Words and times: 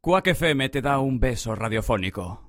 Quack 0.00 0.28
te 0.68 0.80
da 0.80 1.00
un 1.00 1.18
beso 1.18 1.56
radiofónico. 1.56 2.47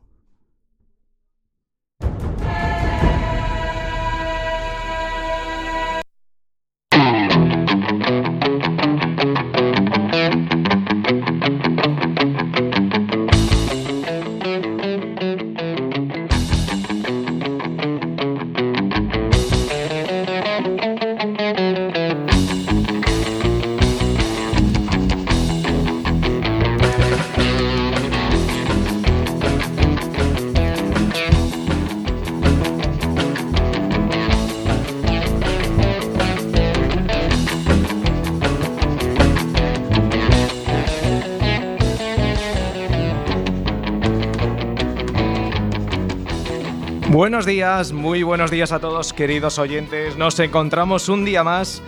Muy 47.93 48.23
buenos 48.23 48.51
días 48.51 48.71
a 48.71 48.79
todos 48.79 49.11
queridos 49.11 49.59
oyentes. 49.59 50.15
Nos 50.15 50.39
encontramos 50.39 51.09
un 51.09 51.25
día 51.25 51.43
más 51.43 51.81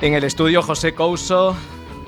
en 0.00 0.14
el 0.14 0.24
estudio 0.24 0.62
José 0.62 0.94
Couso, 0.94 1.54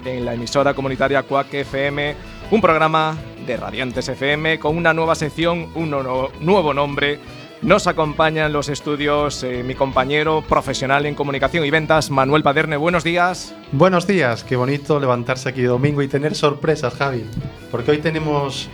en 0.06 0.24
la 0.24 0.32
emisora 0.32 0.72
comunitaria 0.72 1.22
Cuac 1.24 1.52
FM, 1.52 2.16
un 2.50 2.60
programa 2.62 3.18
de 3.46 3.58
Radiantes 3.58 4.08
FM 4.08 4.58
con 4.58 4.74
una 4.74 4.94
nueva 4.94 5.14
sección, 5.14 5.68
un 5.74 5.90
nuevo 5.90 6.72
nombre. 6.72 7.18
Nos 7.60 7.86
acompaña 7.86 8.46
en 8.46 8.54
los 8.54 8.70
estudios 8.70 9.42
eh, 9.42 9.62
mi 9.64 9.74
compañero 9.74 10.42
profesional 10.48 11.04
en 11.04 11.14
comunicación 11.14 11.66
y 11.66 11.70
ventas, 11.70 12.10
Manuel 12.10 12.42
Paderne. 12.42 12.78
Buenos 12.78 13.04
días. 13.04 13.54
Buenos 13.70 14.06
días, 14.06 14.44
qué 14.44 14.56
bonito 14.56 14.98
levantarse 14.98 15.50
aquí 15.50 15.60
domingo 15.62 16.00
y 16.00 16.08
tener 16.08 16.34
sorpresas, 16.34 16.94
Javi. 16.94 17.26
Porque 17.70 17.90
hoy 17.90 17.98
tenemos, 17.98 18.70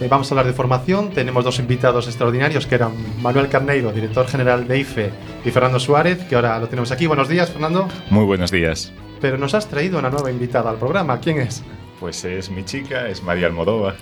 eh, 0.00 0.08
vamos 0.08 0.30
a 0.30 0.34
hablar 0.34 0.46
de 0.46 0.52
formación, 0.52 1.10
tenemos 1.10 1.44
dos 1.44 1.58
invitados 1.58 2.06
extraordinarios 2.06 2.66
que 2.66 2.74
eran 2.74 2.92
Manuel 3.20 3.48
Carneiro, 3.48 3.92
director 3.92 4.26
general 4.26 4.66
de 4.66 4.78
IFE, 4.78 5.10
y 5.44 5.50
Fernando 5.50 5.78
Suárez, 5.78 6.24
que 6.24 6.34
ahora 6.34 6.58
lo 6.58 6.68
tenemos 6.68 6.90
aquí. 6.90 7.06
Buenos 7.06 7.28
días, 7.28 7.50
Fernando. 7.50 7.88
Muy 8.08 8.24
buenos 8.24 8.50
días. 8.50 8.92
Pero 9.20 9.36
nos 9.36 9.54
has 9.54 9.68
traído 9.68 9.98
una 9.98 10.08
nueva 10.08 10.30
invitada 10.30 10.70
al 10.70 10.76
programa. 10.76 11.20
¿Quién 11.20 11.38
es? 11.38 11.62
Pues 12.00 12.24
es 12.24 12.50
mi 12.50 12.64
chica, 12.64 13.08
es 13.08 13.22
María 13.22 13.46
Almodóvar. 13.46 13.96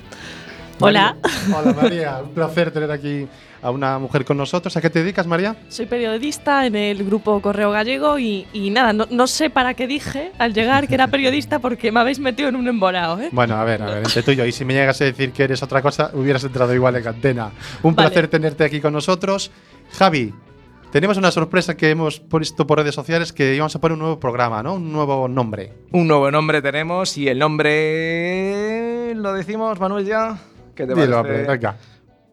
Hola, 0.80 1.16
María. 1.22 1.56
Hola, 1.58 1.72
María. 1.82 2.18
Un 2.22 2.30
placer 2.30 2.70
tener 2.70 2.90
aquí 2.90 3.26
a 3.60 3.70
una 3.70 3.98
mujer 3.98 4.24
con 4.24 4.36
nosotros. 4.36 4.76
¿A 4.76 4.80
qué 4.80 4.88
te 4.90 5.00
dedicas, 5.00 5.26
María? 5.26 5.56
soy 5.68 5.86
periodista 5.86 6.64
en 6.66 6.76
el 6.76 7.04
grupo 7.04 7.40
Correo 7.42 7.70
Gallego 7.72 8.18
y, 8.18 8.46
y 8.52 8.70
nada, 8.70 8.92
no, 8.92 9.06
no 9.10 9.26
sé 9.26 9.50
para 9.50 9.74
qué 9.74 9.86
dije 9.88 10.30
al 10.38 10.54
llegar 10.54 10.86
que 10.86 10.94
era 10.94 11.08
periodista 11.08 11.58
porque 11.58 11.90
me 11.90 12.00
habéis 12.00 12.20
metido 12.20 12.48
en 12.48 12.56
un 12.56 12.68
embolado, 12.68 13.20
¿eh? 13.20 13.28
Bueno, 13.32 13.56
a 13.56 13.64
ver, 13.64 13.82
a 13.82 13.86
ver, 13.86 13.98
entre 13.98 14.22
tú 14.22 14.30
y 14.30 14.36
yo. 14.36 14.44
Y 14.44 14.52
si 14.52 14.64
me 14.64 14.74
llegas 14.74 15.00
a 15.00 15.04
decir 15.04 15.32
que 15.32 15.42
eres 15.44 15.62
otra 15.62 15.82
cosa, 15.82 16.10
hubieras 16.14 16.44
entrado 16.44 16.72
igual 16.74 16.94
en 16.96 17.08
antena. 17.08 17.50
Un 17.82 17.94
Vale. 17.96 18.08
placer 18.10 18.28
tenerte 18.28 18.64
aquí 18.64 18.80
con 18.80 18.92
nosotros. 18.92 19.50
Javi, 19.98 20.32
tenemos 20.92 21.16
una 21.16 21.30
sorpresa 21.32 21.76
que 21.76 21.90
hemos 21.90 22.20
puesto 22.20 22.66
por 22.66 22.78
redes 22.78 22.94
sociales 22.94 23.32
que 23.32 23.54
íbamos 23.54 23.74
a 23.74 23.80
poner 23.80 23.94
un 23.94 23.98
nuevo 24.00 24.20
programa, 24.20 24.62
¿no? 24.62 24.74
Un 24.74 24.92
nuevo 24.92 25.26
nombre. 25.26 25.72
Un 25.90 26.06
nuevo 26.06 26.30
nombre 26.30 26.62
tenemos 26.62 27.18
y 27.18 27.26
el 27.28 27.38
nombre... 27.40 29.14
¿Lo 29.16 29.32
decimos, 29.32 29.80
Manuel, 29.80 30.06
ya? 30.06 30.38
¿Qué 30.78 30.86
te 30.86 30.94
Dilo, 30.94 31.18
hombre, 31.18 31.42
venga. 31.42 31.76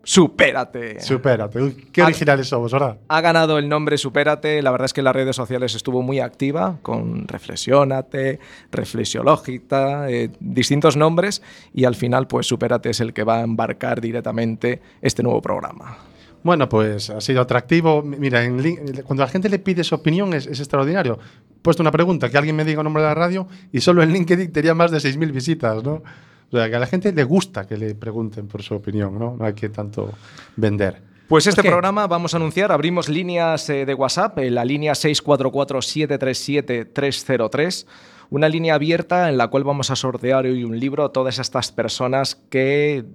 Supérate. 0.04 1.00
Supérate. 1.00 1.60
Uy, 1.60 1.90
qué 1.92 2.04
originales 2.04 2.48
somos, 2.48 2.72
¿verdad? 2.72 3.00
Ha 3.08 3.22
ganado 3.22 3.58
el 3.58 3.68
nombre 3.68 3.98
Supérate. 3.98 4.62
La 4.62 4.70
verdad 4.70 4.86
es 4.86 4.94
que 4.94 5.02
en 5.02 5.06
las 5.06 5.16
redes 5.16 5.36
sociales 5.36 5.74
estuvo 5.74 6.04
muy 6.04 6.20
activa 6.20 6.78
con 6.84 7.28
Reflexiónate, 7.28 8.40
Reflexiológica, 8.72 10.08
eh, 10.12 10.30
distintos 10.40 10.96
nombres. 10.96 11.42
Y 11.74 11.86
al 11.86 11.96
final, 11.96 12.28
pues 12.28 12.46
Supérate 12.46 12.92
es 12.92 13.00
el 13.00 13.14
que 13.14 13.24
va 13.24 13.40
a 13.40 13.42
embarcar 13.42 14.00
directamente 14.00 14.80
este 15.02 15.24
nuevo 15.24 15.42
programa. 15.42 15.98
Bueno, 16.44 16.70
pues 16.70 17.10
ha 17.10 17.20
sido 17.20 17.42
atractivo. 17.42 18.04
Mira, 18.04 18.44
en 18.44 18.62
cuando 19.08 19.24
la 19.24 19.28
gente 19.28 19.50
le 19.50 19.58
pide 19.58 19.84
su 19.84 19.96
opinión 19.96 20.36
es, 20.36 20.46
es 20.46 20.60
extraordinario. 20.60 21.18
He 21.50 21.62
puesto 21.64 21.82
una 21.82 21.90
pregunta, 21.90 22.30
que 22.30 22.38
alguien 22.38 22.56
me 22.56 22.64
diga 22.64 22.82
un 22.82 22.84
nombre 22.84 23.02
de 23.02 23.10
la 23.10 23.16
radio 23.16 23.48
y 23.72 23.82
solo 23.82 24.04
en 24.04 24.14
LinkedIn 24.14 24.52
tenía 24.52 24.76
más 24.76 24.92
de 24.92 25.00
6.000 25.00 25.32
visitas, 25.32 25.84
¿no? 25.84 26.04
O 26.52 26.58
sea, 26.58 26.70
que 26.70 26.76
a 26.76 26.80
la 26.80 26.88
gente 26.88 27.12
le 27.12 27.24
gusta 27.24 27.68
que 27.68 27.78
le 27.78 27.96
pregunten 27.96 28.48
por 28.48 28.62
su 28.62 28.76
opinión, 28.76 29.18
¿no? 29.18 29.36
No 29.38 29.46
hay 29.46 29.54
que 29.54 29.70
tanto 29.70 30.14
vender. 30.56 31.02
Pues 31.28 31.48
este 31.48 31.64
programa 31.64 32.06
vamos 32.06 32.36
a 32.36 32.38
anunciar, 32.38 32.72
abrimos 32.72 33.10
líneas 33.10 33.68
eh, 33.72 33.84
de 33.86 33.96
WhatsApp, 33.96 34.38
la 34.38 34.64
línea 34.64 34.94
644-737-303, 34.94 37.88
una 38.30 38.48
línea 38.48 38.76
abierta 38.76 39.28
en 39.28 39.38
la 39.38 39.48
cual 39.48 39.64
vamos 39.64 39.90
a 39.90 39.96
sortear 39.96 40.46
hoy 40.46 40.64
un 40.64 40.80
libro 40.80 41.04
a 41.04 41.12
todas 41.12 41.40
estas 41.40 41.72
personas 41.72 42.36
que 42.36 43.06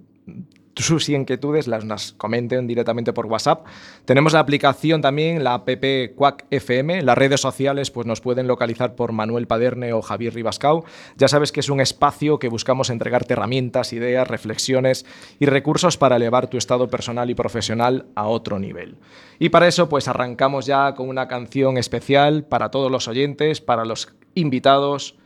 sus 0.76 1.08
inquietudes 1.08 1.66
las 1.66 1.84
nos 1.84 2.12
comenten 2.12 2.66
directamente 2.66 3.12
por 3.12 3.26
WhatsApp. 3.26 3.66
Tenemos 4.04 4.32
la 4.32 4.40
aplicación 4.40 5.02
también, 5.02 5.44
la 5.44 5.54
app 5.54 5.68
Quack 6.14 6.46
FM. 6.50 7.02
Las 7.02 7.18
redes 7.18 7.40
sociales 7.40 7.90
pues 7.90 8.06
nos 8.06 8.20
pueden 8.20 8.46
localizar 8.46 8.94
por 8.94 9.12
Manuel 9.12 9.46
Paderne 9.46 9.92
o 9.92 10.02
Javier 10.02 10.34
Ribascau. 10.34 10.84
Ya 11.16 11.28
sabes 11.28 11.52
que 11.52 11.60
es 11.60 11.68
un 11.68 11.80
espacio 11.80 12.38
que 12.38 12.48
buscamos 12.48 12.90
entregarte 12.90 13.34
herramientas, 13.34 13.92
ideas, 13.92 14.26
reflexiones 14.28 15.06
y 15.38 15.46
recursos 15.46 15.96
para 15.96 16.16
elevar 16.16 16.48
tu 16.48 16.56
estado 16.56 16.88
personal 16.88 17.30
y 17.30 17.34
profesional 17.34 18.06
a 18.14 18.26
otro 18.26 18.58
nivel. 18.58 18.96
Y 19.38 19.48
para 19.48 19.68
eso 19.68 19.88
pues 19.88 20.08
arrancamos 20.08 20.66
ya 20.66 20.94
con 20.94 21.08
una 21.08 21.28
canción 21.28 21.78
especial 21.78 22.44
para 22.44 22.70
todos 22.70 22.90
los 22.90 23.08
oyentes, 23.08 23.60
para 23.60 23.84
los 23.84 24.08
invitados. 24.34 25.16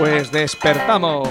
Pues 0.00 0.32
despertamos. 0.32 1.28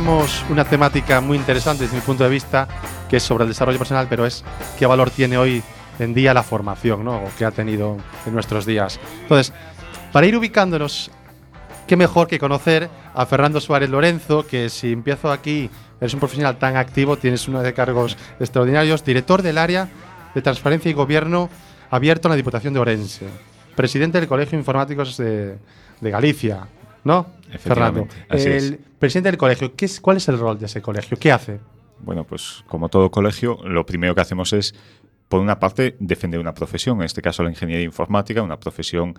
Tocamos 0.00 0.46
una 0.48 0.64
temática 0.64 1.20
muy 1.20 1.36
interesante 1.36 1.82
desde 1.82 1.96
mi 1.96 2.00
punto 2.00 2.24
de 2.24 2.30
vista, 2.30 2.66
que 3.06 3.18
es 3.18 3.22
sobre 3.22 3.44
el 3.44 3.50
desarrollo 3.50 3.76
personal, 3.76 4.06
pero 4.08 4.24
es 4.24 4.42
qué 4.78 4.86
valor 4.86 5.10
tiene 5.10 5.36
hoy 5.36 5.62
en 5.98 6.14
día 6.14 6.32
la 6.32 6.42
formación, 6.42 7.04
¿no? 7.04 7.16
O 7.16 7.30
que 7.36 7.44
ha 7.44 7.50
tenido 7.50 7.98
en 8.24 8.32
nuestros 8.32 8.64
días. 8.64 8.98
Entonces, 9.20 9.52
para 10.10 10.26
ir 10.26 10.34
ubicándonos, 10.34 11.10
qué 11.86 11.98
mejor 11.98 12.28
que 12.28 12.38
conocer 12.38 12.88
a 13.14 13.26
Fernando 13.26 13.60
Suárez 13.60 13.90
Lorenzo, 13.90 14.46
que 14.46 14.70
si 14.70 14.92
empiezo 14.92 15.30
aquí, 15.30 15.68
eres 16.00 16.14
un 16.14 16.20
profesional 16.20 16.56
tan 16.56 16.78
activo, 16.78 17.18
tienes 17.18 17.46
uno 17.46 17.60
de 17.60 17.74
cargos 17.74 18.16
extraordinarios, 18.38 19.04
director 19.04 19.42
del 19.42 19.58
área 19.58 19.90
de 20.34 20.40
transparencia 20.40 20.90
y 20.90 20.94
gobierno 20.94 21.50
abierto 21.90 22.28
en 22.28 22.30
la 22.30 22.36
Diputación 22.36 22.72
de 22.72 22.80
Orense, 22.80 23.26
presidente 23.76 24.18
del 24.18 24.28
Colegio 24.28 24.58
Informáticos 24.58 25.18
de, 25.18 25.58
de 26.00 26.10
Galicia, 26.10 26.68
¿no? 27.04 27.39
Fernando. 27.58 28.08
Así 28.28 28.48
el 28.48 28.54
es. 28.54 28.78
presidente 28.98 29.30
del 29.30 29.38
colegio, 29.38 29.74
¿qué 29.74 29.84
es, 29.86 30.00
¿cuál 30.00 30.16
es 30.16 30.28
el 30.28 30.38
rol 30.38 30.58
de 30.58 30.66
ese 30.66 30.80
colegio? 30.80 31.18
¿Qué 31.18 31.32
hace? 31.32 31.60
Bueno, 32.00 32.24
pues 32.24 32.64
como 32.66 32.88
todo 32.88 33.10
colegio, 33.10 33.58
lo 33.64 33.84
primero 33.84 34.14
que 34.14 34.20
hacemos 34.20 34.52
es, 34.52 34.74
por 35.28 35.40
una 35.40 35.58
parte, 35.58 35.96
defender 36.00 36.40
una 36.40 36.54
profesión, 36.54 36.98
en 36.98 37.04
este 37.04 37.22
caso 37.22 37.42
la 37.42 37.50
ingeniería 37.50 37.84
informática, 37.84 38.42
una 38.42 38.58
profesión 38.58 39.14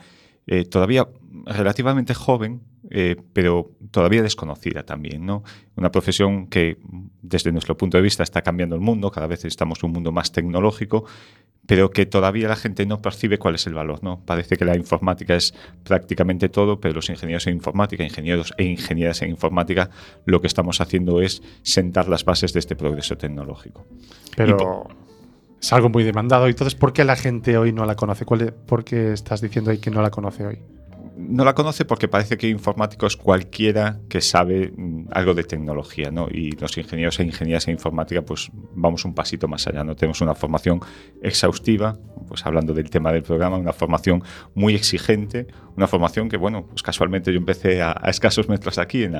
eh, 0.47 0.65
todavía 0.65 1.07
relativamente 1.45 2.15
joven, 2.15 2.61
eh, 2.89 3.15
pero 3.31 3.71
todavía 3.91 4.23
desconocida 4.23 4.83
también, 4.83 5.25
¿no? 5.25 5.43
Una 5.75 5.91
profesión 5.91 6.47
que, 6.47 6.79
desde 7.21 7.51
nuestro 7.51 7.77
punto 7.77 7.97
de 7.97 8.03
vista, 8.03 8.23
está 8.23 8.41
cambiando 8.41 8.75
el 8.75 8.81
mundo, 8.81 9.11
cada 9.11 9.27
vez 9.27 9.45
estamos 9.45 9.79
en 9.83 9.87
un 9.87 9.93
mundo 9.93 10.11
más 10.11 10.31
tecnológico, 10.31 11.05
pero 11.71 11.89
que 11.89 12.05
todavía 12.05 12.49
la 12.49 12.57
gente 12.57 12.85
no 12.85 13.01
percibe 13.01 13.37
cuál 13.37 13.55
es 13.55 13.65
el 13.65 13.73
valor, 13.73 14.03
¿no? 14.03 14.19
Parece 14.25 14.57
que 14.57 14.65
la 14.65 14.75
informática 14.75 15.35
es 15.37 15.53
prácticamente 15.85 16.49
todo, 16.49 16.81
pero 16.81 16.95
los 16.95 17.09
ingenieros 17.09 17.47
en 17.47 17.53
informática, 17.53 18.03
ingenieros 18.03 18.53
e 18.57 18.65
ingenieras 18.65 19.21
en 19.21 19.29
informática, 19.29 19.89
lo 20.25 20.41
que 20.41 20.47
estamos 20.47 20.81
haciendo 20.81 21.21
es 21.21 21.41
sentar 21.61 22.09
las 22.09 22.25
bases 22.25 22.51
de 22.51 22.59
este 22.59 22.75
progreso 22.75 23.15
tecnológico. 23.17 23.85
Pero 24.35 24.89
es 25.61 25.71
algo 25.71 25.87
muy 25.87 26.03
demandado. 26.03 26.47
Entonces, 26.47 26.75
¿por 26.75 26.91
qué 26.91 27.05
la 27.05 27.15
gente 27.15 27.57
hoy 27.57 27.71
no 27.71 27.85
la 27.85 27.95
conoce? 27.95 28.25
¿Cuál 28.25 28.41
es- 28.41 28.51
¿Por 28.51 28.83
qué 28.83 29.13
estás 29.13 29.39
diciendo 29.39 29.71
ahí 29.71 29.77
que 29.77 29.91
no 29.91 30.01
la 30.01 30.11
conoce 30.11 30.45
hoy? 30.45 30.59
No 31.17 31.43
la 31.43 31.53
conoce 31.53 31.85
porque 31.85 32.07
parece 32.07 32.37
que 32.37 32.47
informático 32.47 33.05
es 33.05 33.17
cualquiera 33.17 33.99
que 34.09 34.21
sabe 34.21 34.71
mm, 34.75 35.07
algo 35.11 35.33
de 35.33 35.43
tecnología, 35.43 36.11
¿no? 36.11 36.27
Y 36.29 36.51
los 36.51 36.77
ingenieros 36.77 37.19
e 37.19 37.23
ingenieras 37.23 37.67
en 37.67 37.73
informática, 37.73 38.21
pues 38.21 38.49
vamos 38.73 39.05
un 39.05 39.13
pasito 39.13 39.47
más 39.47 39.67
allá, 39.67 39.83
¿no? 39.83 39.95
Tenemos 39.95 40.21
una 40.21 40.35
formación 40.35 40.79
exhaustiva, 41.21 41.97
pues 42.27 42.45
hablando 42.45 42.73
del 42.73 42.89
tema 42.89 43.11
del 43.11 43.23
programa, 43.23 43.57
una 43.57 43.73
formación 43.73 44.23
muy 44.53 44.75
exigente, 44.75 45.47
una 45.75 45.87
formación 45.87 46.29
que, 46.29 46.37
bueno, 46.37 46.65
pues 46.67 46.81
casualmente 46.83 47.31
yo 47.31 47.37
empecé 47.37 47.81
a, 47.81 47.91
escasos 48.07 48.49
metros 48.49 48.77
aquí 48.77 49.03
en 49.03 49.15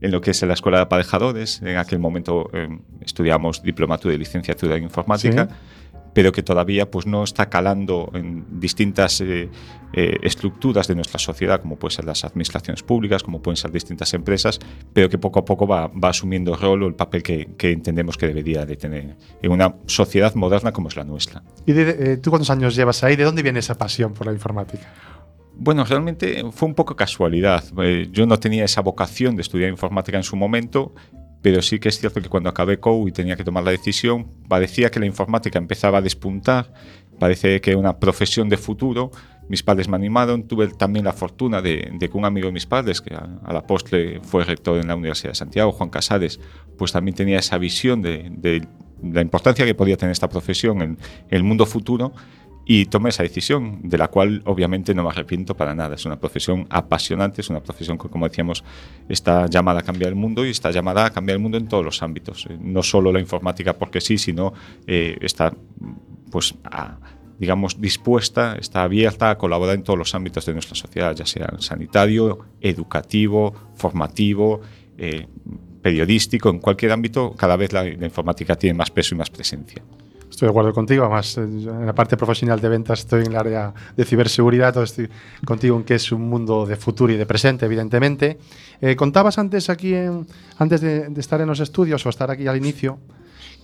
lo 0.00 0.20
que 0.20 0.30
es 0.30 0.42
la 0.42 0.54
Escuela 0.54 0.78
de 0.78 0.84
Aparejadores. 0.84 1.62
En 1.62 1.76
aquel 1.76 1.98
momento 1.98 2.50
eh, 2.52 2.68
estudiamos 3.00 3.62
diplomatura 3.62 4.14
y 4.14 4.18
licenciatura 4.18 4.76
en 4.76 4.84
informática. 4.84 5.48
Sí. 5.48 5.54
Pero 6.16 6.32
que 6.32 6.42
todavía 6.42 6.90
pues, 6.90 7.06
no 7.06 7.22
está 7.24 7.50
calando 7.50 8.10
en 8.14 8.58
distintas 8.58 9.20
eh, 9.20 9.50
eh, 9.92 10.16
estructuras 10.22 10.88
de 10.88 10.94
nuestra 10.94 11.18
sociedad, 11.18 11.60
como 11.60 11.76
pueden 11.76 11.94
ser 11.94 12.06
las 12.06 12.24
administraciones 12.24 12.82
públicas, 12.82 13.22
como 13.22 13.42
pueden 13.42 13.58
ser 13.58 13.70
distintas 13.70 14.14
empresas, 14.14 14.58
pero 14.94 15.10
que 15.10 15.18
poco 15.18 15.40
a 15.40 15.44
poco 15.44 15.66
va, 15.66 15.88
va 15.88 16.08
asumiendo 16.08 16.54
el 16.54 16.58
rol 16.58 16.84
o 16.84 16.86
el 16.86 16.94
papel 16.94 17.22
que, 17.22 17.50
que 17.58 17.70
entendemos 17.70 18.16
que 18.16 18.28
debería 18.28 18.64
de 18.64 18.76
tener 18.76 19.14
en 19.42 19.52
una 19.52 19.74
sociedad 19.84 20.34
moderna 20.36 20.72
como 20.72 20.88
es 20.88 20.96
la 20.96 21.04
nuestra. 21.04 21.42
¿Y 21.66 21.72
de- 21.74 22.12
eh, 22.12 22.16
tú 22.16 22.30
cuántos 22.30 22.48
años 22.48 22.74
llevas 22.74 23.04
ahí? 23.04 23.14
¿De 23.14 23.24
dónde 23.24 23.42
viene 23.42 23.58
esa 23.58 23.74
pasión 23.76 24.14
por 24.14 24.26
la 24.26 24.32
informática? 24.32 24.86
Bueno, 25.58 25.84
realmente 25.84 26.44
fue 26.50 26.66
un 26.66 26.74
poco 26.74 26.96
casualidad. 26.96 27.62
Eh, 27.82 28.08
yo 28.10 28.24
no 28.24 28.38
tenía 28.38 28.64
esa 28.64 28.80
vocación 28.80 29.36
de 29.36 29.42
estudiar 29.42 29.68
informática 29.68 30.16
en 30.16 30.22
su 30.24 30.34
momento, 30.36 30.94
pero 31.42 31.62
sí 31.62 31.78
que 31.78 31.88
es 31.88 31.98
cierto 31.98 32.20
que 32.20 32.28
cuando 32.28 32.48
acabé 32.48 32.78
COU 32.78 33.08
y 33.08 33.12
tenía 33.12 33.36
que 33.36 33.44
tomar 33.44 33.64
la 33.64 33.70
decisión, 33.70 34.26
parecía 34.48 34.90
que 34.90 35.00
la 35.00 35.06
informática 35.06 35.58
empezaba 35.58 35.98
a 35.98 36.02
despuntar, 36.02 36.72
parece 37.18 37.60
que 37.60 37.70
era 37.70 37.78
una 37.78 37.98
profesión 37.98 38.48
de 38.48 38.56
futuro. 38.56 39.10
Mis 39.48 39.62
padres 39.62 39.88
me 39.88 39.96
animaron, 39.96 40.48
tuve 40.48 40.68
también 40.68 41.04
la 41.04 41.12
fortuna 41.12 41.62
de, 41.62 41.92
de 41.92 42.08
que 42.08 42.16
un 42.16 42.24
amigo 42.24 42.46
de 42.46 42.52
mis 42.52 42.66
padres, 42.66 43.00
que 43.00 43.14
a, 43.14 43.52
la 43.52 43.64
postre 43.64 44.20
fue 44.22 44.44
rector 44.44 44.78
en 44.78 44.88
la 44.88 44.96
Universidad 44.96 45.30
de 45.30 45.36
Santiago, 45.36 45.70
Juan 45.72 45.88
Casares, 45.88 46.40
pues 46.76 46.90
también 46.90 47.14
tenía 47.14 47.38
esa 47.38 47.56
visión 47.58 48.02
de, 48.02 48.28
de 48.30 48.66
la 49.02 49.20
importancia 49.20 49.64
que 49.64 49.74
podía 49.74 49.96
tener 49.96 50.12
esta 50.12 50.28
profesión 50.28 50.82
en 50.82 50.98
el 51.28 51.44
mundo 51.44 51.64
futuro 51.66 52.12
y 52.68 52.86
tomé 52.86 53.10
esa 53.10 53.22
decisión, 53.22 53.78
de 53.84 53.96
la 53.96 54.08
cual 54.08 54.42
obviamente 54.44 54.92
no 54.92 55.04
me 55.04 55.10
arrepiento 55.10 55.56
para 55.56 55.72
nada. 55.72 55.94
Es 55.94 56.04
una 56.04 56.18
profesión 56.18 56.66
apasionante, 56.68 57.40
es 57.40 57.48
una 57.48 57.60
profesión 57.60 57.96
que, 57.96 58.08
como 58.08 58.28
decíamos, 58.28 58.64
está 59.08 59.46
llamada 59.46 59.80
a 59.80 59.82
cambiar 59.82 60.08
el 60.08 60.16
mundo 60.16 60.44
y 60.44 60.50
está 60.50 60.72
llamada 60.72 61.06
a 61.06 61.10
cambiar 61.10 61.36
el 61.36 61.42
mundo 61.42 61.58
en 61.58 61.68
todos 61.68 61.84
los 61.84 62.02
ámbitos. 62.02 62.44
Eh, 62.50 62.58
No 62.60 62.82
solo 62.82 63.12
la 63.12 63.20
informática 63.20 63.72
porque 63.72 64.00
sí, 64.00 64.18
sino 64.18 64.52
eh, 64.88 65.16
está, 65.20 65.54
pues, 66.32 66.56
digamos, 67.38 67.80
dispuesta, 67.80 68.56
está 68.58 68.82
abierta 68.82 69.30
a 69.30 69.38
colaborar 69.38 69.76
en 69.76 69.84
todos 69.84 69.98
los 69.98 70.12
ámbitos 70.16 70.44
de 70.44 70.54
nuestra 70.54 70.74
sociedad, 70.74 71.14
ya 71.14 71.24
sea 71.24 71.48
sanitario, 71.60 72.46
educativo, 72.60 73.54
formativo, 73.76 74.60
eh, 74.98 75.28
periodístico, 75.82 76.50
en 76.50 76.58
cualquier 76.58 76.90
ámbito, 76.90 77.32
cada 77.36 77.54
vez 77.56 77.72
la 77.72 77.86
informática 77.86 78.56
tiene 78.56 78.74
más 78.74 78.90
peso 78.90 79.14
y 79.14 79.18
más 79.18 79.30
presencia. 79.30 79.84
Estoy 80.36 80.48
de 80.48 80.50
acuerdo 80.50 80.74
contigo, 80.74 81.02
además 81.04 81.38
en 81.38 81.86
la 81.86 81.94
parte 81.94 82.14
profesional 82.18 82.60
de 82.60 82.68
ventas 82.68 82.98
estoy 82.98 83.22
en 83.24 83.28
el 83.32 83.36
área 83.38 83.72
de 83.96 84.04
ciberseguridad, 84.04 84.74
todo 84.74 84.84
estoy 84.84 85.08
contigo 85.46 85.78
en 85.78 85.82
que 85.84 85.94
es 85.94 86.12
un 86.12 86.28
mundo 86.28 86.66
de 86.66 86.76
futuro 86.76 87.10
y 87.10 87.16
de 87.16 87.24
presente, 87.24 87.64
evidentemente. 87.64 88.36
Eh, 88.82 88.96
contabas 88.96 89.38
antes 89.38 89.70
aquí, 89.70 89.94
en- 89.94 90.26
antes 90.58 90.82
de, 90.82 91.08
de 91.08 91.20
estar 91.22 91.40
en 91.40 91.46
los 91.48 91.60
estudios 91.60 92.04
o 92.04 92.10
estar 92.10 92.30
aquí 92.30 92.46
al 92.46 92.58
inicio, 92.58 92.98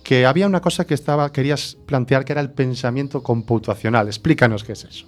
que 0.03 0.25
había 0.25 0.47
una 0.47 0.61
cosa 0.61 0.83
que 0.87 0.95
estaba, 0.95 1.31
querías 1.31 1.77
plantear 1.85 2.25
que 2.25 2.31
era 2.31 2.41
el 2.41 2.49
pensamiento 2.49 3.21
computacional. 3.21 4.07
Explícanos 4.07 4.63
qué 4.63 4.71
es 4.71 4.83
eso. 4.85 5.05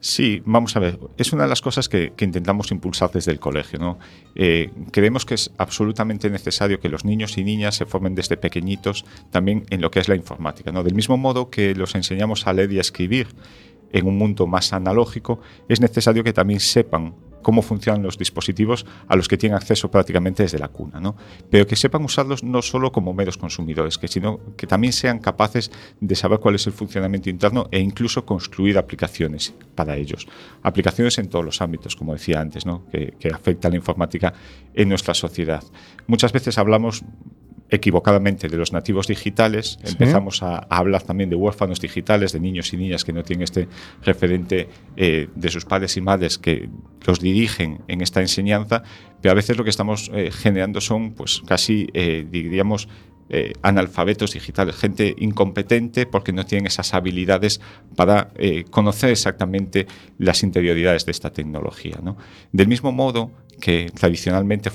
Sí, 0.00 0.42
vamos 0.44 0.76
a 0.76 0.80
ver. 0.80 0.98
Es 1.16 1.32
una 1.32 1.44
de 1.44 1.48
las 1.48 1.60
cosas 1.60 1.88
que, 1.88 2.12
intentamos 2.20 2.70
impulsar 2.70 3.10
desde 3.10 3.32
el 3.32 3.40
colegio. 3.40 3.78
¿no? 3.78 3.98
Eh, 4.34 4.70
creemos 4.92 5.24
que 5.24 5.34
es 5.34 5.50
absolutamente 5.58 6.30
necesario 6.30 6.80
que 6.80 6.88
los 6.88 7.04
niños 7.04 7.36
y 7.38 7.44
niñas 7.44 7.76
se 7.76 7.86
formen 7.86 8.14
desde 8.14 8.36
pequeñitos 8.36 9.04
también 9.30 9.64
en 9.70 9.80
lo 9.80 9.90
que 9.90 10.00
es 10.00 10.08
la 10.08 10.14
informática. 10.14 10.70
¿no? 10.70 10.82
Del 10.82 10.94
mismo 10.94 11.16
modo 11.16 11.50
que 11.50 11.74
los 11.74 11.94
enseñamos 11.94 12.46
a 12.46 12.52
leer 12.52 12.72
y 12.72 12.78
a 12.78 12.82
escribir 12.82 13.28
en 13.92 14.06
un 14.06 14.18
mundo 14.18 14.46
más 14.46 14.72
analógico, 14.72 15.40
es 15.68 15.80
necesario 15.80 16.22
que 16.22 16.32
también 16.32 16.60
sepan 16.60 17.14
cómo 17.46 17.62
funcionan 17.62 18.02
los 18.02 18.18
dispositivos 18.18 18.84
a 19.06 19.14
los 19.14 19.28
que 19.28 19.36
tienen 19.36 19.54
acceso 19.54 19.88
prácticamente 19.88 20.42
desde 20.42 20.58
la 20.58 20.66
cuna, 20.66 20.98
¿no? 20.98 21.14
Pero 21.48 21.64
que 21.64 21.76
sepan 21.76 22.02
usarlos 22.02 22.42
no 22.42 22.60
solo 22.60 22.90
como 22.90 23.14
meros 23.14 23.38
consumidores, 23.38 24.00
sino 24.08 24.40
que 24.56 24.66
también 24.66 24.92
sean 24.92 25.20
capaces 25.20 25.70
de 26.00 26.16
saber 26.16 26.40
cuál 26.40 26.56
es 26.56 26.66
el 26.66 26.72
funcionamiento 26.72 27.30
interno 27.30 27.68
e 27.70 27.78
incluso 27.78 28.26
construir 28.26 28.76
aplicaciones 28.78 29.54
para 29.76 29.94
ellos. 29.94 30.26
Aplicaciones 30.64 31.18
en 31.18 31.28
todos 31.28 31.44
los 31.44 31.62
ámbitos, 31.62 31.94
como 31.94 32.14
decía 32.14 32.40
antes, 32.40 32.66
¿no? 32.66 32.84
que, 32.90 33.14
que 33.16 33.28
afectan 33.28 33.70
la 33.70 33.76
informática 33.76 34.34
en 34.74 34.88
nuestra 34.88 35.14
sociedad. 35.14 35.62
Muchas 36.08 36.32
veces 36.32 36.58
hablamos 36.58 37.04
equivocadamente 37.70 38.48
de 38.48 38.56
los 38.56 38.72
nativos 38.72 39.06
digitales, 39.06 39.78
Sí. 39.82 39.92
empezamos 39.92 40.42
a, 40.42 40.58
a 40.58 40.76
hablar 40.78 41.02
también 41.02 41.30
de 41.30 41.36
huérfanos 41.36 41.80
digitales, 41.80 42.32
de 42.32 42.40
niños 42.40 42.72
y 42.72 42.76
niñas 42.76 43.04
que 43.04 43.12
no 43.12 43.22
tienen 43.22 43.42
este 43.44 43.68
referente 44.02 44.68
eh, 44.96 45.28
de 45.34 45.48
sus 45.50 45.64
padres 45.64 45.96
y 45.96 46.00
madres 46.00 46.38
que 46.38 46.68
los 47.06 47.20
dirigen 47.20 47.80
en 47.88 48.00
esta 48.00 48.20
enseñanza, 48.20 48.82
pero 49.20 49.32
a 49.32 49.34
veces 49.34 49.56
lo 49.56 49.64
que 49.64 49.70
estamos 49.70 50.10
eh, 50.14 50.30
generando 50.32 50.80
son 50.80 51.12
pues 51.12 51.42
casi, 51.46 51.88
eh, 51.94 52.26
diríamos, 52.30 52.88
eh, 53.28 53.54
analfabetos 53.62 54.34
digitales, 54.34 54.76
gente 54.76 55.12
incompetente 55.18 56.06
porque 56.06 56.32
no 56.32 56.46
tienen 56.46 56.68
esas 56.68 56.94
habilidades 56.94 57.60
para 57.96 58.30
eh, 58.36 58.62
conocer 58.70 59.10
exactamente 59.10 59.88
las 60.16 60.44
interioridades 60.44 61.06
de 61.06 61.10
esta 61.10 61.32
tecnología. 61.32 61.98
¿no? 62.00 62.16
Del 62.52 62.68
mismo 62.68 62.92
modo 62.92 63.32
que 63.60 63.90
tradicionalmente 63.94 64.70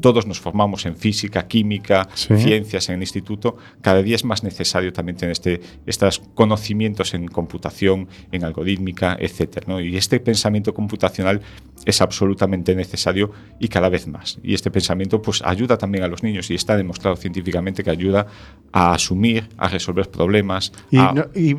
todos 0.00 0.26
nos 0.26 0.40
formamos 0.40 0.86
en 0.86 0.96
física, 0.96 1.46
química, 1.46 2.08
Sí. 2.14 2.36
ciencias 2.36 2.88
en 2.88 2.96
el 2.96 3.02
instituto, 3.02 3.56
cada 3.80 4.02
día 4.02 4.16
es 4.16 4.24
más 4.24 4.42
necesario 4.42 4.92
también 4.92 5.16
tener 5.16 5.32
este, 5.32 5.60
estos 5.86 6.20
conocimientos 6.34 7.14
en 7.14 7.28
computación, 7.28 8.08
en 8.32 8.44
algorítmica, 8.44 9.16
etc. 9.18 9.66
¿no? 9.66 9.80
Y 9.80 9.96
este 9.96 10.20
pensamiento 10.20 10.74
computacional 10.74 11.40
es 11.86 12.00
absolutamente 12.00 12.74
necesario 12.74 13.30
y 13.58 13.68
cada 13.68 13.88
vez 13.88 14.06
más. 14.06 14.38
Y 14.42 14.54
este 14.54 14.70
pensamiento 14.70 15.22
pues, 15.22 15.42
ayuda 15.44 15.78
también 15.78 16.04
a 16.04 16.08
los 16.08 16.22
niños 16.22 16.50
y 16.50 16.54
está 16.54 16.76
demostrado 16.76 17.16
científicamente 17.16 17.82
que 17.84 17.90
ayuda 17.90 18.26
a 18.72 18.94
asumir, 18.94 19.48
a 19.56 19.68
resolver 19.68 20.10
problemas. 20.10 20.72
Y, 20.90 20.98
a- 20.98 21.12
no- 21.12 21.26
y 21.34 21.56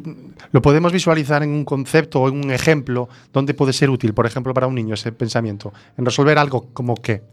lo 0.51 0.61
podemos 0.61 0.91
visualizar 0.91 1.43
en 1.43 1.49
un 1.51 1.65
concepto 1.65 2.21
o 2.21 2.29
en 2.29 2.43
un 2.45 2.51
ejemplo 2.51 3.07
donde 3.33 3.53
puede 3.53 3.73
ser 3.73 3.89
útil, 3.89 4.13
por 4.13 4.25
ejemplo, 4.25 4.53
para 4.53 4.67
un 4.67 4.75
niño 4.75 4.93
ese 4.93 5.11
pensamiento, 5.11 5.73
en 5.97 6.05
resolver 6.05 6.37
algo 6.37 6.64
como 6.73 6.95
qué. 6.95 7.23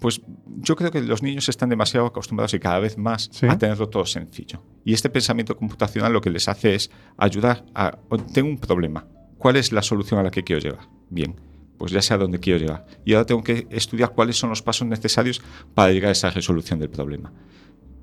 Pues 0.00 0.20
yo 0.62 0.74
creo 0.74 0.90
que 0.90 1.00
los 1.00 1.22
niños 1.22 1.48
están 1.48 1.68
demasiado 1.68 2.06
acostumbrados 2.06 2.52
y 2.54 2.58
cada 2.58 2.80
vez 2.80 2.98
más 2.98 3.28
Sí. 3.32 3.46
a 3.46 3.56
tenerlo 3.56 3.88
todo 3.88 4.04
sencillo. 4.04 4.62
Y 4.84 4.94
este 4.94 5.08
pensamiento 5.10 5.56
computacional 5.56 6.12
lo 6.12 6.20
que 6.20 6.30
les 6.30 6.48
hace 6.48 6.74
es 6.74 6.90
ayudar 7.16 7.64
a... 7.74 7.92
Tengo 8.34 8.48
un 8.48 8.58
problema. 8.58 9.06
¿Cuál 9.38 9.56
es 9.56 9.70
la 9.72 9.82
solución 9.82 10.18
a 10.18 10.22
la 10.24 10.30
que 10.30 10.42
quiero 10.42 10.60
llegar? 10.60 10.88
Bien, 11.08 11.36
pues 11.78 11.92
ya 11.92 12.02
sé 12.02 12.14
a 12.14 12.18
dónde 12.18 12.40
quiero 12.40 12.58
llegar. 12.58 12.84
Y 13.04 13.14
ahora 13.14 13.26
tengo 13.26 13.44
que 13.44 13.68
estudiar 13.70 14.12
cuáles 14.12 14.36
son 14.36 14.50
los 14.50 14.60
pasos 14.60 14.86
necesarios 14.88 15.40
para 15.74 15.92
llegar 15.92 16.08
a 16.08 16.12
esa 16.12 16.30
resolución 16.30 16.80
del 16.80 16.90
problema. 16.90 17.32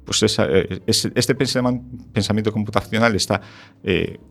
Pues 0.05 0.23
esa, 0.23 0.45
eh, 0.49 0.81
es- 0.87 1.11
este 1.15 1.35
pensamiento 1.35 2.53
computacional, 2.53 3.13
este 3.15 3.39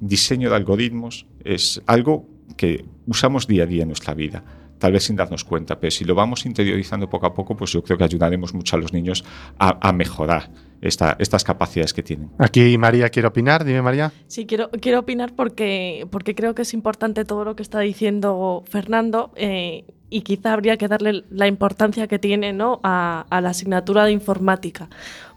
diseño 0.01 0.49
de 0.51 0.57
algoritmos, 0.57 1.27
es 1.45 1.83
algo 1.87 2.27
que 2.57 2.87
usamos 3.07 3.47
día 3.47 3.65
a 3.65 3.67
día 3.67 3.83
en 3.83 3.89
nuestra 3.89 4.15
vida, 4.15 4.43
tal 4.79 4.93
vez 4.93 5.05
sin 5.05 5.17
darnos 5.17 5.45
cuenta, 5.45 5.79
pero 5.81 5.91
si 5.91 6.05
lo 6.05 6.15
vamos 6.15 6.45
interiorizando 6.47 7.09
poco 7.09 7.27
a 7.27 7.35
poco, 7.35 7.57
pues 7.57 7.73
yo 7.73 7.83
creo 7.83 7.97
que 7.99 8.05
ayudaremos 8.05 8.53
mucho 8.55 8.77
a 8.77 8.79
los 8.79 8.93
niños 8.93 9.25
a, 9.59 9.79
a 9.89 9.93
mejorar 9.93 10.51
esta- 10.83 11.17
estas 11.19 11.45
capacidades 11.45 11.95
que 11.95 12.03
tienen. 12.03 12.31
Aquí 12.39 12.77
María 12.79 13.09
quiere 13.09 13.29
opinar, 13.29 13.65
dime 13.65 13.81
María. 13.83 14.13
Sí, 14.27 14.45
quiero, 14.47 14.71
quiero 14.71 15.01
opinar 15.01 15.35
porque, 15.35 16.07
porque 16.11 16.35
creo 16.35 16.55
que 16.55 16.63
es 16.63 16.75
importante 16.75 17.25
todo 17.25 17.45
lo 17.45 17.57
que 17.57 17.63
está 17.63 17.81
diciendo 17.81 18.63
Fernando 18.69 19.33
eh, 19.37 19.87
y 20.11 20.21
quizá 20.21 20.53
habría 20.53 20.77
que 20.77 20.89
darle 20.89 21.25
la 21.31 21.47
importancia 21.47 22.07
que 22.07 22.19
tiene 22.19 22.53
¿no? 22.53 22.81
a, 22.83 23.25
a 23.31 23.41
la 23.41 23.51
asignatura 23.51 24.05
de 24.05 24.13
informática. 24.13 24.89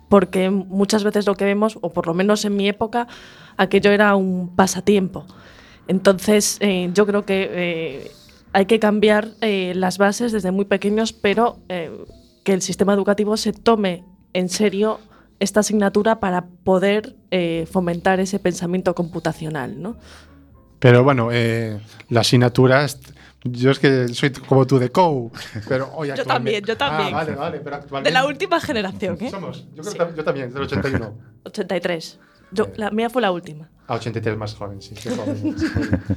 Porque 0.09 0.49
muchas 0.49 1.03
veces 1.03 1.25
lo 1.27 1.35
que 1.35 1.45
vemos, 1.45 1.77
o 1.81 1.93
por 1.93 2.07
lo 2.07 2.13
menos 2.15 2.43
en 2.43 2.55
mi 2.55 2.67
época, 2.67 3.07
aquello 3.57 3.91
era 3.91 4.15
un 4.15 4.55
pasatiempo. 4.55 5.25
Entonces, 5.87 6.57
eh, 6.61 6.89
yo 6.93 7.05
creo 7.05 7.25
que 7.25 7.49
eh, 7.51 8.11
hay 8.53 8.65
que 8.65 8.79
cambiar 8.79 9.29
eh, 9.41 9.73
las 9.75 9.97
bases 9.97 10.31
desde 10.31 10.51
muy 10.51 10.65
pequeños, 10.65 11.13
pero 11.13 11.59
eh, 11.69 11.91
que 12.43 12.53
el 12.53 12.61
sistema 12.61 12.93
educativo 12.93 13.37
se 13.37 13.53
tome 13.53 14.03
en 14.33 14.49
serio 14.49 14.99
esta 15.39 15.61
asignatura 15.61 16.19
para 16.19 16.47
poder 16.63 17.15
eh, 17.31 17.67
fomentar 17.71 18.19
ese 18.19 18.39
pensamiento 18.39 18.93
computacional, 18.95 19.81
¿no? 19.81 19.95
Pero 20.79 21.03
bueno, 21.03 21.29
eh, 21.31 21.79
la 22.09 22.21
asignatura, 22.21 22.83
es- 22.85 22.99
yo 23.43 23.71
es 23.71 23.79
que 23.79 24.07
soy 24.09 24.31
como 24.31 24.67
tú 24.67 24.79
de 24.79 24.89
COU, 24.91 25.31
pero 25.67 25.89
hoy 25.95 26.09
Yo 26.15 26.25
también, 26.25 26.63
yo 26.65 26.75
también. 26.75 27.09
Ah, 27.13 27.17
vale, 27.17 27.35
vale, 27.35 27.59
pero 27.59 27.77
De 27.77 27.81
actualmente 27.83 28.11
la 28.11 28.25
última 28.25 28.59
generación, 28.59 29.17
¿eh? 29.21 29.29
Somos, 29.29 29.65
yo 29.75 29.81
creo 29.83 29.91
Sí. 29.91 29.97
que 30.11 30.17
yo 30.17 30.23
también, 30.25 30.53
del 30.53 30.63
81. 30.63 31.13
83. 31.45 32.19
Yo, 32.51 32.67
la 32.77 32.89
mía 32.91 33.09
fue 33.09 33.21
la 33.21 33.31
última. 33.31 33.69
A 33.87 33.95
83 33.95 34.37
más 34.37 34.53
joven, 34.53 34.81
sí, 34.81 34.93
qué 35.01 35.09
joven, 35.09 35.57
soy, 35.57 35.69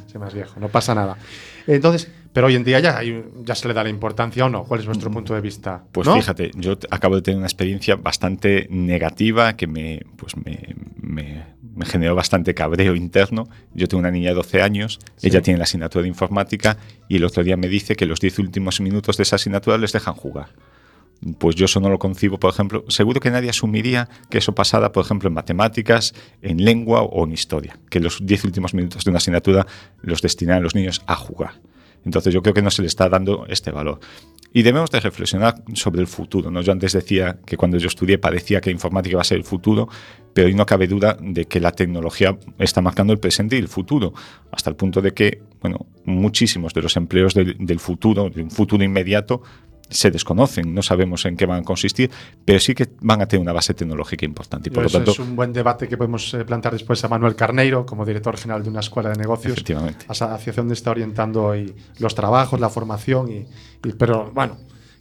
soy 0.06 0.20
más 0.20 0.34
viejo, 0.34 0.60
no 0.60 0.68
pasa 0.68 0.94
nada. 0.94 1.16
Entonces, 1.66 2.10
pero 2.32 2.48
hoy 2.48 2.54
en 2.54 2.64
día 2.64 2.80
ya, 2.80 3.00
ya 3.44 3.54
se 3.54 3.66
le 3.68 3.72
da 3.74 3.82
la 3.82 3.88
importancia 3.88 4.44
o 4.44 4.48
no. 4.50 4.64
¿Cuál 4.64 4.80
es 4.80 4.86
vuestro 4.86 5.10
punto 5.10 5.34
de 5.34 5.40
vista? 5.40 5.82
Pues 5.90 6.06
¿No? 6.06 6.14
fíjate, 6.14 6.50
yo 6.54 6.76
acabo 6.90 7.16
de 7.16 7.22
tener 7.22 7.38
una 7.38 7.46
experiencia 7.46 7.96
bastante 7.96 8.66
negativa 8.70 9.56
que 9.56 9.66
me, 9.66 10.02
pues 10.16 10.36
me, 10.36 10.74
me- 11.00 11.44
me 11.74 11.86
generó 11.86 12.14
bastante 12.14 12.52
cabreo 12.52 12.94
interno. 12.94 13.48
Yo 13.72 13.88
tengo 13.88 14.00
una 14.00 14.10
niña 14.10 14.28
de 14.30 14.34
12 14.34 14.60
años, 14.60 14.98
ella 15.22 15.40
tiene 15.40 15.56
la 15.56 15.64
asignatura 15.64 16.02
de 16.02 16.08
informática 16.08 16.76
y 17.08 17.16
el 17.16 17.24
otro 17.24 17.42
día 17.42 17.56
me 17.56 17.68
dice 17.68 17.96
que 17.96 18.04
los 18.04 18.20
10 18.20 18.38
últimos 18.40 18.82
minutos 18.82 19.16
de 19.16 19.22
esa 19.22 19.36
asignatura 19.36 19.78
les 19.78 19.92
dejan 19.92 20.12
jugar. 20.14 20.48
Pues 21.38 21.54
yo 21.54 21.66
eso 21.66 21.78
no 21.78 21.88
lo 21.88 21.98
concibo, 21.98 22.38
por 22.38 22.50
ejemplo. 22.50 22.84
Seguro 22.88 23.20
que 23.20 23.30
nadie 23.30 23.48
asumiría 23.48 24.08
que 24.28 24.38
eso 24.38 24.54
pasara, 24.54 24.90
por 24.90 25.04
ejemplo, 25.04 25.28
en 25.28 25.34
matemáticas, 25.34 26.14
en 26.42 26.64
lengua 26.64 27.02
o 27.02 27.24
en 27.24 27.32
historia. 27.32 27.78
Que 27.90 28.00
los 28.00 28.26
10 28.26 28.44
últimos 28.44 28.74
minutos 28.74 29.04
de 29.04 29.10
una 29.10 29.18
asignatura 29.18 29.66
los 30.00 30.20
destinaran 30.20 30.62
los 30.62 30.74
niños 30.74 31.02
a 31.06 31.14
jugar. 31.14 31.60
Entonces 32.04 32.34
yo 32.34 32.42
creo 32.42 32.54
que 32.54 32.62
no 32.62 32.70
se 32.70 32.82
le 32.82 32.88
está 32.88 33.08
dando 33.08 33.46
este 33.48 33.70
valor. 33.70 34.00
Y 34.52 34.62
debemos 34.62 34.90
de 34.90 35.00
reflexionar 35.00 35.62
sobre 35.74 36.00
el 36.00 36.06
futuro. 36.06 36.50
¿no? 36.50 36.60
Yo 36.60 36.72
antes 36.72 36.92
decía 36.92 37.38
que 37.46 37.56
cuando 37.56 37.78
yo 37.78 37.86
estudié 37.86 38.18
parecía 38.18 38.60
que 38.60 38.70
la 38.70 38.74
informática 38.74 39.12
iba 39.12 39.20
a 39.20 39.24
ser 39.24 39.38
el 39.38 39.44
futuro, 39.44 39.88
pero 40.34 40.48
hoy 40.48 40.54
no 40.54 40.66
cabe 40.66 40.88
duda 40.88 41.16
de 41.20 41.46
que 41.46 41.60
la 41.60 41.70
tecnología 41.70 42.36
está 42.58 42.82
marcando 42.82 43.12
el 43.12 43.18
presente 43.18 43.56
y 43.56 43.60
el 43.60 43.68
futuro, 43.68 44.12
hasta 44.50 44.68
el 44.68 44.76
punto 44.76 45.00
de 45.00 45.14
que 45.14 45.42
bueno, 45.60 45.86
muchísimos 46.04 46.74
de 46.74 46.82
los 46.82 46.96
empleos 46.96 47.34
del, 47.34 47.56
del 47.58 47.78
futuro, 47.78 48.28
de 48.28 48.42
un 48.42 48.50
futuro 48.50 48.82
inmediato, 48.82 49.42
se 49.92 50.10
desconocen, 50.10 50.74
no 50.74 50.82
sabemos 50.82 51.24
en 51.26 51.36
qué 51.36 51.46
van 51.46 51.60
a 51.60 51.62
consistir, 51.62 52.10
pero 52.44 52.58
sí 52.58 52.74
que 52.74 52.88
van 53.00 53.22
a 53.22 53.26
tener 53.26 53.42
una 53.42 53.52
base 53.52 53.74
tecnológica 53.74 54.24
importante. 54.24 54.68
Y 54.68 54.72
por 54.72 54.82
lo 54.82 54.88
Eso 54.88 54.98
tanto, 54.98 55.12
es 55.12 55.18
un 55.18 55.36
buen 55.36 55.52
debate 55.52 55.86
que 55.88 55.96
podemos 55.96 56.34
eh, 56.34 56.44
plantear 56.44 56.72
después 56.72 57.02
a 57.04 57.08
Manuel 57.08 57.36
Carneiro, 57.36 57.86
como 57.86 58.04
director 58.04 58.36
general 58.36 58.62
de 58.62 58.70
una 58.70 58.80
escuela 58.80 59.10
de 59.10 59.16
negocios. 59.16 59.52
Efectivamente. 59.52 60.06
Hacia 60.08 60.52
dónde 60.52 60.74
está 60.74 60.90
orientando 60.90 61.44
hoy 61.44 61.74
los 61.98 62.14
trabajos, 62.14 62.58
la 62.58 62.68
formación. 62.68 63.30
Y, 63.30 63.46
y- 63.88 63.92
pero 63.98 64.30
bueno, 64.32 64.56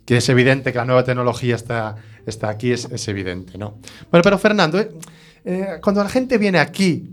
que 0.05 0.17
es 0.17 0.29
evidente 0.29 0.71
que 0.71 0.77
la 0.77 0.85
nueva 0.85 1.03
tecnología 1.03 1.55
está, 1.55 1.95
está 2.25 2.49
aquí, 2.49 2.71
es, 2.71 2.85
es 2.91 3.07
evidente, 3.07 3.57
¿no? 3.57 3.75
Bueno, 4.09 4.23
pero 4.23 4.37
Fernando, 4.37 4.79
eh, 4.79 4.89
eh, 5.45 5.65
cuando 5.81 6.03
la 6.03 6.09
gente 6.09 6.37
viene 6.37 6.59
aquí, 6.59 7.09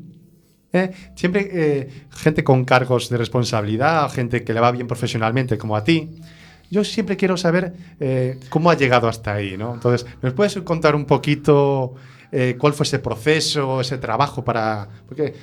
eh, 0.73 0.90
siempre 1.14 1.49
eh, 1.52 1.88
gente 2.11 2.44
con 2.44 2.64
cargos 2.64 3.08
de 3.08 3.16
responsabilidad, 3.16 4.11
gente 4.11 4.44
que 4.44 4.52
le 4.52 4.61
va 4.61 4.70
bien 4.73 4.87
profesionalmente, 4.87 5.56
como 5.56 5.76
a 5.76 5.85
ti. 5.85 6.11
Yo 6.70 6.84
siempre 6.84 7.16
quiero 7.16 7.37
saber 7.37 7.72
eh, 8.00 8.38
cómo 8.50 8.70
ha 8.70 8.76
llegado 8.76 9.08
hasta 9.08 9.34
ahí, 9.34 9.56
¿no? 9.56 9.75
Entonces, 9.75 10.06
¿nos 10.22 10.34
puedes 10.34 10.56
contar 10.58 10.94
un 10.94 11.06
poquito 11.06 11.94
eh, 12.30 12.56
cuál 12.58 12.75
fue 12.75 12.84
ese 12.84 12.98
proceso, 12.98 13.80
ese 13.80 13.98
trabajo 13.98 14.44
para...? 14.44 14.88
Porque 15.08 15.34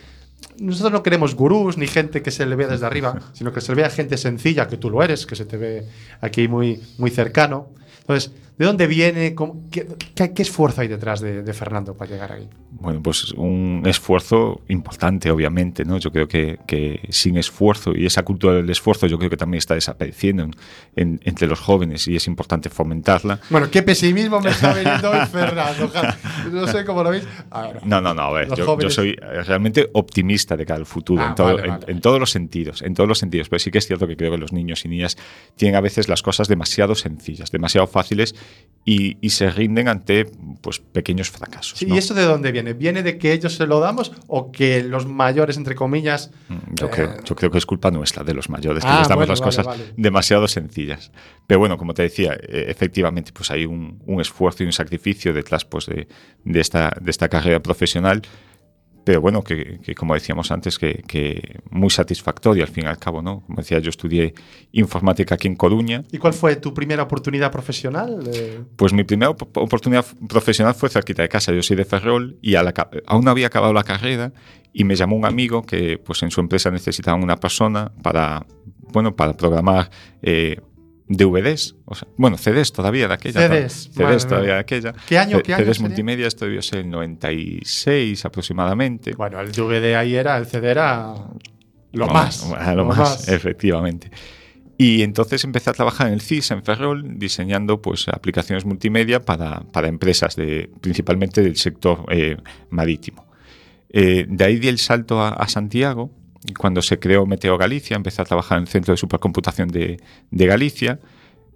nosotros 0.60 0.92
no 0.92 1.04
queremos 1.04 1.36
gurús 1.36 1.78
ni 1.78 1.88
gente 1.88 2.22
que 2.22 2.32
se 2.32 2.46
le 2.46 2.56
vea 2.56 2.68
desde 2.68 2.86
arriba, 2.86 3.20
sino 3.34 3.52
que 3.52 3.62
se 3.62 3.72
le 3.72 3.82
vea 3.82 3.90
gente 3.90 4.18
sencilla, 4.18 4.68
que 4.68 4.78
tú 4.78 4.90
lo 4.90 5.02
eres, 5.02 5.26
que 5.26 5.36
se 5.36 5.46
te 5.46 5.58
ve 5.58 5.88
aquí 6.22 6.48
muy, 6.48 6.82
muy 6.98 7.10
cercano. 7.10 7.70
Entonces, 8.02 8.32
¿de 8.58 8.66
dónde 8.66 8.88
viene? 8.88 9.36
¿Cómo- 9.36 9.64
qué, 9.72 9.88
qué- 10.16 10.34
qué 10.34 10.42
esfuerzo 10.42 10.82
hay 10.82 10.88
detrás 10.88 11.20
de, 11.22 11.44
de 11.44 11.54
Fernando 11.54 11.94
para 11.96 12.12
llegar 12.12 12.32
ahí? 12.32 12.48
Bueno, 12.78 13.02
pues 13.02 13.32
un 13.32 13.84
esfuerzo 13.86 14.62
importante, 14.68 15.32
obviamente, 15.32 15.86
¿no? 15.86 15.98
Yo 15.98 16.12
creo 16.12 16.28
que, 16.28 16.60
que 16.68 17.00
sin 17.10 17.38
esfuerzo, 17.38 17.94
y 17.96 18.06
esa 18.06 18.24
cultura 18.24 18.54
del 18.56 18.70
esfuerzo 18.70 19.08
yo 19.08 19.18
creo 19.18 19.30
que 19.30 19.38
también 19.38 19.60
está 19.60 19.76
desapareciendo 19.76 20.44
en- 20.44 20.54
en- 20.96 21.20
entre 21.24 21.48
los 21.48 21.60
jóvenes 21.60 22.06
y 22.10 22.16
es 22.18 22.28
importante 22.28 22.70
fomentarla. 22.70 23.40
Bueno, 23.50 23.70
qué 23.72 23.82
pesimismo 23.82 24.42
me 24.42 24.50
está 24.50 24.74
veniendo 24.74 25.10
hoy 25.12 25.26
Fernando. 25.32 25.90
No 26.52 26.68
sé 26.68 26.84
cómo 26.86 27.02
lo 27.04 27.12
veis. 27.12 27.26
No, 27.86 28.02
no, 28.02 28.14
no, 28.14 28.22
a 28.24 28.32
ver, 28.34 28.50
yo, 28.50 28.56
yo 28.56 28.66
jóvenes- 28.66 28.94
soy 28.94 29.10
eh, 29.12 29.44
realmente 29.44 29.90
optimista 29.94 30.58
de 30.58 30.66
cara 30.66 30.80
al 30.80 30.86
futuro, 30.86 31.24
Ah, 31.24 31.28
en, 31.30 31.36
todo- 31.36 31.56
vale, 31.56 31.68
vale. 31.68 31.86
en 31.88 32.02
todos 32.02 32.20
los 32.20 32.30
sentidos, 32.32 32.82
en 32.82 32.94
todos 32.94 33.08
los 33.08 33.20
sentidos, 33.20 33.48
pero 33.50 33.60
sí 33.60 33.72
que 33.72 33.78
es 33.78 33.88
cierto 33.88 34.06
que 34.08 34.18
creo 34.18 34.32
que 34.32 34.38
los 34.38 34.52
niños 34.52 34.84
y 34.86 34.90
niñas 34.90 35.18
tienen 35.56 35.76
a 35.76 35.82
veces 35.82 36.10
las 36.10 36.22
cosas 36.22 36.48
demasiado 36.50 36.94
sencillas, 36.96 37.52
demasiado 37.52 37.88
fáciles 37.88 38.36
y, 38.88 39.18
y 39.20 39.32
se 39.32 39.50
rinden 39.50 39.88
ante 39.88 40.26
pues, 40.62 40.78
pequeños 40.80 41.32
fracasos. 41.32 41.80
Sí, 41.80 41.88
¿no? 41.88 41.96
¿Y 41.96 41.98
eso 41.98 42.14
de 42.14 42.22
dónde 42.24 42.52
viene? 42.52 42.74
¿Viene 42.74 43.02
de 43.02 43.18
que 43.18 43.34
ellos 43.34 43.56
se 43.56 43.66
lo 43.66 43.80
damos 43.80 44.12
o 44.28 44.52
que 44.52 44.84
los 44.84 45.08
mayores, 45.08 45.58
entre 45.58 45.74
comillas, 45.74 46.30
Mm, 46.50 46.76
Yo, 46.76 46.86
Eh, 46.86 46.90
creo, 46.92 47.24
yo 47.24 47.36
creo 47.36 47.50
que 47.50 47.58
es 47.58 47.66
culpa 47.66 47.90
nuestra, 47.90 48.24
de 48.24 48.36
los 48.36 48.48
mayores, 48.48 48.84
que 48.84 48.90
Ah, 48.92 49.00
les 49.00 49.08
damos 49.08 49.22
bueno, 49.26 49.32
las 49.32 49.40
vale, 49.40 49.48
cosas 49.50 49.66
vale. 49.66 49.84
demasiado 49.98 50.48
sencillas. 50.48 51.12
Pero 51.48 51.60
bueno, 51.60 51.78
como 51.80 51.96
te 51.96 52.04
decía, 52.04 52.34
eh, 52.40 52.66
efectivamente, 52.70 53.32
pues 53.34 53.50
hay 53.50 53.66
un, 53.66 54.04
un 54.06 54.22
esfuerzo 54.22 54.62
y 54.62 54.68
un 54.68 54.72
sacrificio 54.74 55.34
detrás 55.34 55.66
pues, 55.66 55.88
de, 55.88 56.08
de 56.44 56.60
esta, 56.60 56.96
de 57.02 57.10
esta 57.10 57.28
carrera 57.28 57.62
profesional. 57.62 58.22
Pero 59.06 59.22
bueno, 59.22 59.44
que, 59.44 59.80
que 59.84 59.96
como 59.96 60.16
decíamos 60.16 60.52
antes, 60.52 60.78
que, 60.78 61.04
que 61.08 61.60
muy 61.70 61.90
satisfactoria 61.92 62.64
al 62.64 62.70
fin 62.72 62.84
y 62.86 62.88
al 62.88 62.98
cabo, 62.98 63.22
¿no? 63.22 63.42
Como 63.46 63.58
decía, 63.60 63.80
yo 63.80 63.90
estudié 63.92 64.34
informática 64.72 65.36
aquí 65.36 65.48
en 65.48 65.56
Coruña. 65.56 66.04
¿y 66.12 66.18
cuál 66.18 66.34
fue 66.34 66.56
tu 66.58 66.74
primera 66.74 67.04
oportunidad 67.04 67.52
profesional? 67.52 68.20
Eh, 68.34 68.60
Pues 68.76 68.92
mi 68.94 69.04
primera 69.04 69.30
op- 69.30 69.56
oportunidad 69.58 70.06
profesional 70.28 70.74
fue 70.76 70.90
cerquita 70.90 71.22
de 71.22 71.30
casa. 71.30 71.54
Yo 71.54 71.62
soy 71.62 71.78
de 71.78 71.86
Ferrol 71.86 72.38
y 72.42 72.56
a 72.56 72.64
la 72.64 72.74
aún 73.06 73.24
no 73.24 73.32
había 73.32 73.48
acabado 73.48 73.72
la 73.74 73.84
carrera 73.84 74.34
y 74.74 74.84
me 74.84 74.96
llamó 74.96 75.16
un 75.16 75.26
amigo 75.26 75.62
que 75.62 75.98
pues 75.98 76.22
en 76.24 76.32
su 76.32 76.42
empresa 76.42 76.70
necesitaban 76.72 77.24
una 77.24 77.38
persona 77.38 77.92
para, 78.02 78.46
bueno, 78.92 79.16
para 79.16 79.34
programar 79.34 79.90
eh, 80.24 80.60
DVDs, 81.08 81.76
o 81.86 81.94
sea, 81.96 82.08
bueno, 82.18 82.38
CDs 82.38 82.72
todavía 82.74 83.08
de 83.08 83.14
aquella. 83.14 83.48
CDs, 83.48 83.92
CDs 83.94 84.26
todavía 84.28 84.48
mía. 84.48 84.54
de 84.56 84.60
aquella. 84.60 84.94
¿Qué 85.08 85.18
año, 85.20 85.38
C- 85.38 85.44
qué 85.44 85.56
CDs 85.56 85.80
multimedia, 85.80 86.28
esto 86.28 86.46
debió 86.46 86.62
ser 86.62 86.80
el 86.80 86.90
96 86.90 88.26
aproximadamente. 88.26 89.14
bueno, 89.14 89.40
el 89.40 89.52
DVD 89.52 89.96
ahí 89.96 90.16
era, 90.16 90.38
el 90.38 90.46
CD 90.48 90.72
era 90.72 91.14
lo 91.94 92.08
No, 92.08 92.14
más. 92.14 92.46
lo, 92.76 92.86
más, 92.86 93.28
efectivamente. 93.28 94.10
Y 94.78 95.04
entonces 95.04 95.44
empecé 95.46 95.70
a 95.70 95.74
trabajar 95.74 96.08
en 96.08 96.14
el 96.14 96.22
CIS, 96.22 96.52
en 96.52 96.64
Ferrol, 96.64 97.18
diseñando 97.18 97.82
pues, 97.82 98.08
aplicaciones 98.10 98.66
multimedia 98.66 99.22
para, 99.22 99.62
para 99.72 99.88
empresas, 99.88 100.36
de, 100.36 100.70
principalmente 100.82 101.42
del 101.42 101.56
sector 101.56 102.06
eh, 102.10 102.36
marítimo. 102.72 103.26
Eh, 103.90 104.26
de 104.28 104.44
ahí 104.44 104.60
di 104.60 104.68
el 104.68 104.78
salto 104.80 105.22
a, 105.22 105.30
a 105.30 105.48
Santiago. 105.48 106.12
Cuando 106.58 106.82
se 106.82 107.00
creó 107.00 107.26
Meteo 107.26 107.58
Galicia, 107.58 107.96
empecé 107.96 108.22
a 108.22 108.26
trabajar 108.26 108.58
en 108.58 108.64
el 108.64 108.68
Centro 108.68 108.94
de 108.94 108.98
Supercomputación 108.98 109.68
de, 109.70 110.00
de 110.32 110.46
Galicia, 110.46 111.00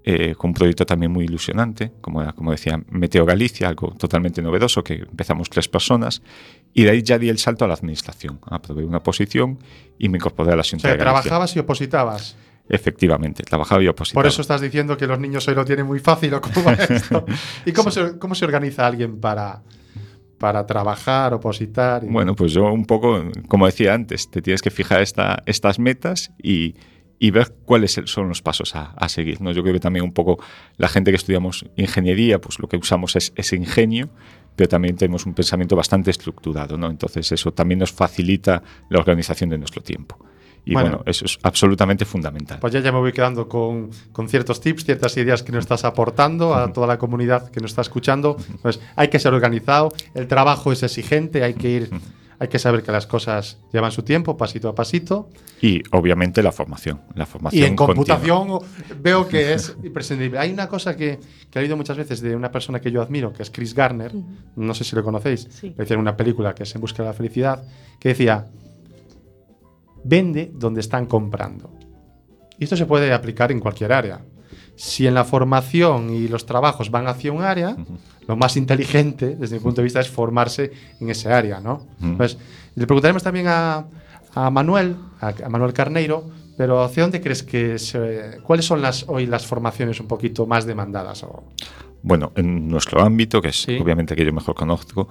eh, 0.03 0.33
con 0.35 0.49
un 0.51 0.53
proyecto 0.53 0.85
también 0.85 1.11
muy 1.11 1.25
ilusionante, 1.25 1.91
como, 2.01 2.21
era, 2.21 2.31
como 2.31 2.51
decía 2.51 2.81
Meteo 2.89 3.25
Galicia, 3.25 3.67
algo 3.67 3.93
totalmente 3.97 4.41
novedoso, 4.41 4.83
que 4.83 4.93
empezamos 4.95 5.49
tres 5.49 5.67
personas, 5.67 6.21
y 6.73 6.83
de 6.83 6.91
ahí 6.91 7.03
ya 7.03 7.19
di 7.19 7.29
el 7.29 7.37
salto 7.37 7.65
a 7.65 7.67
la 7.67 7.73
administración. 7.73 8.39
Aprobé 8.45 8.85
una 8.85 9.01
posición 9.03 9.59
y 9.97 10.09
me 10.09 10.17
incorporé 10.17 10.53
a 10.53 10.55
la 10.55 10.61
O 10.61 10.63
Junta 10.63 10.83
sea, 10.83 10.91
de 10.91 10.97
Galicia. 10.97 11.21
trabajabas 11.21 11.55
y 11.55 11.59
opositabas. 11.59 12.37
Efectivamente, 12.69 13.43
trabajaba 13.43 13.81
y 13.83 13.87
opositaba. 13.87 14.21
Por 14.21 14.27
eso 14.27 14.41
estás 14.41 14.61
diciendo 14.61 14.95
que 14.95 15.07
los 15.07 15.19
niños 15.19 15.47
hoy 15.47 15.55
lo 15.55 15.65
tienen 15.65 15.87
muy 15.87 15.99
fácil 15.99 16.33
o 16.35 16.41
cómo 16.41 16.63
va 16.63 16.73
esto. 16.89 17.25
¿Y 17.65 17.71
cómo 17.71 17.89
se, 17.91 18.17
cómo 18.19 18.35
se 18.35 18.45
organiza 18.45 18.85
alguien 18.85 19.19
para, 19.19 19.63
para 20.39 20.65
trabajar, 20.65 21.33
opositar? 21.33 22.03
y- 22.03 22.07
Bueno, 22.07 22.35
pues 22.35 22.51
yo 22.53 22.71
un 22.71 22.85
poco, 22.85 23.23
como 23.47 23.65
decía 23.65 23.93
antes, 23.93 24.29
te 24.31 24.41
tienes 24.41 24.61
que 24.61 24.71
fijar 24.71 25.01
esta- 25.01 25.43
estas 25.45 25.77
metas 25.79 26.31
y, 26.41 26.75
y 27.19 27.31
ver 27.31 27.53
cuáles 27.65 28.01
son 28.05 28.29
los 28.29 28.41
pasos 28.41 28.75
a, 28.75 28.93
a 28.97 29.09
seguir. 29.09 29.41
¿no? 29.41 29.51
Yo 29.51 29.61
creo 29.61 29.73
que 29.73 29.79
también 29.79 30.05
un 30.05 30.13
poco 30.13 30.39
la 30.77 30.87
gente 30.87 31.11
que 31.11 31.17
estudiamos 31.17 31.65
ingeniería, 31.75 32.39
pues 32.39 32.59
lo 32.59 32.67
que 32.69 32.77
usamos 32.77 33.15
es 33.17 33.33
ese 33.35 33.55
ingenio, 33.57 34.09
pero 34.55 34.69
también 34.69 34.95
tenemos 34.95 35.25
un 35.25 35.33
pensamiento 35.33 35.75
bastante 35.75 36.11
estructurado. 36.11 36.77
¿no? 36.77 36.89
Entonces 36.89 37.31
eso 37.31 37.51
también 37.51 37.79
nos 37.79 37.91
facilita 37.91 38.63
la 38.89 38.99
organización 38.99 39.49
de 39.49 39.57
nuestro 39.57 39.81
tiempo. 39.81 40.17
Y 40.65 40.73
Bueno. 40.73 40.89
bueno, 40.89 41.03
eso 41.05 41.25
es 41.25 41.39
absolutamente 41.43 42.05
fundamental. 42.05 42.59
Pues 42.59 42.73
ya, 42.73 42.79
ya 42.79 42.91
me 42.91 42.99
voy 42.99 43.11
quedando 43.11 43.47
con, 43.47 43.89
con 44.11 44.27
ciertos 44.29 44.61
tips, 44.61 44.85
ciertas 44.85 45.15
ideas 45.17 45.41
que 45.43 45.51
nos 45.51 45.61
estás 45.63 45.83
aportando 45.85 46.53
a 46.55 46.71
toda 46.73 46.87
la 46.87 46.97
comunidad 46.97 47.49
que 47.49 47.59
nos 47.59 47.71
está 47.71 47.81
escuchando. 47.81 48.37
Pues 48.61 48.79
hay 48.95 49.07
que 49.09 49.19
ser 49.19 49.33
organizado, 49.33 49.91
el 50.13 50.27
trabajo 50.27 50.71
es 50.71 50.83
exigente, 50.83 51.43
hay 51.43 51.53
que 51.55 51.69
ir, 51.69 51.89
hay 52.39 52.47
que 52.47 52.59
saber 52.59 52.83
que 52.83 52.91
las 52.91 53.07
cosas 53.07 53.57
llevan 53.73 53.91
su 53.91 54.03
tiempo, 54.03 54.37
pasito 54.37 54.69
a 54.69 54.75
pasito. 54.75 55.29
Y 55.61 55.81
obviamente 55.91 56.41
la 56.43 56.51
formación. 56.51 57.01
La 57.15 57.25
formación 57.25 57.61
Y 57.63 57.65
en 57.65 57.75
continua. 57.75 58.17
computación 58.17 58.59
veo 59.01 59.27
que 59.27 59.53
es 59.53 59.75
imprescindible. 59.83 60.39
Hay 60.39 60.51
una 60.53 60.67
cosa 60.67 60.95
que, 60.95 61.19
que 61.49 61.59
he 61.59 61.61
oído 61.63 61.75
muchas 61.75 61.97
veces 61.97 62.21
de 62.21 62.35
una 62.35 62.51
persona 62.51 62.79
que 62.79 62.91
yo 62.91 63.01
admiro, 63.01 63.33
que 63.33 63.43
es 63.43 63.49
Chris 63.49 63.73
Garner, 63.73 64.13
no 64.55 64.73
sé 64.73 64.83
si 64.83 64.95
lo 64.95 65.03
conocéis, 65.03 65.47
Sí. 65.51 65.73
le 65.77 65.83
hicieron 65.83 66.01
una 66.01 66.15
película 66.15 66.53
que 66.55 66.63
es 66.63 66.73
En 66.75 66.81
busca 66.81 67.03
de 67.03 67.09
la 67.09 67.13
felicidad, 67.13 67.63
que 67.99 68.09
decía, 68.09 68.45
vende 70.03 70.51
donde 70.53 70.81
están 70.81 71.05
comprando. 71.05 71.71
Y 72.57 72.63
esto 72.65 72.75
se 72.75 72.85
puede 72.85 73.13
aplicar 73.13 73.51
en 73.51 73.59
cualquier 73.59 73.93
área. 73.93 74.21
Si 74.75 75.07
en 75.07 75.13
la 75.13 75.25
formación 75.25 76.09
y 76.09 76.27
los 76.27 76.45
trabajos 76.45 76.89
van 76.91 77.07
hacia 77.07 77.31
un 77.31 77.41
área, 77.41 77.75
lo 78.27 78.35
más 78.37 78.55
inteligente, 78.57 79.35
desde 79.35 79.55
mi 79.57 79.61
punto 79.61 79.81
de 79.81 79.83
vista, 79.85 79.99
es 79.99 80.09
formarse 80.09 80.71
en 80.99 81.09
ese 81.09 81.31
área, 81.31 81.59
¿no? 81.59 81.85
Pues, 82.17 82.37
le 82.75 82.85
preguntaremos 82.87 83.23
también 83.23 83.47
a, 83.49 83.85
a 84.33 84.49
Manuel, 84.49 84.95
a, 85.19 85.33
a 85.43 85.49
Manuel 85.49 85.73
Carneiro, 85.73 86.29
pero 86.57 86.81
¿hacia 86.83 87.03
dónde 87.03 87.19
crees 87.21 87.43
que 87.43 87.77
se- 87.79 88.39
cuáles 88.43 88.65
son 88.65 88.81
las 88.81 89.05
hoy 89.07 89.25
las 89.25 89.45
formaciones 89.45 89.99
un 89.99 90.07
poquito 90.07 90.45
más 90.45 90.65
demandadas? 90.65 91.23
O- 91.23 91.43
Bueno, 92.01 92.31
en 92.35 92.67
nuestro 92.69 93.01
ámbito, 93.01 93.41
que 93.41 93.49
es 93.49 93.61
Sí. 93.61 93.77
obviamente 93.81 94.15
que 94.15 94.23
yo 94.25 94.31
mejor 94.31 94.55
conozco, 94.55 95.07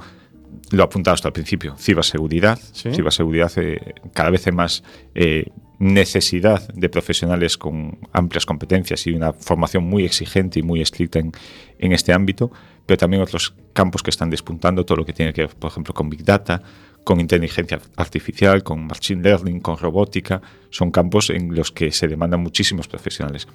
lo 0.71 0.83
apuntado 0.83 1.15
hasta 1.15 1.29
el 1.29 1.33
principio, 1.33 1.77
ciberseguridad. 1.79 2.59
Sí. 2.73 2.91
Ciberseguridad, 2.93 3.53
eh, 3.57 3.95
cada 4.13 4.31
vez 4.31 4.47
hay 4.47 4.53
más 4.53 4.83
eh, 5.15 5.47
necesidad 5.79 6.67
de 6.75 6.89
profesionales 6.89 7.57
con 7.57 7.99
amplias 8.13 8.45
competencias 8.45 9.07
y 9.07 9.13
una 9.13 9.33
formación 9.33 9.85
muy 9.85 10.05
exigente 10.05 10.59
y 10.61 10.63
muy 10.63 10.81
estricta 10.81 11.19
en, 11.19 11.33
en 11.79 11.93
este 11.93 12.13
ámbito, 12.13 12.51
pero 12.87 12.99
también 12.99 13.23
otros 13.23 13.55
campos 13.73 14.03
que 14.03 14.11
están 14.11 14.31
despuntando, 14.31 14.85
todo 14.85 14.97
lo 14.99 15.07
que 15.07 15.13
tiene 15.13 15.33
que 15.33 15.43
ver, 15.43 15.55
por 15.55 15.71
ejemplo, 15.71 15.95
con 15.95 16.11
Big 16.11 16.25
Data, 16.25 16.63
con 17.05 17.21
inteligencia 17.21 17.81
artificial, 17.97 18.63
con 18.63 18.87
machine 18.87 19.23
learning, 19.23 19.61
con 19.61 19.79
robótica, 19.79 20.43
son 20.69 20.91
campos 20.91 21.31
en 21.31 21.55
los 21.55 21.73
que 21.73 21.91
se 21.93 22.09
demandan 22.09 22.41
muchísimos 22.41 22.89
profesionales. 22.89 23.49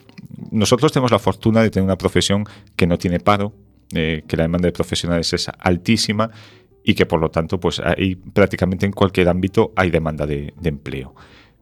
Nosotros 0.49 0.91
tenemos 0.91 1.11
la 1.11 1.19
fortuna 1.19 1.61
de 1.61 1.69
tener 1.69 1.85
una 1.85 1.97
profesión 1.97 2.45
que 2.75 2.87
no 2.87 2.97
tiene 2.97 3.19
paro, 3.19 3.53
eh, 3.93 4.23
que 4.27 4.37
la 4.37 4.43
demanda 4.43 4.67
de 4.67 4.71
profesionales 4.71 5.33
es 5.33 5.51
altísima 5.59 6.31
y 6.83 6.93
que 6.93 7.05
por 7.05 7.19
lo 7.19 7.29
tanto, 7.29 7.59
pues 7.59 7.79
ahí 7.79 8.15
prácticamente 8.15 8.85
en 8.85 8.91
cualquier 8.91 9.29
ámbito 9.29 9.71
hay 9.75 9.89
demanda 9.89 10.25
de, 10.25 10.53
de 10.59 10.69
empleo. 10.69 11.15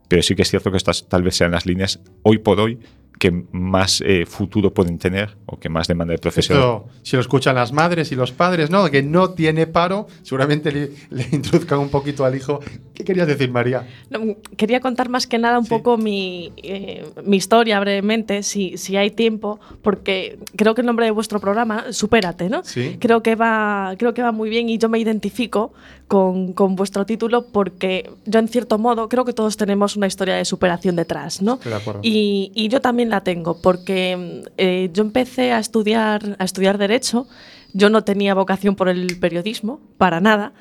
Pero 0.07 0.21
sí 0.23 0.35
que 0.35 0.41
es 0.41 0.49
cierto 0.49 0.71
que 0.71 0.77
estas 0.77 1.07
tal 1.07 1.23
vez 1.23 1.35
sean 1.35 1.51
las 1.51 1.65
líneas 1.65 2.01
hoy 2.23 2.39
por 2.39 2.59
hoy 2.59 2.79
que 3.21 3.43
más 3.51 4.01
eh, 4.03 4.25
futuro 4.25 4.73
pueden 4.73 4.97
tener 4.97 5.37
o 5.45 5.59
que 5.59 5.69
más 5.69 5.87
demanda 5.87 6.11
de 6.13 6.17
profesionales. 6.17 6.67
Esto, 6.67 6.89
si 7.03 7.15
lo 7.15 7.21
escuchan 7.21 7.53
las 7.53 7.71
madres 7.71 8.11
y 8.11 8.15
los 8.15 8.31
padres, 8.31 8.71
¿no? 8.71 8.89
Que 8.89 9.03
no 9.03 9.29
tiene 9.29 9.67
paro, 9.67 10.07
seguramente 10.23 10.71
le, 10.71 10.89
le 11.11 11.27
introduzcan 11.31 11.77
un 11.77 11.89
poquito 11.89 12.25
al 12.25 12.35
hijo. 12.35 12.61
¿Qué 12.95 13.03
querías 13.03 13.27
decir, 13.27 13.51
María? 13.51 13.87
No, 14.09 14.19
quería 14.57 14.79
contar 14.79 15.07
más 15.09 15.27
que 15.27 15.37
nada 15.37 15.59
un 15.59 15.65
Sí. 15.65 15.69
poco 15.69 15.97
mi, 15.97 16.51
eh, 16.63 17.05
mi 17.23 17.37
historia 17.37 17.79
brevemente, 17.79 18.41
si, 18.41 18.75
si 18.79 18.97
hay 18.97 19.11
tiempo, 19.11 19.59
porque 19.83 20.39
creo 20.55 20.73
que 20.73 20.81
el 20.81 20.87
nombre 20.87 21.05
de 21.05 21.11
vuestro 21.11 21.39
programa, 21.39 21.85
Supérate, 21.91 22.49
¿no? 22.49 22.63
Sí. 22.63 22.97
Creo 22.99 23.21
que 23.21 23.35
va, 23.35 23.93
creo 23.99 24.15
que 24.15 24.23
va 24.23 24.31
muy 24.31 24.49
bien 24.49 24.67
y 24.67 24.79
yo 24.79 24.89
me 24.89 24.97
identifico 24.97 25.73
con, 26.07 26.53
con 26.53 26.75
vuestro 26.75 27.05
título 27.05 27.45
porque 27.45 28.09
yo 28.25 28.39
en 28.39 28.47
cierto 28.47 28.79
modo 28.79 29.07
creo 29.09 29.25
que 29.25 29.33
todos 29.33 29.57
tenemos 29.57 29.95
una 29.95 30.07
historia 30.07 30.35
de 30.35 30.43
superación 30.45 30.95
detrás, 30.95 31.41
¿no? 31.43 31.53
Estoy 31.53 31.71
de 31.71 31.77
acuerdo. 31.77 31.99
Y, 32.03 32.51
y 32.55 32.67
yo 32.67 32.81
también 32.81 33.10
la 33.11 33.21
tengo, 33.21 33.61
porque 33.61 34.43
eh, 34.57 34.89
yo 34.93 35.03
empecé 35.03 35.51
a 35.51 35.59
estudiar, 35.59 36.35
a 36.39 36.43
estudiar 36.43 36.77
Derecho, 36.77 37.27
yo 37.73 37.89
no 37.89 38.03
tenía 38.03 38.33
vocación 38.33 38.75
por 38.75 38.89
el 38.89 39.19
periodismo, 39.19 39.79
para 39.97 40.19
nada, 40.19 40.53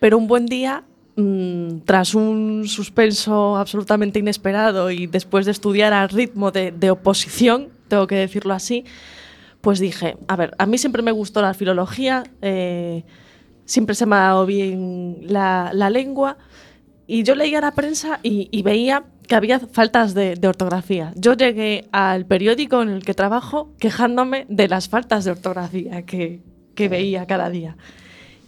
pero 0.00 0.18
un 0.18 0.26
buen 0.26 0.46
día, 0.46 0.84
mm, 1.16 1.80
tras 1.84 2.14
un 2.14 2.66
suspenso 2.66 3.56
absolutamente 3.56 4.18
inesperado 4.18 4.90
y 4.90 5.06
después 5.06 5.46
de 5.46 5.52
estudiar 5.52 5.92
al 5.92 6.08
ritmo 6.08 6.50
de, 6.50 6.72
de 6.72 6.90
oposición, 6.90 7.68
tengo 7.88 8.06
que 8.06 8.16
decirlo 8.16 8.54
así, 8.54 8.84
pues 9.60 9.78
dije, 9.78 10.16
a 10.28 10.36
ver, 10.36 10.54
a 10.58 10.66
mí 10.66 10.76
siempre 10.76 11.02
me 11.02 11.12
gustó 11.12 11.40
la 11.40 11.54
filología, 11.54 12.24
eh, 12.42 13.04
siempre 13.64 13.94
se 13.94 14.06
me 14.06 14.16
ha 14.16 14.20
dado 14.20 14.46
bien 14.46 15.18
la, 15.22 15.70
la 15.72 15.88
lengua, 15.88 16.36
y 17.06 17.22
yo 17.22 17.34
leía 17.34 17.60
la 17.60 17.72
prensa 17.72 18.18
y, 18.22 18.48
y 18.50 18.62
veía 18.62 19.04
que 19.26 19.34
había 19.34 19.58
faltas 19.60 20.14
de, 20.14 20.36
de 20.36 20.48
ortografía. 20.48 21.12
Yo 21.16 21.34
llegué 21.34 21.88
al 21.92 22.26
periódico 22.26 22.82
en 22.82 22.90
el 22.90 23.04
que 23.04 23.14
trabajo 23.14 23.72
quejándome 23.78 24.46
de 24.48 24.68
las 24.68 24.88
faltas 24.88 25.24
de 25.24 25.32
ortografía 25.32 26.02
que, 26.02 26.40
que 26.74 26.88
veía 26.88 27.26
cada 27.26 27.50
día. 27.50 27.76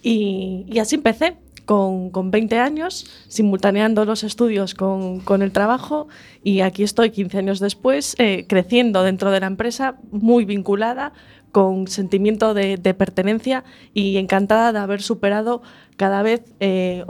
Y, 0.01 0.65
y 0.67 0.79
así 0.79 0.95
empecé, 0.95 1.37
con, 1.67 2.11
con 2.11 2.31
20 2.31 2.59
años, 2.59 3.05
simultaneando 3.27 4.05
los 4.05 4.23
estudios 4.23 4.73
con, 4.73 5.19
con 5.19 5.41
el 5.41 5.51
trabajo 5.51 6.07
y 6.41 6.61
aquí 6.61 6.81
estoy 6.83 7.09
15 7.11 7.37
años 7.39 7.59
después, 7.59 8.15
eh, 8.19 8.45
creciendo 8.47 9.03
dentro 9.03 9.31
de 9.31 9.41
la 9.41 9.47
empresa, 9.47 9.97
muy 10.09 10.45
vinculada, 10.45 11.11
con 11.51 11.87
sentimiento 11.87 12.53
de, 12.53 12.77
de 12.77 12.93
pertenencia 12.93 13.63
y 13.93 14.17
encantada 14.17 14.71
de 14.71 14.79
haber 14.79 15.01
superado 15.01 15.61
cada 15.97 16.21
vez, 16.21 16.41
eh, 16.59 17.03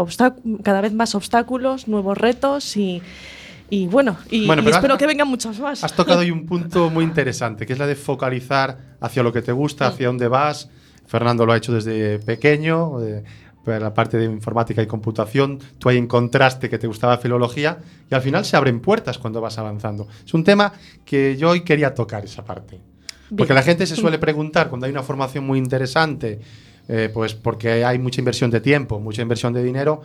cada 0.64 0.82
vez 0.82 0.94
más 0.94 1.14
obstáculos, 1.16 1.88
nuevos 1.88 2.18
retos 2.18 2.78
y, 2.78 3.02
y 3.70 3.88
bueno, 3.88 4.18
y, 4.30 4.46
Bueno, 4.48 4.62
y 4.62 4.66
pero 4.66 4.76
espero 4.78 4.94
has- 4.94 5.00
que 5.00 5.08
vengan 5.08 5.28
muchos 5.28 5.60
más. 5.60 5.84
Has 5.84 5.94
tocado 5.94 6.20
hoy 6.20 6.32
un 6.32 6.46
punto 6.46 6.90
muy 6.90 7.04
interesante, 7.04 7.66
que 7.66 7.74
es 7.74 7.80
la 7.80 7.88
de 7.88 7.96
focalizar 7.96 8.78
hacia 9.02 9.24
lo 9.24 9.34
que 9.34 9.42
te 9.42 9.52
gusta, 9.52 9.88
hacia 9.88 10.08
dónde 10.08 10.28
vas. 10.28 10.70
Fernando 11.06 11.46
lo 11.46 11.54
ha 11.54 11.58
hecho 11.58 11.74
desde 11.74 12.20
pequeño, 12.20 13.02
eh, 13.04 13.24
la 13.66 13.94
parte 13.94 14.18
de 14.18 14.26
informática 14.26 14.82
y 14.82 14.88
computación. 14.88 15.60
Tú 15.78 15.90
ahí 15.90 15.98
encontraste 15.98 16.70
que 16.70 16.78
te 16.78 16.88
gustaba 16.88 17.18
filología 17.18 17.80
y 18.10 18.16
al 18.16 18.22
final 18.22 18.46
se 18.46 18.56
abren 18.56 18.80
puertas 18.80 19.18
cuando 19.18 19.42
vas 19.42 19.58
avanzando. 19.58 20.08
Es 20.26 20.34
un 20.34 20.44
tema 20.46 20.72
que 21.04 21.36
yo 21.36 21.50
hoy 21.50 21.62
quería 21.62 21.94
tocar 21.94 22.24
esa 22.24 22.46
parte. 22.46 22.80
Porque 23.30 23.52
Bien. 23.52 23.56
la 23.56 23.64
gente 23.64 23.86
se 23.86 23.96
suele 23.98 24.20
preguntar 24.20 24.70
cuando 24.70 24.86
hay 24.86 24.92
una 24.94 25.04
formación 25.04 25.46
muy 25.46 25.60
interesante, 25.60 26.40
eh, 26.88 27.10
pues 27.14 27.34
porque 27.34 27.84
hay 27.84 28.00
mucha 28.00 28.22
inversión 28.22 28.50
de 28.52 28.62
tiempo, 28.62 29.02
mucha 29.02 29.22
inversión 29.22 29.52
de 29.52 29.62
dinero, 29.62 30.02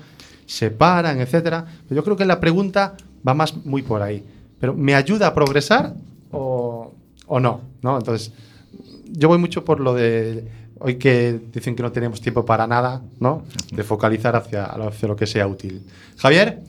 se 0.46 0.72
paran, 0.72 1.20
etcétera. 1.20 1.64
Pero 1.88 2.00
yo 2.00 2.04
creo 2.04 2.16
que 2.16 2.24
la 2.24 2.40
pregunta 2.40 2.96
va 3.26 3.34
más 3.34 3.56
muy 3.64 3.82
por 3.82 4.02
ahí. 4.02 4.24
Pero 4.60 4.74
¿me 4.74 4.94
ayuda 4.94 5.28
a 5.28 5.34
progresar 5.34 5.94
o, 6.30 6.92
o 7.26 7.40
no? 7.40 7.60
¿no? 7.82 7.98
Entonces, 7.98 8.32
yo 9.10 9.28
voy 9.28 9.38
mucho 9.38 9.64
por 9.64 9.80
lo 9.80 9.94
de 9.94 10.48
hoy 10.78 10.96
que 10.96 11.38
dicen 11.52 11.76
que 11.76 11.82
no 11.82 11.92
tenemos 11.92 12.20
tiempo 12.20 12.44
para 12.44 12.66
nada, 12.66 13.02
¿no? 13.20 13.44
De 13.72 13.84
focalizar 13.84 14.34
hacia, 14.34 14.64
hacia 14.64 15.08
lo 15.08 15.14
que 15.16 15.26
sea 15.26 15.46
útil. 15.46 15.82
Javier, 16.16 16.60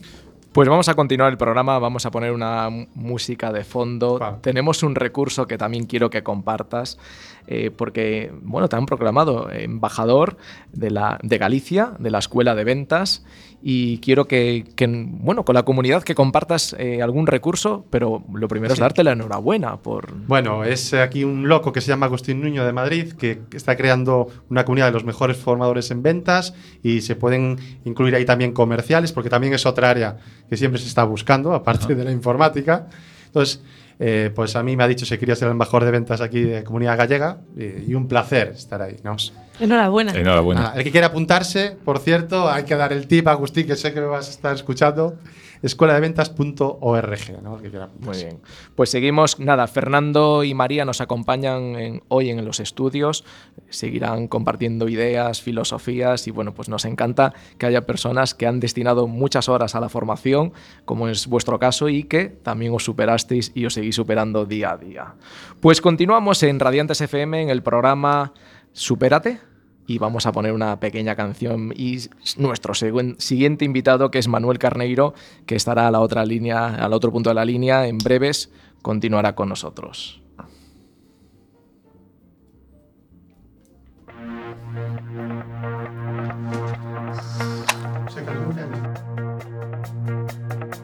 Pues 0.51 0.69
vamos 0.69 0.87
a 0.87 0.93
continuar 0.93 1.31
el 1.31 1.37
programa, 1.37 1.79
vamos 1.79 2.05
a 2.05 2.11
poner 2.11 2.31
una 2.31 2.69
música 2.93 3.51
de 3.51 3.63
fondo. 3.63 4.17
Claro. 4.19 4.37
Tenemos 4.39 4.83
un 4.83 4.93
recurso 4.93 5.47
que 5.47 5.57
también 5.57 5.85
quiero 5.87 6.11
que 6.11 6.21
compartas, 6.21 6.99
eh, 7.47 7.71
porque, 7.75 8.31
bueno, 8.43 8.69
te 8.69 8.75
han 8.75 8.85
proclamado 8.85 9.49
embajador 9.49 10.37
de, 10.71 10.91
la, 10.91 11.17
de 11.23 11.39
Galicia, 11.39 11.93
de 11.97 12.11
la 12.11 12.19
Escuela 12.19 12.53
de 12.53 12.65
Ventas, 12.65 13.23
y 13.65 13.99
quiero 13.99 14.25
que, 14.25 14.65
que, 14.75 14.85
bueno, 14.87 15.45
con 15.45 15.55
la 15.55 15.63
comunidad 15.63 16.03
que 16.03 16.15
compartas 16.15 16.75
eh, 16.77 17.01
algún 17.01 17.27
recurso, 17.27 17.85
pero 17.89 18.21
lo 18.33 18.49
primero 18.49 18.73
es 18.73 18.79
darte 18.79 19.05
la 19.05 19.13
enhorabuena 19.13 19.77
por... 19.77 20.13
Bueno, 20.27 20.65
es 20.65 20.93
aquí 20.93 21.23
un 21.23 21.47
loco 21.47 21.71
que 21.71 21.79
se 21.79 21.87
llama 21.87 22.07
Agustín 22.07 22.41
Nuño 22.41 22.65
de 22.65 22.73
Madrid, 22.73 23.13
que 23.13 23.39
está 23.53 23.77
creando 23.77 24.27
una 24.49 24.65
comunidad 24.65 24.87
de 24.87 24.91
los 24.91 25.05
mejores 25.05 25.37
formadores 25.37 25.91
en 25.91 26.03
ventas 26.03 26.53
y 26.83 26.99
se 26.99 27.15
pueden 27.15 27.57
incluir 27.85 28.15
ahí 28.15 28.25
también 28.25 28.51
comerciales, 28.51 29.13
porque 29.13 29.29
también 29.29 29.53
es 29.53 29.65
otra 29.65 29.89
área 29.89 30.17
que 30.49 30.57
siempre 30.57 30.81
se 30.81 30.89
está 30.89 31.05
buscando, 31.05 31.53
aparte 31.53 31.95
de 31.95 32.03
la 32.03 32.11
informática. 32.11 32.89
Entonces, 33.33 33.61
eh, 33.97 34.31
pues 34.35 34.55
a 34.55 34.61
mí 34.61 34.77
me 34.77 34.83
ha 34.83 34.87
dicho 34.87 35.07
si 35.07 35.17
quería 35.17 35.35
ser 35.35 35.47
el 35.47 35.53
embajador 35.53 35.85
de 35.85 35.91
ventas 35.91 36.21
aquí 36.21 36.41
de 36.41 36.63
Comunidad 36.63 36.99
Gallega 36.99 37.39
y, 37.57 37.91
y 37.91 37.95
un 37.95 38.07
placer 38.07 38.49
estar 38.55 38.79
ahí. 38.79 38.97
¿no? 39.03 39.15
Enhorabuena. 39.59 40.11
Enhorabuena. 40.13 40.61
Nada, 40.61 40.75
el 40.75 40.83
que 40.83 40.91
quiera 40.91 41.07
apuntarse, 41.07 41.75
por 41.83 41.97
cierto, 41.97 42.47
hay 42.47 42.63
que 42.63 42.75
dar 42.75 42.93
el 42.93 43.07
tip 43.07 43.27
a 43.27 43.31
Agustín, 43.31 43.65
que 43.65 43.75
sé 43.75 43.91
que 43.91 44.01
me 44.01 44.05
vas 44.05 44.27
a 44.27 44.31
estar 44.31 44.53
escuchando. 44.53 45.17
Escueladeventas.org, 45.63 47.41
¿no? 47.41 47.57
Muy 47.99 48.17
bien. 48.17 48.41
Pues 48.75 48.89
seguimos. 48.89 49.39
Nada, 49.39 49.65
Fernando 49.67 50.43
y 50.43 50.53
María 50.53 50.85
nos 50.85 51.01
acompañan 51.01 51.75
en- 51.77 52.03
hoy 52.09 52.29
en 52.29 52.43
los 52.45 52.59
estudios. 52.59 53.23
Seguirán 53.69 54.27
compartiendo 54.27 54.87
ideas, 54.89 55.41
filosofías 55.41 56.27
y 56.27 56.31
bueno, 56.31 56.53
pues 56.53 56.69
nos 56.69 56.85
encanta 56.85 57.33
que 57.57 57.65
haya 57.65 57.85
personas 57.85 58.33
que 58.35 58.45
han 58.45 58.59
destinado 58.59 59.07
muchas 59.07 59.49
horas 59.49 59.73
a 59.75 59.79
la 59.79 59.89
formación, 59.89 60.53
como 60.85 61.07
es 61.07 61.27
vuestro 61.27 61.57
caso, 61.59 61.89
y 61.89 62.03
que 62.03 62.25
también 62.25 62.73
os 62.73 62.83
superasteis 62.83 63.51
y 63.55 63.65
os 63.65 63.73
seguís 63.73 63.95
superando 63.95 64.45
día 64.45 64.71
a 64.71 64.77
día. 64.77 65.15
Pues 65.59 65.81
continuamos 65.81 66.43
en 66.43 66.59
Radiantes 66.59 67.01
FM 67.01 67.41
en 67.43 67.49
el 67.49 67.63
programa 67.63 68.33
Supérate. 68.73 69.39
Y 69.85 69.97
vamos 69.97 70.25
a 70.25 70.31
poner 70.31 70.53
una 70.53 70.79
pequeña 70.79 71.15
canción 71.15 71.73
y 71.75 71.99
nuestro 72.37 72.73
siguiente 72.73 73.65
invitado, 73.65 74.11
que 74.11 74.19
es 74.19 74.27
Manuel 74.27 74.59
Carneiro, 74.59 75.13
que 75.45 75.55
estará 75.55 75.87
a 75.87 75.91
la 75.91 75.99
otra 75.99 76.25
línea, 76.25 76.75
al 76.75 76.93
otro 76.93 77.11
punto 77.11 77.29
de 77.29 77.35
la 77.35 77.45
línea, 77.45 77.87
en 77.87 77.97
breves, 77.97 78.49
continuará 78.81 79.35
con 79.35 79.49
nosotros. 79.49 80.22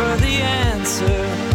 for 0.00 0.16
the 0.16 0.40
answer. 0.40 1.49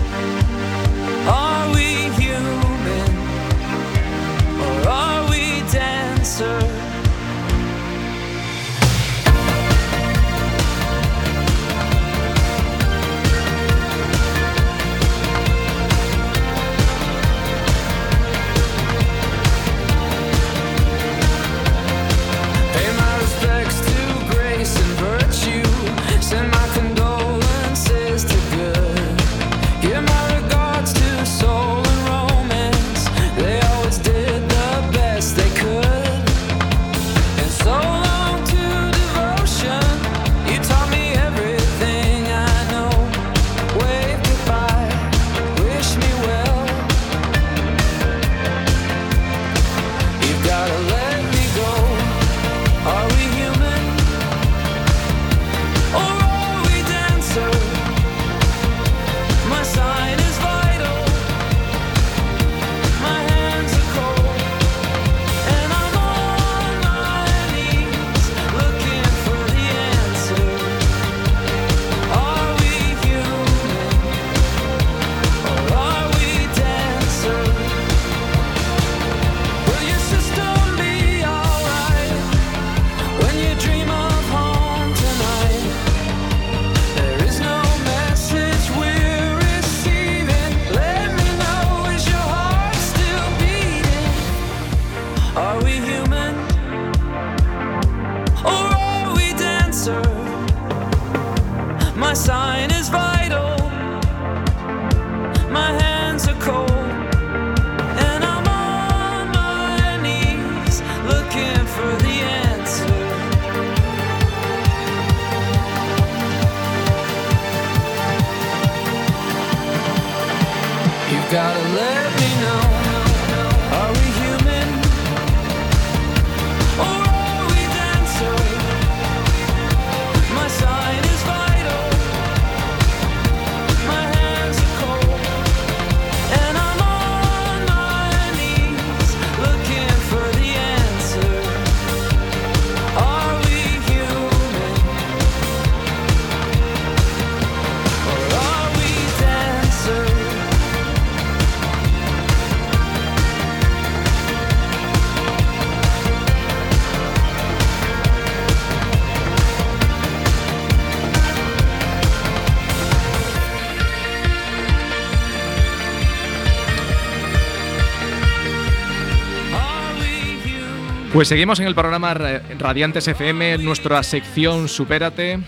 Pues 171.16 171.30
seguimos 171.30 171.62
en 171.62 171.68
el 171.68 171.76
programa 171.76 172.14
Ra- 172.14 172.42
Radiantes 172.60 173.08
FM, 173.08 173.60
nuestra 173.60 174.04
sección 174.04 174.68
Supérate. 174.68 175.40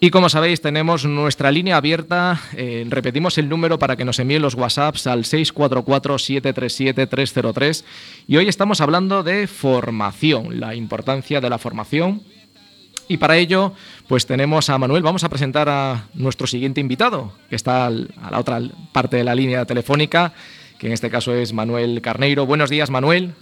Y 0.00 0.10
como 0.10 0.28
sabéis, 0.28 0.60
tenemos 0.60 1.04
nuestra 1.06 1.50
línea 1.52 1.76
abierta. 1.78 2.38
eh, 2.56 2.84
repetimos 2.88 3.38
el 3.38 3.48
número 3.48 3.78
para 3.78 3.96
que 3.96 4.04
nos 4.04 4.18
envíen 4.18 4.42
los 4.42 4.54
WhatsApps 4.54 5.06
al 5.06 5.24
644-737-303. 5.24 7.84
Y 8.26 8.36
hoy 8.36 8.48
estamos 8.48 8.82
hablando 8.82 9.22
de 9.22 9.46
formación, 9.46 10.60
la 10.60 10.74
importancia 10.74 11.40
de 11.40 11.48
la 11.48 11.56
formación 11.58 12.20
Y 13.08 13.18
para 13.18 13.36
ello, 13.36 13.72
pues 14.08 14.26
tenemos 14.26 14.70
a 14.70 14.78
Manuel. 14.78 15.02
Vamos 15.02 15.24
a 15.24 15.28
presentar 15.28 15.68
a 15.68 16.06
nuestro 16.14 16.46
siguiente 16.46 16.80
invitado, 16.80 17.32
que 17.50 17.56
está 17.56 17.86
a 17.86 17.90
la 17.90 18.38
otra 18.40 18.60
parte 18.92 19.16
de 19.18 19.24
la 19.24 19.34
línea 19.34 19.64
telefónica, 19.66 20.32
que 20.78 20.86
en 20.86 20.92
este 20.92 21.10
caso 21.10 21.34
es 21.34 21.52
Manuel 21.52 22.00
Carneiro. 22.00 22.46
Buenos 22.46 22.70
días, 22.70 22.90
Manuel. 22.90 23.32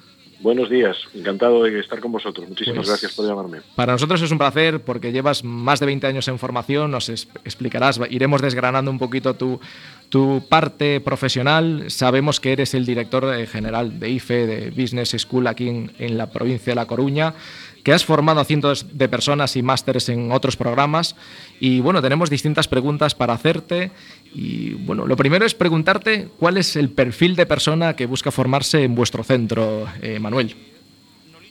Buenos 0.41 0.69
días, 0.69 0.97
encantado 1.15 1.63
de 1.63 1.79
estar 1.79 2.01
con 2.01 2.11
vosotros. 2.11 2.49
Muchísimas 2.49 2.79
Pues- 2.79 2.89
gracias 2.89 3.13
por 3.15 3.25
llamarme. 3.29 3.59
Para 3.77 3.93
nosotros 3.93 4.21
es 4.23 4.33
un 4.33 4.39
placer 4.39 4.81
porque 4.83 5.13
llevas 5.13 5.45
más 5.45 5.79
de 5.79 5.87
20 5.87 6.09
años 6.09 6.27
en 6.27 6.41
formación, 6.41 6.91
nos 6.91 7.09
explicarás, 7.09 8.01
iremos 8.11 8.43
desgranando 8.43 8.91
un 8.91 8.99
poquito 8.99 9.35
tu, 9.35 9.61
tu 10.09 10.45
parte 10.49 10.99
profesional. 11.01 11.85
Sabemos 11.93 12.41
que 12.41 12.53
eres 12.55 12.75
el 12.75 12.85
director 12.85 13.33
eh, 13.33 13.47
general 13.47 14.01
de 14.01 14.11
IFE, 14.11 14.47
de 14.49 14.71
Business 14.71 15.11
School 15.17 15.47
aquí 15.47 15.69
en, 15.69 15.93
en 16.01 16.19
la 16.19 16.29
provincia 16.33 16.73
de 16.73 16.75
La 16.75 16.87
Coruña, 16.87 17.35
que 17.83 17.93
has 17.93 18.05
formado 18.05 18.41
a 18.41 18.45
cientos 18.45 18.87
de 18.97 19.09
personas 19.09 19.57
y 19.57 19.63
másteres 19.63 20.09
en 20.09 20.33
otros 20.33 20.57
programas. 20.57 21.17
Y 21.61 21.81
bueno, 21.81 22.03
tenemos 22.03 22.31
distintas 22.31 22.69
preguntas 22.69 23.15
para 23.15 23.33
hacerte. 23.33 23.91
Y 24.35 24.75
bueno, 24.75 25.07
lo 25.07 25.17
primero 25.17 25.45
es 25.45 25.55
preguntarte 25.55 26.29
cuál 26.39 26.57
es 26.57 26.77
el 26.77 26.91
perfil 26.91 27.37
de 27.37 27.47
persona 27.47 27.95
que 27.95 28.07
busca 28.07 28.31
formarse 28.31 28.85
en 28.85 28.95
vuestro 28.95 29.25
centro, 29.25 29.87
eh, 30.01 30.19
Manuel. 30.19 30.55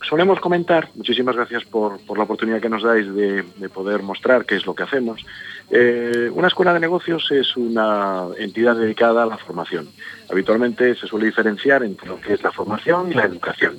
Solemos 0.07 0.39
comentar, 0.39 0.89
muchísimas 0.95 1.35
gracias 1.35 1.63
por, 1.63 1.99
por 2.01 2.17
la 2.17 2.25
oportunidad 2.25 2.59
que 2.59 2.67
nos 2.67 2.83
dais 2.83 3.13
de, 3.13 3.43
de 3.43 3.69
poder 3.69 4.01
mostrar 4.01 4.45
qué 4.45 4.55
es 4.55 4.65
lo 4.65 4.73
que 4.73 4.83
hacemos. 4.83 5.23
Eh, 5.69 6.29
una 6.33 6.49
escuela 6.49 6.73
de 6.73 6.81
negocios 6.81 7.31
es 7.31 7.55
una 7.55 8.25
entidad 8.37 8.75
dedicada 8.75 9.23
a 9.23 9.25
la 9.25 9.37
formación. 9.37 9.87
Habitualmente 10.29 10.95
se 10.95 11.07
suele 11.07 11.27
diferenciar 11.27 11.83
entre 11.83 12.09
lo 12.09 12.19
que 12.19 12.33
es 12.33 12.43
la 12.43 12.51
formación 12.51 13.09
y 13.11 13.13
la 13.13 13.23
educación. 13.23 13.77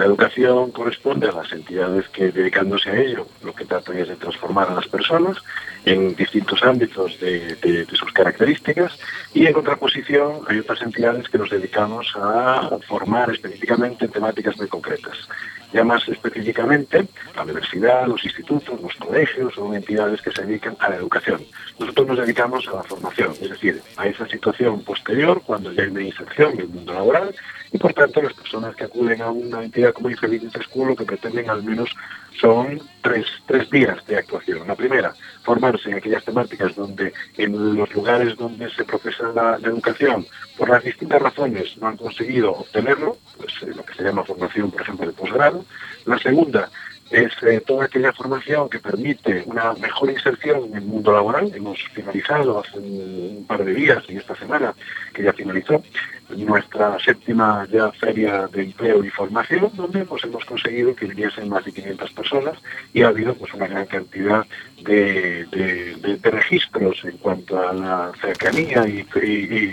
La 0.00 0.06
educación 0.06 0.70
corresponde 0.70 1.28
a 1.28 1.32
las 1.32 1.52
entidades 1.52 2.08
que 2.08 2.32
dedicándose 2.32 2.88
a 2.88 2.98
ello 2.98 3.26
lo 3.44 3.54
que 3.54 3.66
tratan 3.66 3.98
es 3.98 4.08
de 4.08 4.16
transformar 4.16 4.70
a 4.70 4.74
las 4.76 4.88
personas 4.88 5.36
en 5.84 6.16
distintos 6.16 6.62
ámbitos 6.62 7.20
de, 7.20 7.86
sus 7.92 8.10
características 8.10 8.98
y 9.34 9.44
en 9.44 9.52
contraposición 9.52 10.40
hay 10.48 10.60
otras 10.60 10.80
entidades 10.80 11.28
que 11.28 11.36
nos 11.36 11.50
dedicamos 11.50 12.14
a 12.16 12.78
formar 12.88 13.30
específicamente 13.30 14.06
en 14.06 14.10
temáticas 14.10 14.56
muy 14.56 14.68
concretas. 14.68 15.28
Ya 15.70 15.84
más 15.84 16.08
específicamente, 16.08 17.06
la 17.36 17.42
universidad, 17.42 18.06
los 18.06 18.24
institutos, 18.24 18.80
los 18.80 18.94
colegios 18.94 19.54
son 19.54 19.74
entidades 19.74 20.22
que 20.22 20.32
se 20.32 20.46
dedican 20.46 20.76
a 20.78 20.88
la 20.88 20.96
educación. 20.96 21.42
Nosotros 21.78 22.06
nos 22.06 22.18
dedicamos 22.20 22.66
a 22.68 22.76
la 22.76 22.82
formación, 22.84 23.32
es 23.32 23.50
decir, 23.50 23.82
a 23.98 24.06
esa 24.06 24.26
situación 24.26 24.82
posterior 24.82 25.42
cuando 25.44 25.70
ya 25.72 25.82
hay 25.82 25.90
una 25.90 26.02
inserción 26.02 26.54
en 26.54 26.60
el 26.60 26.68
mundo 26.68 26.94
laboral 26.94 27.34
y 27.72 27.78
por 27.78 27.94
tanto 27.94 28.22
las 28.22 28.34
personas 28.34 28.74
que 28.74 28.84
acuden 28.84 29.22
a 29.22 29.30
una 29.30 29.62
entidad 29.62 29.92
como 29.92 30.10
Infeliz 30.10 30.42
School 30.68 30.88
lo 30.88 30.96
que 30.96 31.04
pretenden 31.04 31.48
al 31.48 31.62
menos 31.62 31.90
son 32.40 32.80
tres, 33.02 33.26
tres 33.46 33.68
vías 33.70 34.04
de 34.06 34.16
actuación. 34.16 34.66
La 34.66 34.74
primera, 34.74 35.14
formarse 35.42 35.90
en 35.90 35.96
aquellas 35.96 36.24
temáticas 36.24 36.74
donde 36.74 37.12
en 37.36 37.76
los 37.76 37.92
lugares 37.94 38.36
donde 38.36 38.70
se 38.70 38.84
profesa 38.84 39.32
la, 39.34 39.56
educación 39.56 40.26
por 40.56 40.70
las 40.70 40.82
distintas 40.82 41.20
razones 41.20 41.76
no 41.78 41.88
han 41.88 41.96
conseguido 41.96 42.52
obtenerlo, 42.52 43.18
pues 43.36 43.52
eh, 43.62 43.72
lo 43.74 43.84
que 43.84 43.94
se 43.94 44.02
llama 44.02 44.24
formación, 44.24 44.70
por 44.70 44.82
ejemplo, 44.82 45.06
de 45.06 45.12
posgrado. 45.12 45.64
La 46.06 46.18
segunda 46.18 46.70
es 47.10 47.32
eh, 47.42 47.60
toda 47.66 47.86
aquella 47.86 48.12
formación 48.12 48.68
que 48.68 48.78
permite 48.78 49.42
una 49.46 49.72
mejor 49.74 50.10
inserción 50.10 50.64
en 50.66 50.74
el 50.76 50.84
mundo 50.84 51.12
laboral. 51.12 51.52
Hemos 51.54 51.78
finalizado 51.92 52.60
hace 52.60 52.78
un, 52.78 53.44
par 53.46 53.64
de 53.64 53.74
días, 53.74 54.04
en 54.08 54.18
esta 54.18 54.36
semana, 54.36 54.74
que 55.12 55.24
ya 55.24 55.32
finalizó, 55.32 55.82
nuestra 56.36 56.98
séptima 56.98 57.66
ya 57.70 57.90
feria 57.92 58.46
de 58.48 58.62
empleo 58.64 59.04
y 59.04 59.10
formación, 59.10 59.70
donde 59.74 60.04
pues, 60.04 60.24
hemos 60.24 60.44
conseguido 60.44 60.94
que 60.94 61.06
viniesen 61.06 61.48
más 61.48 61.64
de 61.64 61.72
500 61.72 62.12
personas 62.12 62.58
y 62.92 63.02
ha 63.02 63.08
habido 63.08 63.34
pues, 63.34 63.52
una 63.54 63.66
gran 63.66 63.86
cantidad 63.86 64.46
de, 64.82 65.44
de- 65.46 66.30
registros 66.30 67.04
en 67.04 67.16
cuanto 67.18 67.60
a 67.68 67.72
la 67.72 68.12
cercanía 68.20 68.86
y, 68.88 69.04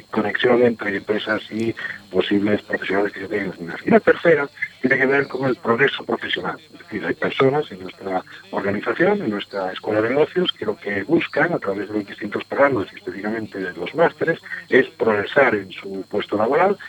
conexión 0.10 0.63
entre 0.63 0.98
empresas 0.98 1.41
y 1.52 1.74
posibles 2.12 2.62
profesionales 2.63 3.13
que 3.13 3.22
se 3.22 3.28
tienen. 3.28 3.54
Y 3.86 3.89
la 3.91 4.00
tercera 4.00 4.50
tiene 4.82 4.98
que 4.98 5.06
ver 5.06 5.28
con 5.28 5.48
el 5.48 5.56
progreso 5.56 6.04
profesional. 6.04 6.58
Es 6.74 6.80
decir, 6.80 7.06
hay 7.06 7.13
personas 7.13 7.72
en 7.72 7.82
nuestra 7.82 8.24
organización, 8.52 9.22
en 9.22 9.30
nuestra 9.30 9.72
escuela 9.72 10.02
de 10.02 10.10
negocios, 10.10 10.52
que 10.54 10.65
lo 10.65 10.76
que 10.78 11.04
buscan 11.04 11.54
a 11.54 11.60
través 11.60 11.88
de 11.89 11.93
los 11.96 12.08
distintos 12.08 12.43
programas, 12.46 12.88
específicamente 12.93 13.60
de 13.60 13.74
los 13.74 13.93
másteres, 13.96 14.39
es 14.70 14.88
progresar 14.89 15.56
en 15.56 15.72
su 15.72 16.04
puesto 16.10 16.38
laboral 16.38 16.47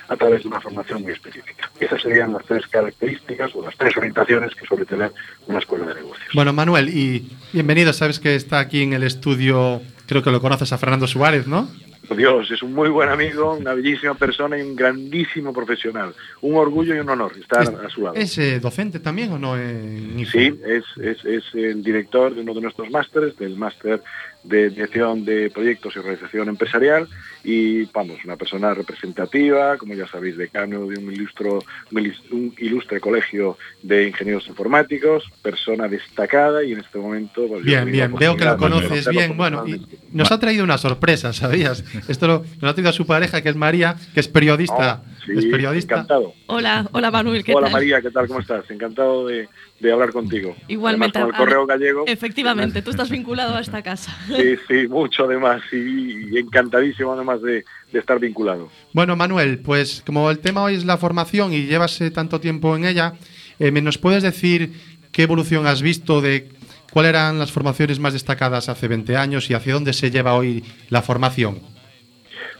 a 0.08 0.16
través 0.16 0.42
de 0.42 0.48
una 0.48 0.60
formación 0.60 1.02
muy 1.02 1.12
específica. 1.12 1.70
Esas 1.78 2.00
serían 2.00 2.32
las 2.32 2.44
tres 2.44 2.66
características 2.66 3.54
o 3.54 3.62
las 3.62 3.76
tres 3.76 3.96
orientaciones 3.96 4.54
que 4.54 4.66
suele 4.66 4.84
tener 4.84 5.12
una 5.46 5.58
escuela 5.58 5.86
de 5.86 5.94
negocios. 5.94 6.28
Bueno, 6.34 6.52
Manuel, 6.52 6.88
y 6.88 7.30
bienvenido. 7.52 7.92
Sabes 7.92 8.18
que 8.18 8.34
está 8.34 8.60
aquí 8.60 8.82
en 8.82 8.92
el 8.92 9.02
estudio, 9.02 9.82
creo 10.06 10.22
que 10.22 10.30
lo 10.30 10.40
conoces 10.40 10.72
a 10.72 10.78
Fernando 10.78 11.06
Suárez, 11.06 11.46
¿no? 11.46 11.68
Dios, 12.16 12.50
es 12.50 12.62
un 12.62 12.72
muy 12.72 12.88
buen 12.88 13.10
amigo, 13.10 13.54
una 13.54 13.74
bellísima 13.74 14.14
persona 14.14 14.56
y 14.58 14.62
un 14.62 14.74
grandísimo 14.74 15.52
profesional. 15.52 16.14
Un 16.40 16.56
orgullo 16.56 16.94
y 16.94 17.00
un 17.00 17.08
honor 17.10 17.32
estar 17.38 17.68
a 17.68 17.90
su 17.90 18.02
lado. 18.02 18.16
¿Es 18.16 18.38
eh, 18.38 18.60
docente 18.60 18.98
también 19.00 19.32
o 19.32 19.38
no? 19.38 19.56
IFE? 19.56 20.30
Sí, 20.30 20.60
es, 20.64 20.84
es, 21.02 21.24
es 21.24 21.44
el 21.54 21.82
director 21.82 22.34
de 22.34 22.40
uno 22.40 22.54
de 22.54 22.62
nuestros 22.62 22.90
másteres, 22.90 23.36
del 23.36 23.56
máster 23.56 24.00
de 24.44 24.70
dirección 24.70 25.24
de 25.24 25.50
proyectos 25.50 25.94
y 25.94 25.98
organización 25.98 26.48
empresarial 26.48 27.08
y 27.44 27.84
vamos, 27.86 28.18
una 28.24 28.36
persona 28.36 28.72
representativa, 28.74 29.76
como 29.76 29.94
ya 29.94 30.06
sabéis, 30.06 30.36
decano 30.36 30.86
de 30.86 30.98
un, 30.98 31.12
ilustro, 31.12 31.58
un 31.90 32.54
ilustre 32.58 33.00
colegio 33.00 33.56
de 33.82 34.08
ingenieros 34.08 34.46
informáticos, 34.48 35.24
persona 35.42 35.88
destacada 35.88 36.62
y 36.64 36.72
en 36.72 36.80
este 36.80 36.98
momento... 36.98 37.46
pues, 37.48 37.64
Bien, 37.64 37.84
bien, 37.90 38.14
veo 38.14 38.36
que 38.36 38.44
lo 38.44 38.56
conoces 38.56 39.08
bien. 39.08 39.36
Bueno, 39.36 39.66
y 39.66 39.80
nos 40.12 40.30
ha 40.32 40.38
traído 40.38 40.64
una 40.64 40.78
sorpresa, 40.78 41.32
¿sabías? 41.32 41.84
Esto 42.08 42.26
lo- 42.26 42.44
nos 42.60 42.70
ha 42.70 42.74
traído 42.74 42.90
a 42.90 42.94
su 42.94 43.06
pareja, 43.06 43.42
que 43.42 43.48
es 43.50 43.56
María, 43.56 43.96
que 44.14 44.20
es 44.20 44.28
periodista. 44.28 45.02
Oh, 45.04 45.24
sí, 45.26 45.32
es 45.36 45.46
periodista. 45.46 45.94
Encantado. 45.94 46.32
Hola, 46.46 46.88
hola 46.92 47.10
Manuel, 47.10 47.44
¿qué 47.44 47.52
Hola 47.54 47.66
tal? 47.66 47.72
María, 47.72 48.00
¿qué 48.00 48.10
tal? 48.10 48.26
¿Cómo 48.28 48.40
estás? 48.40 48.70
Encantado 48.70 49.26
de, 49.26 49.48
de 49.80 49.92
hablar 49.92 50.12
contigo. 50.12 50.56
Igualmente. 50.66 51.18
Además, 51.18 51.36
con 51.36 51.42
el 51.42 51.48
correo 51.48 51.66
gallego. 51.66 52.04
Efectivamente, 52.06 52.82
tú 52.82 52.90
estás 52.90 53.10
vinculado 53.10 53.54
a 53.54 53.60
esta 53.60 53.82
casa. 53.82 54.16
Sí, 54.28 54.56
sí, 54.68 54.88
mucho 54.88 55.24
además 55.24 55.62
y, 55.72 56.34
y 56.34 56.38
encantadísimo 56.38 57.12
además 57.12 57.42
de, 57.42 57.64
de 57.92 57.98
estar 57.98 58.18
vinculado. 58.18 58.68
Bueno, 58.92 59.16
Manuel, 59.16 59.58
pues 59.60 60.02
como 60.06 60.30
el 60.30 60.38
tema 60.38 60.62
hoy 60.62 60.74
es 60.74 60.84
la 60.84 60.96
formación 60.96 61.52
y 61.52 61.66
llevas 61.66 62.00
eh, 62.00 62.10
tanto 62.10 62.40
tiempo 62.40 62.76
en 62.76 62.84
ella, 62.84 63.14
eh, 63.58 63.70
¿me 63.70 63.82
¿nos 63.82 63.98
puedes 63.98 64.22
decir 64.22 64.72
qué 65.12 65.22
evolución 65.22 65.66
has 65.66 65.82
visto 65.82 66.20
de 66.20 66.50
cuáles 66.92 67.10
eran 67.10 67.38
las 67.38 67.52
formaciones 67.52 67.98
más 67.98 68.12
destacadas 68.12 68.68
hace 68.68 68.88
20 68.88 69.16
años 69.16 69.50
y 69.50 69.54
hacia 69.54 69.74
dónde 69.74 69.92
se 69.92 70.10
lleva 70.10 70.34
hoy 70.34 70.64
la 70.90 71.02
formación? 71.02 71.60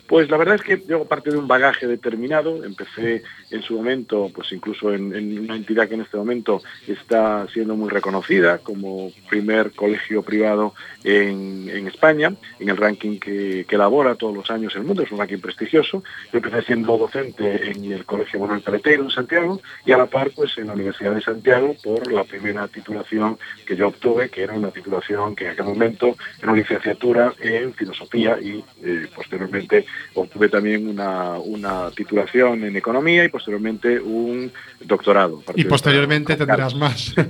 Pues 0.09 0.31
la 0.31 0.39
verdad 0.39 0.55
es 0.55 0.63
que 0.63 0.83
yo 0.89 1.05
parte 1.05 1.31
de 1.31 1.37
un 1.37 1.47
bagaje 1.47 1.87
determinado, 1.87 2.65
empecé 2.65 3.23
en 3.51 3.63
su 3.63 3.77
momento, 3.77 4.31
pues 4.35 4.51
incluso 4.53 4.91
en, 4.93 5.13
una 5.39 5.55
entidad 5.55 5.87
que 5.87 5.97
en 5.97 6.01
este 6.01 6.17
momento 6.17 6.63
está 6.87 7.47
siendo 7.53 7.77
muy 7.77 7.91
reconocida 7.91 8.57
como 8.57 9.13
primer 9.29 9.73
colegio 9.73 10.23
privado 10.23 10.73
en, 11.05 11.87
España, 11.87 12.33
en 12.59 12.71
el 12.71 12.77
ranking 12.79 13.19
que, 13.19 13.67
que 13.69 13.75
elabora 13.75 14.15
todos 14.15 14.35
los 14.35 14.51
años 14.51 14.75
el 14.77 14.85
mundo, 14.85 15.03
es 15.03 15.13
un 15.13 15.19
ranking 15.19 15.41
prestigioso. 15.41 16.03
Yo 16.33 16.39
empecé 16.39 16.63
siendo 16.63 16.97
docente 16.97 17.71
en 17.71 17.93
el 17.93 18.07
Colegio 18.07 18.41
Manuel 18.41 18.63
Paletero 18.63 19.03
en 19.03 19.11
Santiago 19.11 19.61
y 19.85 19.93
a 19.93 19.99
la 19.99 20.07
par 20.07 20.31
pues 20.35 20.57
en 20.57 20.69
la 20.69 20.73
Universidad 20.73 21.15
de 21.15 21.21
Santiago 21.21 21.77
por 21.85 22.11
la 22.11 22.25
primera 22.25 22.67
titulación 22.69 23.39
que 23.67 23.77
yo 23.77 23.89
obtuve, 23.89 24.31
que 24.31 24.43
era 24.43 24.55
una 24.55 24.71
titulación 24.71 25.37
que 25.37 25.45
en 25.45 25.51
aquel 25.51 25.67
momento 25.67 26.17
era 26.39 26.53
una 26.53 26.63
licenciatura 26.63 27.35
en 27.41 27.75
filosofía 27.75 28.39
y 28.41 28.65
eh, 28.83 29.07
posteriormente 29.15 29.85
obtuve 30.15 30.49
también 30.49 30.89
una, 30.89 31.39
una 31.39 31.91
titulación 31.91 32.65
en 32.65 32.77
economía 32.77 33.25
y 33.25 33.29
posteriormente 33.29 34.01
un 34.01 34.51
doctorado. 34.81 35.43
Y 35.55 35.65
posteriormente 35.65 36.37
tendrás 36.37 36.75
más. 36.75 37.15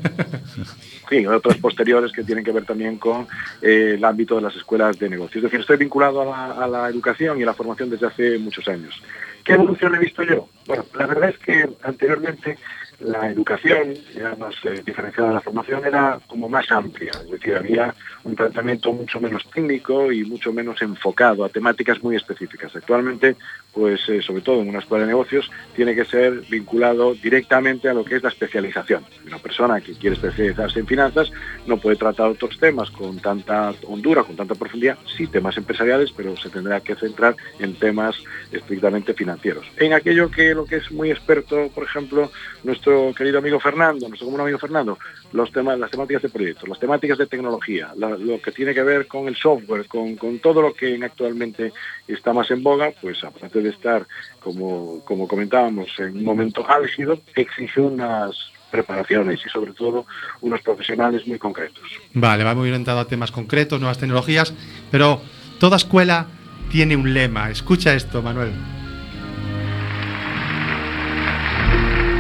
Sí, 1.09 1.25
otros 1.25 1.57
posteriores 1.57 2.13
que 2.13 2.23
tienen 2.23 2.45
que 2.45 2.53
ver 2.53 2.67
también 2.67 2.99
con 2.99 3.27
eh, 3.63 3.95
el 3.97 4.05
ámbito 4.05 4.37
de 4.37 4.43
las 4.43 4.55
escuelas 4.55 4.99
de 4.99 5.09
negocios. 5.09 5.37
Es 5.37 5.43
decir, 5.45 5.61
estoy 5.61 5.79
vinculado 5.79 6.21
a 6.21 6.25
la, 6.27 6.65
a 6.65 6.69
la 6.69 6.89
educación 6.91 7.41
y 7.41 7.45
a 7.45 7.47
la 7.47 7.55
formación 7.55 7.89
desde 7.89 8.09
hace 8.09 8.37
muchos 8.37 8.69
años. 8.69 9.01
¿Qué 9.43 9.55
evolución 9.55 9.95
he 9.95 9.99
visto 9.99 10.23
yo? 10.23 10.47
Bueno, 10.67 10.85
la 10.99 11.07
verdad 11.07 11.31
es 11.31 11.39
que 11.39 11.67
anteriormente 11.83 12.59
la 13.01 13.31
educación, 13.31 13.95
ya 14.15 14.35
más 14.37 14.55
eh, 14.65 14.83
diferenciada 14.85 15.29
de 15.29 15.35
la 15.37 15.41
formación, 15.41 15.85
era 15.85 16.19
como 16.27 16.49
más 16.49 16.71
amplia, 16.71 17.13
es 17.13 17.31
decir, 17.31 17.57
había 17.57 17.95
un 18.25 18.35
tratamiento 18.35 18.93
mucho 18.93 19.21
menos 19.21 19.49
técnico 19.51 20.11
y 20.11 20.25
mucho 20.25 20.53
menos 20.53 20.83
enfocado 20.83 21.45
a 21.45 21.49
temáticas 21.49 22.03
muy 22.03 22.17
específicas. 22.17 22.75
Actualmente, 22.75 23.37
pues 23.79 24.01
eh, 24.09 24.21
sobre 24.23 24.43
todo 24.43 24.61
en 24.61 24.69
una 24.69 24.81
escuela 24.81 25.05
de 25.05 25.13
negocios, 25.13 25.49
tiene 25.77 25.95
que 25.95 26.05
ser 26.05 26.41
vinculado 26.51 27.15
directamente 27.15 27.89
a 27.89 27.95
lo 27.95 28.05
que 28.05 28.17
es 28.17 28.23
la 28.25 28.31
especialización. 28.31 29.05
Una 29.25 29.39
persona 29.39 29.81
que 29.81 29.93
quiere 29.93 30.17
especializarse 30.17 30.81
en 30.81 30.87
finanzas 30.89 31.31
no 31.65 31.77
puede 31.77 31.95
tratar 31.95 32.27
otros 32.27 32.59
temas 32.59 32.91
con 32.91 33.21
tanta 33.21 33.73
hondura, 33.87 34.25
con 34.25 34.35
tanta 34.35 34.57
profundidad, 34.57 34.99
sí 35.17 35.29
temas 35.29 35.57
empresariales, 35.57 36.11
pero 36.11 36.37
se 36.37 36.51
tendrá 36.51 36.81
que 36.81 36.97
centrar 36.97 37.37
en 37.61 37.75
temas 37.75 38.17
estrictamente 38.51 39.15
financieros. 39.15 39.65
En 39.77 39.93
aquello 39.93 40.29
que 40.29 40.57
lo 40.57 40.65
que 40.65 40.77
es 40.77 40.91
muy 40.91 41.13
experto, 41.13 41.71
por 41.73 41.85
ejemplo, 41.85 42.33
nuestro 42.65 43.15
querido 43.17 43.39
amigo 43.39 43.61
Fernando, 43.61 44.09
nuestro 44.09 44.27
común 44.27 44.41
amigo 44.41 44.59
Fernando, 44.59 44.99
los 45.33 45.53
temas, 45.53 45.79
las 45.79 45.93
temáticas 45.93 46.23
de 46.23 46.31
proyectos, 46.31 46.69
las 46.69 46.81
temáticas 46.81 47.19
de 47.19 47.27
tecnología, 47.27 47.93
lo 47.97 48.43
que 48.43 48.51
tiene 48.51 48.75
que 48.75 48.83
ver 48.83 49.07
con 49.07 49.29
el 49.29 49.37
software, 49.37 49.87
con, 49.87 50.17
con 50.17 50.41
todo 50.41 50.63
lo 50.63 50.75
que 50.75 50.99
actualmente 51.01 51.73
está 52.09 52.33
más 52.33 52.51
en 52.51 52.65
boga, 52.65 52.93
pues 53.01 53.23
aparte 53.23 53.61
de 53.61 53.68
estar, 53.71 54.07
como, 54.41 55.01
como 55.05 55.27
comentábamos, 55.27 55.89
en 55.99 56.19
un 56.19 56.25
momento 56.25 56.69
álgido, 56.69 57.21
exige 57.35 57.81
unas 57.81 58.37
preparaciones 58.71 59.41
y 59.45 59.49
sobre 59.49 59.73
todo 59.73 60.07
unos 60.41 60.61
profesionales 60.61 61.27
muy 61.27 61.39
concretos. 61.39 61.83
Vale, 62.13 62.45
va 62.45 62.55
muy 62.55 62.69
orientado 62.69 63.01
a 63.01 63.07
temas 63.07 63.31
concretos, 63.31 63.81
nuevas 63.81 63.99
tecnologías, 63.99 64.53
pero 64.91 65.21
toda 65.59 65.77
escuela 65.77 66.27
tiene 66.71 66.97
un 66.97 67.13
lema. 67.15 67.51
Escucha 67.51 67.95
esto, 67.95 68.23
Manuel. 68.23 68.53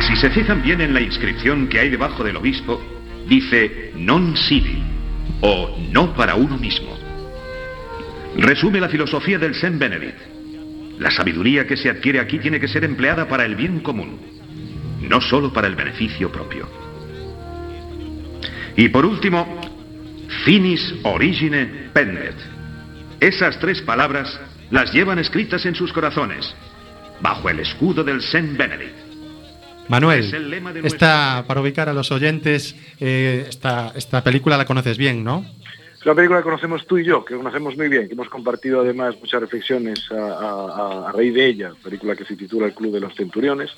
Si 0.00 0.16
se 0.16 0.30
fijan 0.30 0.62
bien 0.62 0.80
en 0.80 0.94
la 0.94 1.00
inscripción 1.00 1.68
que 1.68 1.80
hay 1.80 1.90
debajo 1.90 2.24
del 2.24 2.36
obispo, 2.36 2.80
dice 3.28 3.92
non 3.94 4.36
sibi 4.36 4.82
o 5.42 5.76
no 5.92 6.14
para 6.14 6.34
uno 6.34 6.56
mismo. 6.56 6.96
Resume 8.36 8.80
la 8.80 8.88
filosofía 8.88 9.38
del 9.38 9.54
Saint 9.54 9.78
Benedict. 9.78 10.37
La 10.98 11.10
sabiduría 11.10 11.66
que 11.66 11.76
se 11.76 11.88
adquiere 11.88 12.20
aquí 12.20 12.38
tiene 12.38 12.58
que 12.58 12.68
ser 12.68 12.84
empleada 12.84 13.28
para 13.28 13.44
el 13.44 13.54
bien 13.54 13.80
común, 13.80 14.18
no 15.00 15.20
solo 15.20 15.52
para 15.52 15.68
el 15.68 15.76
beneficio 15.76 16.30
propio. 16.30 16.68
Y 18.76 18.88
por 18.88 19.06
último, 19.06 19.60
finis 20.44 20.94
origine 21.04 21.90
pendet. 21.92 22.36
Esas 23.20 23.58
tres 23.58 23.82
palabras 23.82 24.38
las 24.70 24.92
llevan 24.92 25.18
escritas 25.18 25.64
en 25.66 25.74
sus 25.74 25.92
corazones, 25.92 26.54
bajo 27.20 27.48
el 27.48 27.60
escudo 27.60 28.04
del 28.04 28.20
Saint 28.22 28.56
Benedict. 28.56 29.08
Manuel, 29.88 30.30
esta, 30.84 31.44
para 31.46 31.62
ubicar 31.62 31.88
a 31.88 31.94
los 31.94 32.12
oyentes, 32.12 32.76
eh, 33.00 33.46
esta, 33.48 33.92
esta 33.96 34.22
película 34.22 34.56
la 34.58 34.66
conoces 34.66 34.98
bien, 34.98 35.24
¿no? 35.24 35.46
Es 35.98 36.06
una 36.06 36.14
película 36.14 36.38
que 36.38 36.44
conocemos 36.44 36.86
tú 36.86 36.96
y 36.98 37.04
yo, 37.04 37.24
que 37.24 37.34
conocemos 37.34 37.76
muy 37.76 37.88
bien, 37.88 38.06
que 38.06 38.14
hemos 38.14 38.28
compartido 38.28 38.80
además 38.82 39.16
muchas 39.20 39.40
reflexiones 39.40 40.08
a, 40.12 40.14
a- 40.14 41.04
a- 41.04 41.08
a 41.08 41.12
raíz 41.12 41.34
de 41.34 41.44
ella, 41.46 41.72
película 41.82 42.14
que 42.14 42.24
se 42.24 42.36
titula 42.36 42.66
El 42.66 42.74
Club 42.74 42.92
de 42.92 43.00
los 43.00 43.14
Centuriones, 43.16 43.70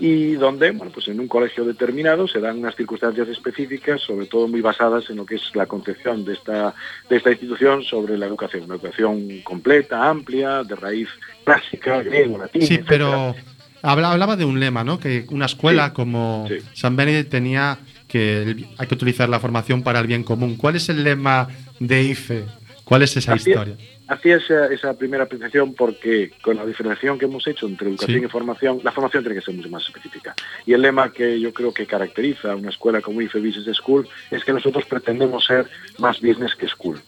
y 0.00 0.32
donde, 0.36 0.70
bueno, 0.70 0.90
pues 0.90 1.06
en 1.08 1.20
un 1.20 1.28
colegio 1.28 1.64
determinado 1.66 2.26
se 2.26 2.40
dan 2.40 2.58
unas 2.58 2.74
circunstancias 2.76 3.28
específicas, 3.28 4.00
sobre 4.00 4.24
todo 4.26 4.48
muy 4.48 4.62
basadas 4.62 5.10
en 5.10 5.16
lo 5.16 5.26
que 5.26 5.34
es 5.34 5.42
la 5.54 5.66
concepción 5.66 6.24
de 6.24 6.32
esta, 6.32 6.74
de 7.10 7.16
esta 7.18 7.30
institución 7.30 7.82
sobre 7.84 8.16
la 8.16 8.24
educación, 8.24 8.64
una 8.64 8.76
educación 8.76 9.28
completa, 9.44 10.08
amplia, 10.08 10.62
de 10.64 10.76
raíz 10.76 11.08
clásica, 11.44 12.02
griego, 12.02 12.38
latín, 12.38 12.62
Sí, 12.62 12.80
pero 12.88 13.34
habla- 13.82 14.12
hablaba 14.12 14.36
de 14.36 14.46
un 14.46 14.58
lema, 14.60 14.82
¿no? 14.82 14.98
Que 14.98 15.26
una 15.30 15.44
escuela 15.44 15.88
Sí, 15.88 15.92
como 15.94 16.46
sí. 16.48 16.56
San 16.72 16.96
Benedict 16.96 17.30
tenía 17.30 17.78
que 18.08 18.66
hay 18.78 18.86
que 18.86 18.94
utilizar 18.94 19.28
la 19.28 19.40
formación 19.40 19.82
para 19.82 20.00
el 20.00 20.06
bien 20.06 20.22
común. 20.22 20.56
¿Cuál 20.56 20.76
es 20.76 20.88
el 20.88 21.02
lema 21.04 21.48
de 21.80 22.02
IFE? 22.02 22.44
¿Cuál 22.84 23.02
es 23.02 23.16
esa 23.16 23.34
historia? 23.34 23.76
Hacía 24.08 24.36
esa, 24.36 24.66
esa 24.68 24.94
primera 24.96 25.24
apreciación 25.24 25.74
porque 25.74 26.30
con 26.40 26.54
la 26.56 26.64
diferenciación 26.64 27.18
que 27.18 27.24
hemos 27.24 27.44
hecho 27.48 27.66
entre 27.66 27.88
educación 27.88 28.20
Sí. 28.20 28.24
y 28.24 28.28
formación, 28.28 28.80
la 28.84 28.92
formación 28.92 29.24
tiene 29.24 29.40
que 29.40 29.44
ser 29.44 29.54
mucho 29.54 29.68
más 29.68 29.84
específica. 29.84 30.36
Y 30.64 30.72
el 30.74 30.82
lema 30.82 31.12
que 31.12 31.40
yo 31.40 31.52
creo 31.52 31.74
que 31.74 31.86
caracteriza 31.86 32.52
a 32.52 32.56
una 32.56 32.70
escuela 32.70 33.00
como 33.00 33.20
IFE 33.20 33.40
Business 33.40 33.76
School 33.78 34.06
es 34.30 34.44
que 34.44 34.52
nosotros 34.52 34.84
pretendemos 34.84 35.44
ser 35.44 35.66
más 35.98 36.20
business 36.20 36.54
que 36.54 36.68
school, 36.68 37.00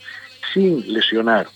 sin 0.52 0.92
lesionar, 0.92 1.46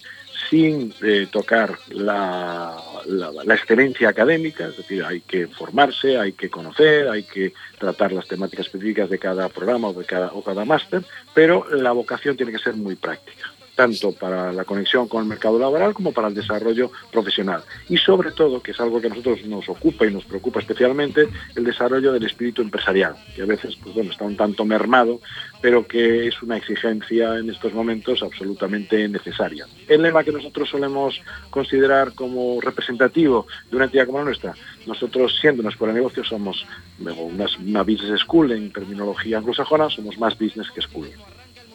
sin 0.51 0.93
eh, 1.03 1.29
tocar 1.31 1.79
la, 1.91 2.77
la- 3.07 3.55
excelencia 3.55 4.09
académica, 4.09 4.67
es 4.67 4.77
decir, 4.77 5.05
hay 5.05 5.21
que 5.21 5.47
formarse, 5.47 6.19
hay 6.19 6.33
que 6.33 6.51
conocer, 6.51 7.09
hay 7.09 7.23
que 7.23 7.53
tratar 7.79 8.13
las 8.13 8.27
temáticas 8.27 8.67
específicas 8.67 9.09
de 9.11 9.19
cada 9.19 9.49
programa 9.49 9.89
o 9.89 9.93
de 9.93 10.05
cada, 10.05 10.33
o 10.33 10.43
cada 10.43 10.65
máster, 10.65 11.03
pero 11.35 11.67
la 11.75 11.93
vocación 11.93 12.37
tiene 12.37 12.53
que 12.53 12.59
ser 12.59 12.75
muy 12.75 12.97
práctica 12.97 13.52
tanto 13.75 14.13
para 14.13 14.53
la 14.53 14.65
conexión 14.65 15.09
con 15.09 15.23
el 15.23 15.29
mercado 15.29 15.59
laboral 15.59 15.95
como 15.95 16.13
para 16.13 16.29
el 16.29 16.35
desarrollo 16.35 16.91
profesional. 17.11 17.63
Y 17.89 17.97
sobre 17.97 18.33
todo, 18.33 18.63
que 18.63 18.73
es 18.73 18.81
algo 18.81 19.01
que 19.01 19.07
a 19.07 19.11
nosotros 19.11 19.45
nos 19.47 19.69
ocupa 19.69 20.07
y 20.07 20.13
nos 20.13 20.25
preocupa 20.25 20.61
especialmente, 20.61 21.29
el 21.57 21.65
desarrollo 21.65 22.13
del 22.13 22.25
espíritu 22.25 22.63
empresarial, 22.63 23.15
que 23.35 23.43
a 23.43 23.47
veces 23.47 23.77
pues 23.77 23.95
bueno, 23.95 24.11
está 24.11 24.25
un 24.25 24.37
tanto 24.37 24.65
mermado, 24.65 25.21
pero 25.61 25.87
que 25.87 26.29
es 26.29 26.43
una 26.43 26.57
exigencia 26.57 27.39
en 27.39 27.51
estos 27.51 27.73
momentos 27.73 28.23
absolutamente 28.23 29.09
necesaria. 29.09 29.67
El 29.89 30.03
lema 30.03 30.25
que 30.25 30.33
nosotros 30.33 30.69
solemos 30.69 31.21
considerar 31.51 32.13
como 32.15 32.61
representativo 32.61 33.47
de 33.71 33.77
una 33.77 33.87
entidad 33.87 34.07
como 34.07 34.19
la 34.19 34.25
nuestra, 34.25 34.55
nosotros 34.87 35.37
siendo 35.41 35.61
una 35.61 35.71
escuela 35.71 35.95
de 35.95 36.01
negocios 36.01 36.29
somos 36.29 36.67
una, 36.99 37.47
una 37.61 37.83
business 37.83 38.21
school 38.21 38.53
en 38.53 38.73
terminología 38.73 39.39
anglosajona, 39.39 39.89
somos 39.91 40.19
más 40.19 40.39
business 40.39 40.71
que 40.71 40.83
school. 40.83 41.09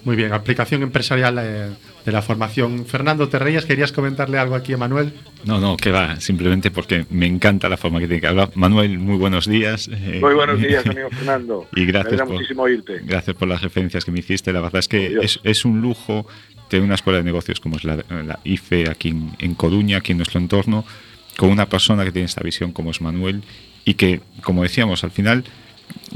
Muy 0.04 0.16
bien, 0.16 0.32
aplicación 0.32 0.84
empresarial 0.84 1.38
eh, 1.42 1.70
de 2.06 2.12
la 2.12 2.22
formación. 2.22 2.86
Fernando, 2.86 3.28
¿te 3.28 3.38
reías? 3.40 3.66
¿Querías 3.66 3.92
comentarle 3.92 4.38
algo 4.38 4.56
aquí 4.56 4.72
a 4.74 4.78
Manuel? 4.78 5.12
No, 5.44 5.60
no, 5.60 5.76
que 5.76 5.92
va, 5.92 6.20
simplemente 6.22 6.72
porque 6.72 7.06
me 7.10 7.26
encanta 7.26 7.68
la 7.68 7.76
forma 7.78 8.00
que 8.00 8.08
tiene 8.08 8.22
que 8.22 8.28
hablar. 8.28 8.52
Manuel, 8.56 9.00
muy 9.00 9.18
buenos 9.18 9.48
días. 9.48 9.90
eh, 9.92 10.20
Muy 10.22 10.34
buenos 10.34 10.60
días, 10.62 10.86
amigo 10.86 11.10
Fernando. 11.10 11.68
Y 11.76 11.86
gracias 11.86 12.14
Me 12.22 12.26
por- 12.26 12.34
muchísimo 12.36 12.64
oírte. 12.64 13.02
Gracias 13.04 13.36
por 13.36 13.48
las 13.50 13.62
referencias 13.62 14.06
que 14.06 14.12
me 14.12 14.20
hiciste. 14.20 14.54
La 14.54 14.62
verdad 14.62 14.80
es 14.80 14.88
que 14.88 15.18
es, 15.22 15.40
es 15.44 15.66
un 15.66 15.82
lujo 15.82 16.26
tener 16.70 16.86
una 16.86 16.96
escuela 16.96 17.18
de 17.20 17.26
negocios 17.26 17.60
como 17.60 17.76
es 17.78 17.84
la, 17.84 17.98
la 18.10 18.40
IFE 18.46 18.90
aquí 18.90 19.10
en, 19.10 19.32
en 19.40 19.56
Coruña, 19.56 19.98
aquí 19.98 20.12
en 20.14 20.18
nuestro 20.20 20.40
entorno, 20.40 20.86
con 21.38 21.50
una 21.50 21.66
persona 21.68 22.06
que 22.06 22.12
tiene 22.12 22.26
esta 22.28 22.42
visión 22.44 22.72
como 22.72 22.92
es 22.92 23.02
Manuel 23.02 23.42
y 23.84 23.96
que, 23.96 24.22
como 24.42 24.64
decíamos, 24.64 25.04
al 25.04 25.12
final 25.12 25.44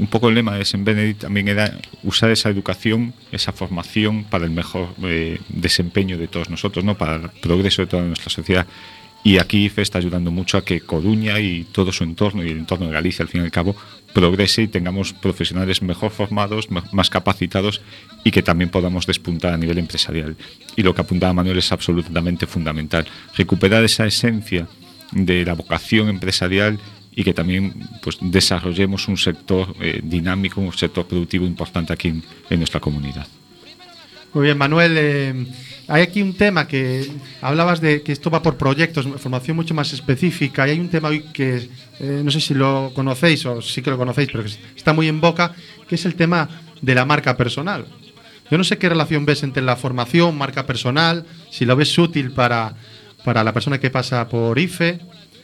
un 0.02 0.08
poco 0.08 0.28
el 0.28 0.34
lema 0.34 0.56
de 0.56 0.62
St. 0.62 0.82
Benedict 0.82 1.20
también 1.20 1.46
era 1.46 1.78
usar 2.02 2.28
esa 2.32 2.48
educación, 2.50 3.14
esa 3.30 3.52
formación 3.52 4.24
para 4.24 4.44
el 4.44 4.50
mejor 4.50 4.88
eh, 5.04 5.38
desempeño 5.48 6.18
de 6.18 6.26
todos 6.26 6.50
nosotros, 6.50 6.84
¿no? 6.84 6.96
para 6.96 7.14
el 7.14 7.28
progreso 7.40 7.82
de 7.82 7.86
toda 7.86 8.02
nuestra 8.02 8.28
sociedad. 8.28 8.66
Y 9.22 9.38
aquí 9.38 9.66
IFE 9.66 9.82
está 9.82 9.98
ayudando 9.98 10.32
mucho 10.32 10.58
a 10.58 10.64
que 10.64 10.80
Coruña 10.80 11.38
y 11.38 11.62
todo 11.62 11.92
su 11.92 12.02
entorno 12.02 12.42
y 12.42 12.50
el 12.50 12.58
entorno 12.58 12.86
de 12.86 12.92
Galicia, 12.92 13.22
al 13.22 13.28
fin 13.28 13.42
y 13.42 13.44
al 13.44 13.52
cabo, 13.52 13.76
progrese 14.12 14.62
y 14.62 14.66
tengamos 14.66 15.12
profesionales 15.12 15.82
mejor 15.82 16.10
formados, 16.10 16.68
más 16.70 17.08
capacitados 17.08 17.80
y 18.24 18.32
que 18.32 18.42
también 18.42 18.70
podamos 18.70 19.06
despuntar 19.06 19.54
a 19.54 19.56
nivel 19.56 19.78
empresarial. 19.78 20.36
Y 20.74 20.82
lo 20.82 20.96
que 20.96 21.02
apuntaba 21.02 21.32
Manuel 21.32 21.58
es 21.58 21.70
absolutamente 21.70 22.48
fundamental. 22.48 23.06
Recuperar 23.36 23.84
esa 23.84 24.04
esencia 24.04 24.66
de 25.12 25.44
la 25.44 25.54
vocación 25.54 26.08
empresarial 26.08 26.80
y 27.14 27.24
que 27.24 27.34
también 27.34 27.74
pues, 28.02 28.18
desarrollemos 28.20 29.08
un 29.08 29.16
sector 29.16 29.74
eh, 29.80 30.00
dinámico, 30.02 30.60
un 30.60 30.72
sector 30.72 31.06
productivo 31.06 31.46
importante 31.46 31.92
aquí 31.92 32.08
en, 32.08 32.22
en 32.48 32.58
nuestra 32.58 32.80
comunidad. 32.80 33.26
Muy 34.34 34.44
bien, 34.44 34.56
Manuel. 34.56 34.94
eh, 34.96 35.46
hay 35.88 36.02
aquí 36.02 36.22
un 36.22 36.32
tema 36.32 36.66
que 36.66 37.06
hablabas 37.42 37.80
de 37.82 38.02
que 38.02 38.12
esto 38.12 38.30
va 38.30 38.40
por 38.40 38.56
proyectos, 38.56 39.06
formación 39.18 39.56
mucho 39.56 39.74
más 39.74 39.92
específica. 39.92 40.66
Y 40.66 40.70
hay 40.70 40.80
un 40.80 40.88
tema 40.88 41.08
hoy 41.08 41.24
que 41.34 41.68
eh, 42.00 42.22
no 42.24 42.30
sé 42.30 42.40
si 42.40 42.54
lo 42.54 42.92
conocéis 42.94 43.44
o 43.44 43.60
sí 43.60 43.82
que 43.82 43.90
lo 43.90 43.98
conocéis, 43.98 44.28
pero 44.32 44.44
que 44.44 44.50
está 44.74 44.94
muy 44.94 45.08
en 45.08 45.20
boca, 45.20 45.54
que 45.86 45.96
es 45.96 46.06
el 46.06 46.14
tema 46.14 46.48
de 46.80 46.94
la 46.94 47.04
marca 47.04 47.36
personal. 47.36 47.84
Yo 48.50 48.56
no 48.56 48.64
sé 48.64 48.78
qué 48.78 48.88
relación 48.88 49.26
ves 49.26 49.42
entre 49.42 49.62
la 49.62 49.76
formación, 49.76 50.36
marca 50.36 50.64
personal, 50.66 51.26
si 51.50 51.64
lo 51.64 51.76
ves 51.76 51.98
útil 51.98 52.30
para, 52.32 52.74
para 53.24 53.44
la 53.44 53.52
persona 53.52 53.78
que 53.78 53.90
pasa 53.90 54.28
por 54.28 54.58
IFE. 54.58 54.98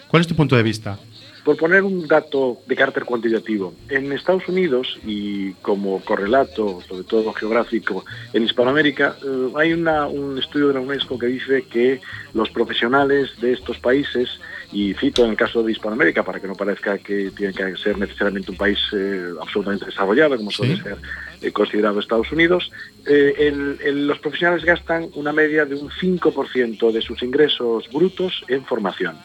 ¿Cuál 0.09 0.23
es 0.23 0.27
tu 0.27 0.35
punto 0.35 0.57
de 0.57 0.63
vista? 0.63 0.99
Por 1.45 1.57
poner 1.57 1.83
un 1.83 2.07
dato 2.07 2.59
de 2.67 2.77
carácter 2.77 3.05
cuantitativo, 3.05 3.73
en 3.89 4.13
Estados 4.13 4.47
Unidos 4.49 4.99
y 5.07 5.53
como 5.63 6.01
correlato, 6.05 6.81
sobre 6.87 7.05
todo 7.05 7.33
geográfico, 7.33 8.05
en 8.33 8.45
Hispanoamérica, 8.45 9.17
eh, 9.25 9.53
hay 9.57 9.73
una- 9.73 10.07
un 10.07 10.39
estudio 10.39 10.69
de 10.69 10.75
la 10.75 10.81
UNESCO 10.81 11.19
que 11.19 11.27
dice 11.27 11.63
que 11.71 12.01
los 12.35 12.51
profesionales 12.51 13.31
de 13.41 13.53
estos 13.55 13.79
países, 13.79 14.29
y 14.73 14.93
cito 14.95 15.25
en 15.25 15.31
el 15.31 15.37
caso 15.37 15.63
de 15.63 15.73
Hispanoamérica 15.73 16.23
para 16.23 16.41
que 16.41 16.47
no 16.47 16.55
parezca 16.55 16.99
que 16.99 17.31
tiene 17.31 17.55
que 17.55 17.77
ser 17.79 17.97
necesariamente 17.97 18.51
un 18.51 18.59
país 18.59 18.79
eh, 18.93 19.31
absolutamente 19.41 19.87
desarrollado, 19.87 20.37
como 20.37 20.51
suele 20.51 20.77
Sí. 20.77 20.83
ser 20.83 20.97
eh, 21.41 21.53
considerado 21.53 22.01
Estados 22.01 22.31
Unidos, 22.33 22.71
el- 23.07 23.79
el- 23.83 24.07
los 24.09 24.19
profesionales 24.19 24.65
gastan 24.65 25.09
una 25.15 25.33
media 25.33 25.65
de 25.65 25.77
un 25.77 25.89
5% 26.01 26.91
de 26.93 27.01
sus 27.01 27.23
ingresos 27.23 27.89
brutos 27.93 28.45
en 28.49 28.65
formación. 28.65 29.17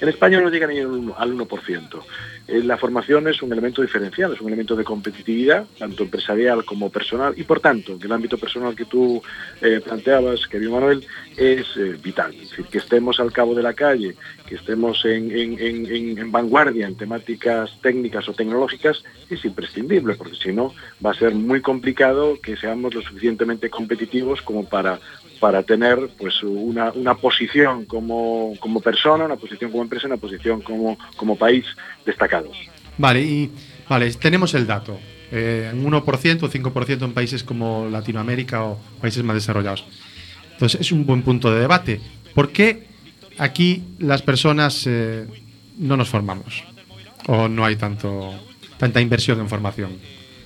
En 0.00 0.08
España 0.08 0.40
no 0.40 0.50
llega 0.50 0.66
ni 0.66 0.78
al 0.78 0.88
1%. 0.88 1.14
al 1.16 1.32
1%. 1.32 2.02
eh, 2.48 2.62
la 2.62 2.76
formación 2.76 3.26
es 3.28 3.42
un 3.42 3.52
elemento 3.52 3.82
diferencial, 3.82 4.32
es 4.32 4.40
un 4.40 4.48
elemento 4.48 4.76
de 4.76 4.84
competitividad, 4.84 5.66
tanto 5.78 6.04
empresarial 6.04 6.64
como 6.64 6.90
personal, 6.90 7.34
y 7.36 7.42
por 7.42 7.60
tanto, 7.60 7.94
en 7.94 8.02
el 8.02 8.12
ámbito 8.12 8.38
personal 8.38 8.76
que 8.76 8.84
tú 8.84 9.22
eh, 9.60 9.80
planteabas, 9.84 10.46
querido 10.46 10.72
Manuel, 10.72 11.04
es 11.36 11.66
eh, 11.76 11.96
vital. 12.02 12.34
Es 12.34 12.50
decir, 12.50 12.66
que 12.66 12.78
estemos 12.78 13.18
al 13.20 13.32
cabo 13.32 13.54
de 13.54 13.62
la 13.62 13.72
calle, 13.72 14.16
que 14.46 14.56
estemos 14.56 15.04
en 15.04 16.30
vanguardia 16.30 16.86
en 16.86 16.96
temáticas 16.96 17.78
técnicas 17.80 18.28
o 18.28 18.32
tecnológicas, 18.32 19.02
es 19.28 19.44
imprescindible, 19.44 20.14
porque 20.14 20.36
si 20.36 20.52
no, 20.52 20.72
va 21.04 21.10
a 21.10 21.14
ser 21.14 21.34
muy 21.34 21.60
complicado 21.60 22.38
que 22.40 22.56
seamos 22.56 22.94
lo 22.94 23.02
suficientemente 23.02 23.70
competitivos 23.70 24.42
como 24.42 24.64
para 24.68 25.00
para 25.40 25.62
tener 25.62 26.10
pues 26.18 26.42
una, 26.42 26.92
una 26.92 27.14
posición 27.14 27.84
como, 27.84 28.54
como 28.60 28.80
persona, 28.80 29.24
una 29.24 29.36
posición 29.36 29.70
como 29.70 29.82
empresa, 29.82 30.06
una 30.06 30.16
posición 30.16 30.60
como, 30.60 30.98
como 31.16 31.36
país 31.36 31.64
destacados. 32.04 32.56
Vale, 32.98 33.22
y 33.22 33.50
vale, 33.88 34.12
tenemos 34.14 34.54
el 34.54 34.66
dato. 34.66 34.98
Eh, 35.30 35.70
un 35.74 35.90
1% 35.92 36.42
o 36.42 36.48
5% 36.48 37.04
en 37.04 37.12
países 37.12 37.42
como 37.42 37.88
Latinoamérica 37.90 38.64
o 38.64 38.78
países 39.00 39.24
más 39.24 39.34
desarrollados. 39.34 39.84
Entonces, 40.52 40.80
es 40.80 40.92
un 40.92 41.04
buen 41.04 41.22
punto 41.22 41.52
de 41.52 41.60
debate. 41.60 42.00
¿Por 42.34 42.50
qué 42.50 42.86
aquí 43.38 43.82
las 43.98 44.22
personas 44.22 44.86
eh, 44.86 45.26
no 45.78 45.96
nos 45.96 46.08
formamos? 46.08 46.64
¿O 47.26 47.48
no 47.48 47.64
hay 47.64 47.76
tanto, 47.76 48.34
tanta 48.78 49.00
inversión 49.00 49.40
en 49.40 49.48
formación? 49.48 49.98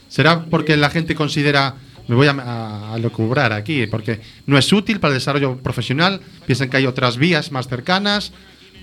¿Será 0.08 0.44
porque 0.46 0.76
la 0.76 0.90
gente 0.90 1.14
considera, 1.14 1.76
me 2.08 2.14
voy 2.14 2.26
a, 2.26 2.92
a, 2.92 2.98
locubrar 2.98 3.52
aquí, 3.52 3.86
porque 3.86 4.20
no 4.46 4.58
es 4.58 4.72
útil 4.72 5.00
para 5.00 5.12
el 5.12 5.18
desarrollo 5.18 5.56
profesional? 5.58 6.20
¿Piensan 6.46 6.70
que 6.70 6.76
hay 6.76 6.86
otras 6.86 7.16
vías 7.16 7.52
más 7.52 7.68
cercanas? 7.68 8.32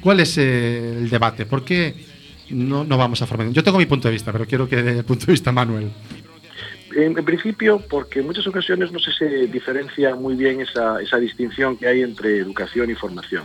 ¿Cuál 0.02 0.20
es 0.20 0.38
eh, 0.38 0.98
el 0.98 1.10
debate? 1.10 1.46
¿Por 1.46 1.64
qué 1.66 1.96
no, 2.50 2.84
no 2.84 2.98
vamos 2.98 3.22
a 3.22 3.28
formación? 3.28 3.54
Yo 3.54 3.64
tengo 3.64 3.78
mi 3.78 3.86
punto 3.86 4.08
de 4.08 4.14
vista, 4.14 4.32
pero 4.32 4.46
quiero 4.46 4.68
que 4.68 4.82
dé 4.82 5.00
el 5.00 5.06
punto 5.06 5.26
de 5.26 5.34
vista 5.34 5.52
Manuel. 5.52 5.92
En, 6.96 7.14
principio, 7.26 7.80
porque 7.90 8.22
en 8.22 8.28
muchas 8.28 8.48
ocasiones 8.48 8.92
no 8.92 9.00
se 9.00 9.48
diferencia 9.48 10.16
muy 10.16 10.36
bien 10.36 10.62
esa, 10.62 11.02
esa 11.02 11.18
distinción 11.18 11.78
que 11.78 11.86
hay 11.86 12.02
entre 12.02 12.38
educación 12.38 12.90
y 12.90 12.96
formación. 12.96 13.44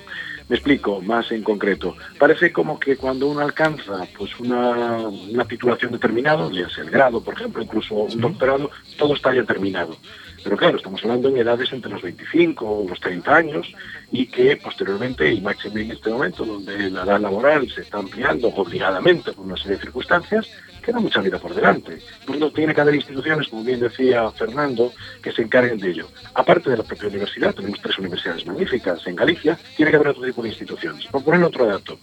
Me 0.53 0.59
explico 0.59 1.01
más 1.01 1.33
en 1.33 1.43
concreto. 1.43 1.97
Parece 2.19 2.53
como 2.53 2.79
que 2.79 2.99
cuando 2.99 3.27
uno 3.27 3.41
alcanza 3.41 4.07
pues 4.19 4.39
una, 4.39 4.99
una 4.99 5.47
titulación 5.47 5.93
determinada, 5.93 6.47
ya 6.53 6.69
sea 6.69 6.85
el 6.85 6.91
grado, 6.91 7.25
por 7.25 7.33
ejemplo, 7.33 7.63
incluso 7.63 7.95
un 7.95 8.21
doctorado, 8.21 8.71
todo 8.99 9.15
está 9.15 9.35
ya 9.35 9.45
terminado. 9.45 9.97
Pero 10.43 10.57
claro, 10.57 10.77
estamos 10.77 11.03
hablando 11.03 11.29
en 11.29 11.39
edades 11.39 11.73
entre 11.73 11.91
los 11.91 12.03
25 12.03 12.65
o 12.67 12.89
los 12.89 13.01
30 13.01 13.35
años 13.35 13.73
y 14.11 14.27
que 14.27 14.57
posteriormente, 14.57 15.33
y 15.33 15.41
máximo 15.41 15.79
en 15.79 15.91
este 15.93 16.11
momento, 16.11 16.45
donde 16.45 16.91
la 16.91 17.05
edad 17.05 17.21
laboral 17.21 17.71
se 17.71 17.83
está 17.83 17.99
ampliando 17.99 18.49
obligadamente 18.49 19.33
por 19.33 19.47
una 19.47 19.57
serie 19.57 19.77
de 19.77 19.83
circunstancias, 19.83 20.49
queda 20.83 20.99
mucha 20.99 21.21
vida 21.21 21.39
por 21.39 21.55
delante. 21.55 21.99
Por 22.27 22.37
lo 22.37 22.51
tiene 22.51 22.75
que 22.75 22.81
haber 22.81 22.95
instituciones, 22.95 23.49
como 23.49 23.65
bien 23.65 23.81
decía 23.81 24.31
Fernando, 24.33 24.93
que 25.23 25.33
se 25.33 25.43
encarguen 25.43 25.79
de 25.79 25.91
ello. 25.91 26.09
Aparte 26.35 26.71
de 26.71 26.77
la 26.77 26.83
propia 26.83 27.09
universidad, 27.09 27.55
tenemos 27.55 27.81
tres 27.81 27.99
universidades 27.99 28.45
magníficas 28.47 29.07
en 29.07 29.17
Galicia, 29.17 29.59
tiene 29.77 29.91
que 29.91 29.97
haber 29.97 30.09
otro 30.09 30.25
tipo 30.25 30.43
de 30.43 30.49
instituciones. 30.49 31.07
Por 31.07 31.25
poner 31.25 31.43
otro 31.45 31.67
dato, 31.67 31.99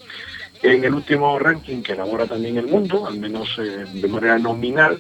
en 0.62 0.84
el 0.84 0.94
último 0.94 1.38
ranking 1.40 1.82
que 1.82 1.94
elabora 1.94 2.26
también 2.26 2.58
el 2.58 2.68
mundo, 2.68 3.06
al 3.06 3.18
menos 3.18 3.58
eh, 3.60 3.86
de 3.94 4.08
manera 4.08 4.40
nominal, 4.40 5.00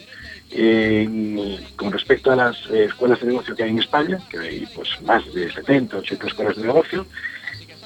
eh, 0.51 1.59
con 1.75 1.91
respecto 1.91 2.31
a 2.31 2.35
las 2.35 2.57
eh, 2.71 2.85
escuelas 2.85 3.19
de 3.19 3.27
negocio 3.27 3.55
que 3.55 3.63
hay 3.63 3.69
en 3.69 3.79
España, 3.79 4.19
que 4.29 4.39
hay 4.39 4.67
pues 4.75 4.89
más 5.03 5.23
de 5.33 5.51
70, 5.51 5.97
80 5.97 6.27
escuelas 6.27 6.55
de 6.57 6.63
negocio, 6.63 7.05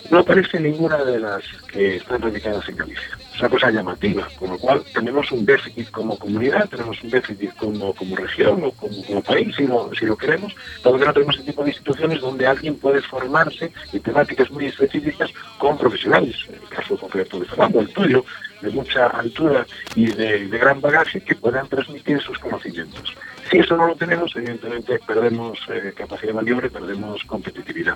no 0.10 0.20
aparece 0.20 0.60
ninguna 0.60 1.04
de 1.04 1.20
las 1.20 1.44
que 1.72 1.98
están 1.98 2.22
radicadas 2.22 2.68
en 2.70 2.78
Galicia. 2.78 3.18
Es 3.34 3.40
una 3.40 3.50
cosa 3.50 3.72
llamativa, 3.72 4.28
con 4.38 4.52
lo 4.52 4.58
cual 4.58 4.84
tenemos 4.94 5.32
un 5.32 5.46
déficit 5.46 5.90
como 5.90 6.18
comunidad, 6.18 6.70
tenemos 6.70 7.02
un 7.04 7.10
déficit 7.10 7.56
como, 7.56 7.94
como 7.94 8.16
región 8.16 8.64
o 8.64 8.72
como, 8.72 9.22
país, 9.24 9.56
si 9.56 9.66
lo, 9.66 9.90
si 9.96 10.06
lo 10.06 10.16
queremos, 10.16 10.56
dado 10.84 11.00
que 11.00 11.06
no 11.06 11.14
tenemos 11.14 11.36
ese 11.36 11.46
tipo 11.46 11.64
de 11.64 11.70
instituciones 11.72 12.22
donde 12.22 12.46
alguien 12.46 12.76
puede 12.76 13.02
formarse 13.02 13.72
en 13.92 14.00
temáticas 14.02 14.52
muy 14.52 14.66
específicas 14.68 15.32
con 15.58 15.78
profesionales, 15.78 16.36
en 16.48 16.56
el 16.56 16.70
caso 16.70 16.98
concreto 16.98 17.40
de 17.40 17.46
Fernando, 17.46 17.80
el 17.80 17.90
tuyo, 17.90 18.24
de 18.62 18.70
mucha 18.70 19.08
altura 19.08 19.66
y 19.96 20.06
de 20.08 20.48
gran 20.48 20.80
bagaje 20.80 21.22
que 21.22 21.36
puedan 21.36 21.68
transmitir 21.68 22.22
sus 22.22 22.38
conocimientos. 22.40 23.14
Si 23.52 23.58
eso 23.58 23.78
no 23.78 23.88
lo 23.88 23.96
tenemos, 23.96 24.36
evidentemente 24.36 25.00
perdemos 25.06 25.60
eh, 25.70 25.94
capacidad 25.96 26.30
de 26.30 26.34
maniobra 26.34 26.68
y 26.68 26.70
perdemos 26.70 27.24
competitividad. 27.26 27.96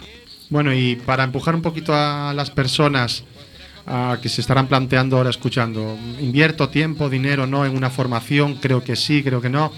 Bueno, 0.49 0.73
y 0.73 0.95
para 0.97 1.23
empujar 1.23 1.55
un 1.55 1.61
poquito 1.61 1.93
a 1.95 2.33
las 2.35 2.51
personas 2.51 3.23
a 3.85 4.17
que 4.21 4.27
se 4.29 4.41
estarán 4.41 4.67
planteando 4.67 5.17
ahora 5.17 5.29
escuchando, 5.29 5.97
invierto 6.19 6.69
tiempo, 6.69 7.09
dinero, 7.09 7.47
no 7.47 7.65
en 7.65 7.75
una 7.75 7.89
formación, 7.89 8.55
creo 8.55 8.83
que 8.83 8.95
sí, 8.95 9.23
creo 9.23 9.41
que 9.41 9.49
no. 9.49 9.71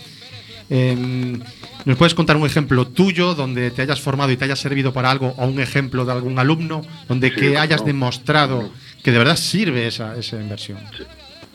Eh, 0.72 1.38
¿Nos 1.86 1.97
puedes 1.97 2.13
contar 2.13 2.36
un 2.38 2.45
ejemplo 2.45 2.88
tuyo 2.88 3.34
donde 3.34 3.72
te 3.72 3.82
hayas 3.82 4.01
formado 4.01 4.32
y 4.32 4.38
te 4.38 4.45
haya 4.45 4.55
servido 4.55 4.93
para 4.93 5.09
algo 5.09 5.34
o 5.38 5.45
un 5.45 5.59
ejemplo 5.59 6.05
de 6.05 6.11
algún 6.11 6.38
alumno 6.38 6.82
donde 7.07 7.30
Sí, 7.30 7.36
que 7.36 7.57
hayas 7.57 7.82
no. 7.82 7.88
demostrado 7.88 8.70
que 9.03 9.11
de 9.11 9.17
verdad 9.17 9.36
sirve 9.36 9.88
esa, 9.88 10.15
esa 10.17 10.36
inversión? 10.38 10.78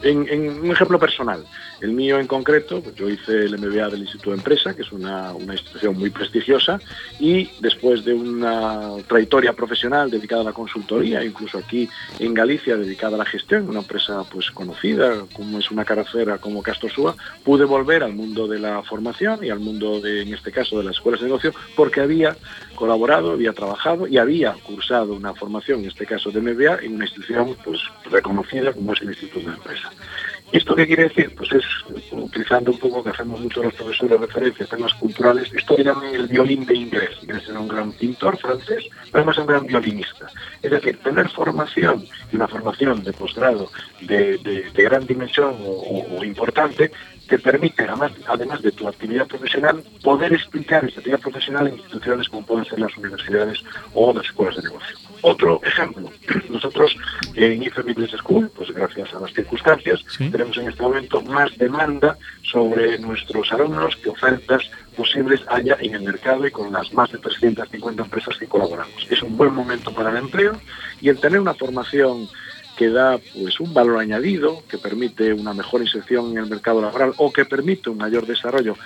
En, 0.03 0.61
un 0.61 0.71
ejemplo 0.71 0.99
personal, 0.99 1.45
el 1.81 1.93
mío 1.93 2.19
en 2.19 2.27
concreto, 2.27 2.83
pues 2.83 2.95
yo 2.95 3.09
hice 3.09 3.45
el 3.45 3.59
MBA 3.59 3.89
del 3.89 4.01
Instituto 4.01 4.31
de 4.31 4.37
Empresa, 4.37 4.75
que 4.75 4.83
es 4.83 4.93
una, 4.93 5.33
una 5.33 5.55
institución 5.55 5.99
muy 5.99 6.11
prestigiosa, 6.11 6.79
y 7.19 7.51
después 7.61 8.05
de 8.05 8.13
una 8.13 8.93
trayectoria 9.07 9.53
profesional 9.53 10.11
dedicada 10.11 10.43
a 10.43 10.47
la 10.47 10.53
consultoría, 10.53 11.25
incluso 11.25 11.59
aquí 11.59 11.89
en 12.19 12.35
Galicia 12.35 12.77
dedicada 12.77 13.15
a 13.15 13.19
la 13.19 13.25
gestión, 13.25 13.69
una 13.69 13.81
empresa 13.81 14.25
pues 14.31 14.51
conocida 14.51 15.25
como 15.33 15.59
es 15.59 15.71
una 15.71 15.85
caracera 15.85 16.39
como 16.39 16.63
Castosúa, 16.63 17.17
pude 17.43 17.65
volver 17.65 18.03
al 18.03 18.13
mundo 18.13 18.47
de 18.47 18.59
la 18.59 18.83
formación 18.83 19.45
y 19.45 19.51
al 19.51 19.61
mundo 19.61 20.01
de, 20.01 20.23
en 20.23 20.35
este 20.35 20.53
caso, 20.53 20.79
de 20.79 20.85
las 20.85 20.97
escuelas 20.97 21.21
de 21.21 21.27
negocio, 21.27 21.55
porque 21.77 22.01
había 22.01 22.37
colaborado, 22.75 23.33
había 23.33 23.53
trabajado 23.53 24.07
y 24.07 24.19
había 24.19 24.53
cursado 24.65 25.15
una 25.15 25.35
formación, 25.35 25.81
en 25.81 25.87
este 25.89 26.07
caso 26.07 26.31
de 26.31 26.41
MBA, 26.41 26.79
en 26.83 26.95
una 26.97 27.05
institución 27.07 27.57
pues 27.65 27.81
reconocida 28.11 28.73
como 28.73 28.93
es 28.93 29.03
el 29.03 29.09
Instituto 29.09 29.49
de 29.49 29.55
Empresa. 29.57 29.91
¿Y 30.53 30.59
esto 30.59 30.77
qué 30.77 30.87
quiere 30.87 31.05
decir? 31.05 31.35
Pues 31.35 31.51
es, 31.53 31.65
utilizando 32.13 32.71
un 32.71 32.79
poco 32.79 33.03
que 33.03 33.11
hacemos 33.11 33.41
mucho 33.41 33.63
los 33.63 33.75
profesores 33.75 34.11
de 34.21 34.27
referencia, 34.27 34.67
temas 34.67 34.95
culturales, 34.95 35.53
esto 35.53 35.77
llaman 35.77 36.15
el 36.15 36.29
violín 36.29 36.65
de 36.65 36.77
inglés. 36.77 37.11
Inglés 37.23 37.43
era 37.49 37.59
un 37.59 37.67
gran 37.67 37.91
pintor 37.93 38.37
francés, 38.39 38.85
pero 39.11 39.19
además 39.25 39.39
un 39.39 39.47
gran 39.47 39.67
violinista. 39.67 40.27
Es 40.63 40.71
decir, 40.71 40.99
tener 41.03 41.29
formación 41.31 42.05
y 42.33 42.37
una 42.37 42.47
formación 42.47 43.03
de 43.03 43.13
posgrado 43.13 43.69
de, 44.03 44.39
de- 44.39 44.71
gran 44.85 45.07
dimensión 45.07 45.57
o- 45.65 46.07
o 46.19 46.25
importante 46.25 46.93
te 47.29 47.39
permite, 47.39 47.83
además, 47.85 48.13
además 48.27 48.63
de 48.63 48.73
tu 48.73 48.87
actividad 48.89 49.27
profesional, 49.27 49.83
poder 50.03 50.33
explicar 50.33 50.85
esa 50.85 50.99
actividad 51.01 51.21
profesional 51.21 51.67
en 51.69 51.75
instituciones 51.75 52.29
como 52.29 52.47
pueden 52.47 52.65
ser 52.65 52.79
las 52.81 52.97
universidades 52.97 53.63
o 53.95 54.13
las 54.13 54.27
escuelas 54.27 54.57
de 54.57 54.63
negocio. 54.63 54.97
Otro 55.23 55.61
ejemplo, 55.65 56.11
nosotros 56.51 56.97
en 57.35 57.63
IFE 57.63 57.83
Business 57.83 58.11
School, 58.19 58.51
pues 58.55 58.71
gracias 58.73 59.13
a 59.15 59.21
las 59.21 59.33
circunstancias, 59.33 60.01
Sí. 60.09 60.31
tenemos 60.31 60.57
en 60.59 60.69
este 60.69 60.83
momento 60.83 61.21
más 61.23 61.57
demanda 61.57 62.17
sobre 62.43 62.99
nuestros 62.99 63.51
alumnos 63.53 63.97
que 63.97 64.11
ofertas 64.11 64.63
posibles 64.97 65.41
haya 65.49 65.77
en 65.81 65.95
el 65.95 66.03
mercado 66.03 66.47
y 66.47 66.51
con 66.51 66.73
las 66.73 66.93
más 66.93 67.11
de 67.11 67.19
350 67.19 68.03
empresas 68.03 68.37
que 68.39 68.47
colaboramos. 68.47 69.07
Es 69.11 69.23
un 69.23 69.37
buen 69.37 69.53
momento 69.55 69.93
para 69.93 70.11
el 70.11 70.19
empleo 70.19 70.61
y 71.01 71.09
el 71.09 71.19
tener 71.19 71.41
una 71.41 71.55
formación 71.55 72.29
que 72.77 72.89
da 72.91 73.19
pues 73.19 73.61
un 73.61 73.73
valor 73.73 73.99
añadido, 73.99 74.63
que 74.69 74.79
permite 74.79 75.33
una 75.33 75.55
mejor 75.55 75.81
inserción 75.81 76.33
en 76.33 76.39
el 76.39 76.47
mercado 76.47 76.81
laboral 76.81 77.13
o 77.17 77.33
que 77.33 77.45
permite 77.45 77.91
un 77.91 77.99
mayor 77.99 78.27
desarrollo 78.27 78.77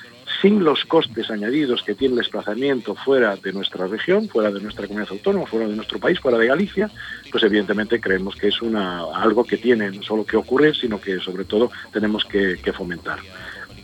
sin 0.41 0.63
los 0.63 0.85
costes 0.85 1.31
añadidos 1.31 1.83
que 1.83 1.95
tiene 1.95 2.15
el 2.15 2.21
desplazamiento 2.21 2.95
fuera 2.95 3.37
de 3.37 3.53
nuestra 3.53 3.87
región, 3.87 4.29
fuera 4.29 4.51
de 4.51 4.61
nuestra 4.61 4.87
comunidad 4.87 5.13
autónoma, 5.13 5.47
fuera 5.47 5.67
de 5.67 5.75
nuestro 5.75 5.99
país, 5.99 6.21
fuera 6.21 6.39
de 6.39 6.47
Galicia, 6.47 6.91
pues 7.31 7.43
evidentemente 7.43 8.01
creemos 8.01 8.37
que 8.37 8.49
es 8.49 8.63
una, 8.63 9.05
algo 9.15 9.45
que 9.45 9.57
tiene 9.57 9.91
no 9.91 10.03
solo 10.03 10.25
que 10.25 10.37
ocurrir, 10.37 10.77
sino 10.77 11.01
que 11.01 11.19
sobre 11.19 11.45
todo 11.45 11.71
tenemos 11.93 12.25
que, 12.25 12.59
que 12.63 12.73
fomentar. 12.73 13.19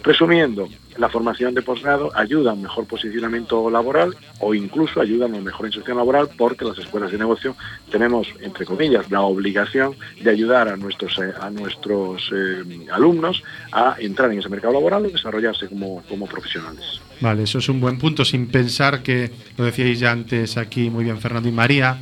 Resumiendo, 0.02 0.68
la 0.99 1.09
formación 1.09 1.55
de 1.55 1.62
posgrado 1.62 2.11
ayuda 2.14 2.51
a 2.51 2.55
un 2.55 2.62
mejor 2.62 2.86
posicionamiento 2.86 3.68
laboral 3.70 4.14
o 4.40 4.55
incluso 4.55 5.01
ayuda 5.01 5.26
a 5.26 5.28
una 5.28 5.40
mejor 5.40 5.66
inserción 5.66 5.97
laboral 5.97 6.28
porque 6.36 6.64
las 6.64 6.78
escuelas 6.78 7.11
de 7.11 7.18
negocio 7.18 7.57
tenemos, 7.90 8.28
entre 8.40 8.64
comillas, 8.64 9.11
la 9.11 9.22
obligación 9.22 9.97
de 10.22 10.30
ayudar 10.30 10.68
a 10.68 10.76
nuestros, 10.76 11.18
eh, 11.18 11.32
a 11.40 11.51
nuestros 11.51 12.30
eh, 12.34 12.86
alumnos 12.92 13.42
a 13.72 13.97
entrar 13.99 14.32
en 14.32 14.38
ese 14.38 14.49
mercado 14.49 14.74
laboral 14.74 15.07
y 15.07 15.12
desarrollarse 15.12 15.68
como, 15.68 16.03
como 16.09 16.26
profesionales. 16.26 17.01
Vale, 17.20 17.45
eso 17.45 17.59
es 17.59 17.68
un 17.68 17.80
buen 17.80 17.99
punto, 17.99 18.24
sin 18.24 18.49
pensar 18.49 19.03
que, 19.03 19.30
lo 19.57 19.64
decíais 19.64 20.01
ya 20.01 20.12
antes 20.12 20.57
aquí 20.57 20.90
muy 20.90 21.05
bien 21.05 21.18
Fernando 21.18 21.49
y 21.49 21.53
María, 21.53 21.99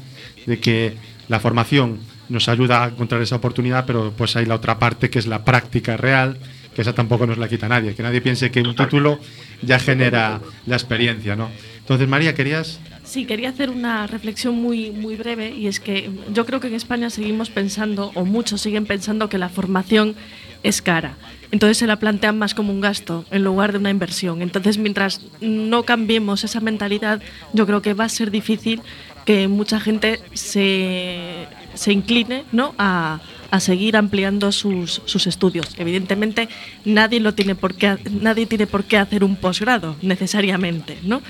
de 0.47 0.59
que 0.59 0.97
la 1.29 1.41
formación 1.41 2.01
nos 2.29 2.49
ayuda 2.49 2.85
a 2.85 2.89
encontrar 2.89 3.21
esa 3.23 3.37
oportunidad, 3.37 3.85
pero 3.87 4.13
pues 4.17 4.37
hay 4.37 4.47
la 4.47 4.55
otra 4.55 4.79
parte 4.79 5.11
que 5.11 5.19
es 5.19 5.27
la 5.27 5.45
práctica 5.45 5.97
real, 5.97 6.39
que 6.75 6.83
esa 6.83 6.95
tampoco 6.95 7.27
nos 7.27 7.39
la 7.39 7.49
quita 7.49 7.69
nadie, 7.69 7.95
que 7.95 8.03
nadie 8.03 8.21
piense 8.21 8.51
que 8.51 8.61
un 8.61 8.75
título 8.75 9.19
ya 9.63 9.79
genera 9.79 10.41
la 10.67 10.77
experiencia, 10.77 11.37
¿no? 11.37 11.51
Entonces, 11.79 12.09
María, 12.09 12.35
¿querías? 12.35 12.81
Sí, 13.05 13.27
quería 13.27 13.51
hacer 13.51 13.71
una 13.71 14.07
reflexión 14.07 14.55
muy, 14.55 14.91
muy 14.91 15.17
breve 15.17 15.51
y 15.51 15.67
es 15.67 15.81
que 15.81 16.11
yo 16.33 16.47
creo 16.47 16.61
que 16.61 16.69
en 16.69 16.75
España 16.75 17.11
seguimos 17.11 17.51
pensando, 17.51 18.13
o 18.15 18.25
muchos 18.25 18.61
siguen 18.61 18.87
pensando, 18.87 19.29
que 19.29 19.39
la 19.39 19.49
formación 19.49 20.15
es 20.63 20.81
cara. 20.81 21.17
Entonces 21.51 21.77
se 21.77 21.87
la 21.87 21.97
plantean 21.97 22.39
más 22.39 22.55
como 22.55 22.73
un 22.73 22.81
gasto 22.81 23.27
en 23.31 23.45
lugar 23.45 23.73
de 23.73 23.79
una 23.79 23.91
inversión. 23.91 24.41
Entonces, 24.41 24.79
mientras 24.79 25.21
no 25.41 25.83
cambiemos 25.83 26.45
esa 26.45 26.61
mentalidad, 26.61 27.21
yo 27.53 27.67
creo 27.67 27.83
que 27.83 27.93
va 27.93 28.05
a 28.05 28.09
ser 28.09 28.31
difícil 28.31 28.81
que 29.27 29.49
mucha 29.49 29.79
gente 29.79 30.21
se, 30.33 31.47
se 31.75 31.93
incline 31.93 32.45
¿no? 32.53 32.75
a, 32.79 33.21
a 33.51 33.61
seguir 33.61 33.97
ampliando 33.97 34.51
sus, 34.53 35.03
sus 35.05 35.27
estudios. 35.27 35.67
Evidentemente, 35.77 36.49
nadie, 36.85 37.21
lo 37.21 37.35
tiene 37.35 37.55
por 37.55 37.75
qué, 37.75 37.99
nadie 38.11 38.47
tiene 38.47 38.67
por 38.67 38.85
qué 38.85 38.97
hacer 38.97 39.25
un 39.25 39.37
posgrado 39.37 39.97
necesariamente, 40.01 40.99
¿no? 41.03 41.23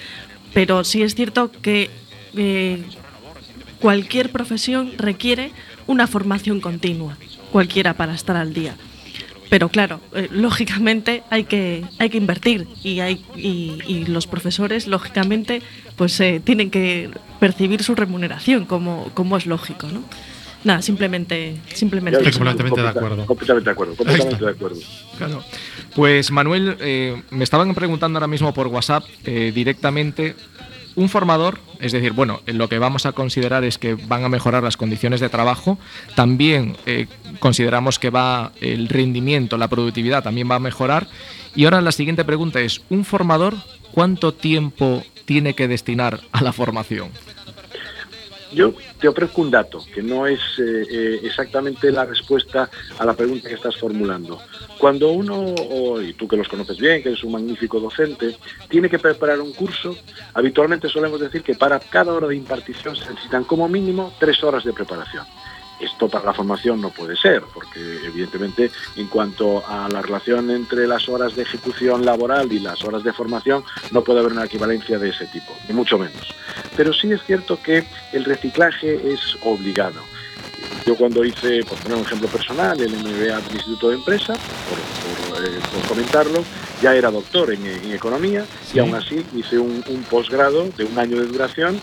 pero 0.55 0.85
sí 0.85 1.03
es 1.03 1.15
cierto 1.15 1.51
que 1.51 1.91
eh, 2.37 2.83
cualquier 3.81 4.31
profesión 4.31 4.93
requiere 4.99 5.51
una 5.87 6.07
formación 6.07 6.61
continua, 6.61 7.17
cualquiera 7.51 7.95
para 7.95 8.15
estar 8.15 8.37
al 8.37 8.55
día. 8.55 8.77
Pero 9.51 9.69
claro, 9.69 10.01
eh, 10.15 10.29
lógicamente 10.31 11.25
hay 11.29 11.45
que, 11.45 11.85
hay 11.99 12.09
que 12.09 12.17
invertir 12.17 12.69
y, 12.83 13.01
hay, 13.01 13.23
y, 13.37 14.05
los 14.07 14.27
profesores, 14.27 14.87
lógicamente, 14.87 15.61
pues 15.97 16.19
eh, 16.21 16.41
tienen 16.43 16.71
que 16.71 17.11
percibir 17.39 17.83
su 17.83 17.95
remuneración, 17.95 18.65
como, 18.65 19.11
como 19.13 19.37
es 19.37 19.45
lógico. 19.45 19.89
¿no? 19.89 20.05
Nada, 20.65 20.83
simplemente, 20.83 21.57
simplemente. 21.75 22.21
Eso. 22.21 22.39
completamente 22.39 22.83
de 22.83 22.89
acuerdo. 22.89 23.27
Completamente 23.27 23.65
de 23.69 23.73
acuerdo, 23.73 23.97
completamente 23.97 24.45
de 24.45 24.51
acuerdo. 24.51 24.81
Claro. 25.19 25.43
Pues 25.95 26.31
Manuel, 26.31 26.77
eh, 26.81 27.21
me 27.31 27.45
estaban 27.45 27.75
preguntando 27.75 28.19
ahora 28.19 28.29
mismo 28.29 28.55
por 28.55 28.69
WhatsApp 28.69 29.05
eh, 29.25 29.53
directamente. 29.55 30.35
Un 30.95 31.09
formador, 31.09 31.59
es 31.81 31.93
decir, 31.93 32.13
bueno, 32.13 32.43
lo 32.47 32.69
que 32.69 32.79
vamos 32.79 33.07
a 33.07 33.13
considerar 33.13 33.65
es 33.65 33.79
que 33.79 33.95
van 33.95 34.25
a 34.25 34.29
mejorar 34.29 34.63
las 34.63 34.77
condiciones 34.77 35.21
de 35.21 35.31
trabajo. 35.31 35.79
También 36.15 36.77
eh, 36.85 37.07
consideramos 37.39 37.99
que 37.99 38.11
va 38.11 38.53
el 38.61 38.89
rendimiento, 38.89 39.57
la 39.57 39.69
productividad 39.69 40.23
también 40.23 40.51
va 40.51 40.57
a 40.57 40.61
mejorar. 40.61 41.09
Y 41.55 41.65
ahora 41.65 41.81
la 41.81 41.93
siguiente 41.93 42.25
pregunta 42.25 42.61
es: 42.61 42.83
¿un 42.91 43.05
formador 43.05 43.55
cuánto 43.93 44.35
tiempo 44.35 45.03
tiene 45.25 45.55
que 45.55 45.67
destinar 45.67 46.21
a 46.31 46.43
la 46.43 46.53
formación? 46.53 47.09
Yo 48.55 48.75
te 49.01 49.09
ofrezco 49.09 49.41
un 49.41 49.51
dato 49.51 49.85
que 49.95 50.03
no 50.03 50.27
es 50.27 50.41
eh, 50.59 50.87
eh, 50.91 51.21
exactamente 51.23 51.91
la 51.91 52.05
respuesta 52.05 52.69
a 52.99 53.05
la 53.05 53.15
pregunta 53.15 53.49
que 53.49 53.55
estás 53.55 53.77
formulando. 53.77 54.41
Cuando 54.79 55.11
uno, 55.11 55.55
y 56.03 56.13
tú 56.15 56.27
que 56.27 56.37
los 56.37 56.49
conoces 56.49 56.79
bien, 56.79 57.03
que 57.03 57.11
eres 57.11 57.23
un 57.23 57.33
magnífico 57.33 57.79
docente, 57.79 58.37
tiene 58.69 58.91
que 58.91 58.99
preparar 58.99 59.41
un 59.41 59.53
curso, 59.53 59.97
habitualmente 60.35 60.89
solemos 60.89 61.21
decir 61.21 61.43
que 61.43 61.55
para 61.55 61.79
cada 61.79 62.13
hora 62.13 62.27
de 62.27 62.37
impartición 62.37 62.97
se 62.97 63.09
necesitan 63.11 63.45
como 63.45 63.69
mínimo 63.69 64.13
tres 64.19 64.43
horas 64.43 64.65
de 64.65 64.73
preparación. 64.73 65.25
Esto 65.83 66.09
para 66.09 66.27
la 66.27 66.33
formación 66.33 66.81
no 66.81 66.91
puede 66.91 67.17
ser, 67.17 67.43
porque 67.53 67.81
evidentemente 68.05 68.71
en 68.95 69.09
cuanto 69.09 69.67
a 69.67 69.89
la 69.89 70.01
relación 70.01 70.49
entre 70.51 70.87
las 70.87 71.09
horas 71.09 71.35
de 71.35 71.43
ejecución 71.43 72.05
laboral 72.05 72.53
y 72.53 72.61
las 72.61 72.85
horas 72.85 73.03
de 73.03 73.13
formación 73.13 73.65
no 73.91 74.03
puede 74.05 74.21
haber 74.21 74.33
una 74.33 74.45
equivalencia 74.45 74.99
de 74.99 75.09
ese 75.09 75.27
tipo, 75.27 75.53
ni 75.69 75.75
mucho 75.75 75.99
menos. 75.99 76.35
Pero 76.77 76.93
sí 76.93 77.11
es 77.11 77.23
cierto 77.25 77.59
que 77.61 77.85
el 78.13 78.25
reciclaje 78.25 79.13
es 79.13 79.37
obligado. 79.43 80.01
Yo 80.87 80.97
cuando 80.97 81.25
hice, 81.25 81.65
por 81.65 81.79
poner 81.79 81.99
un 81.99 82.05
ejemplo 82.05 82.29
personal, 82.29 82.81
el 82.81 82.93
MBA 82.93 83.41
del 83.41 83.55
Instituto 83.55 83.89
de 83.89 83.97
Empresa, 83.97 84.35
por, 84.35 85.35
por, 85.37 85.45
eh, 85.45 85.59
por 85.73 85.89
comentarlo, 85.89 86.45
ya 86.81 86.95
era 86.95 87.11
doctor 87.11 87.53
en, 87.53 87.65
en 87.67 87.93
economía 87.93 88.45
y 88.73 88.79
aún 88.79 88.95
así 88.95 89.25
hice 89.35 89.59
un, 89.59 89.85
un 89.89 90.03
posgrado 90.05 90.69
de 90.77 90.85
un 90.85 90.99
año 90.99 91.21
de 91.21 91.27
duración 91.27 91.81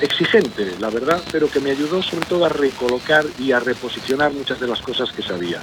exigente, 0.00 0.74
la 0.78 0.90
verdad, 0.90 1.20
pero 1.30 1.50
que 1.50 1.60
me 1.60 1.70
ayudó 1.70 2.02
sobre 2.02 2.26
todo 2.26 2.44
a 2.44 2.48
recolocar 2.48 3.24
y 3.38 3.52
a 3.52 3.60
reposicionar 3.60 4.32
muchas 4.32 4.60
de 4.60 4.66
las 4.66 4.80
cosas 4.80 5.12
que 5.12 5.22
sabía. 5.22 5.60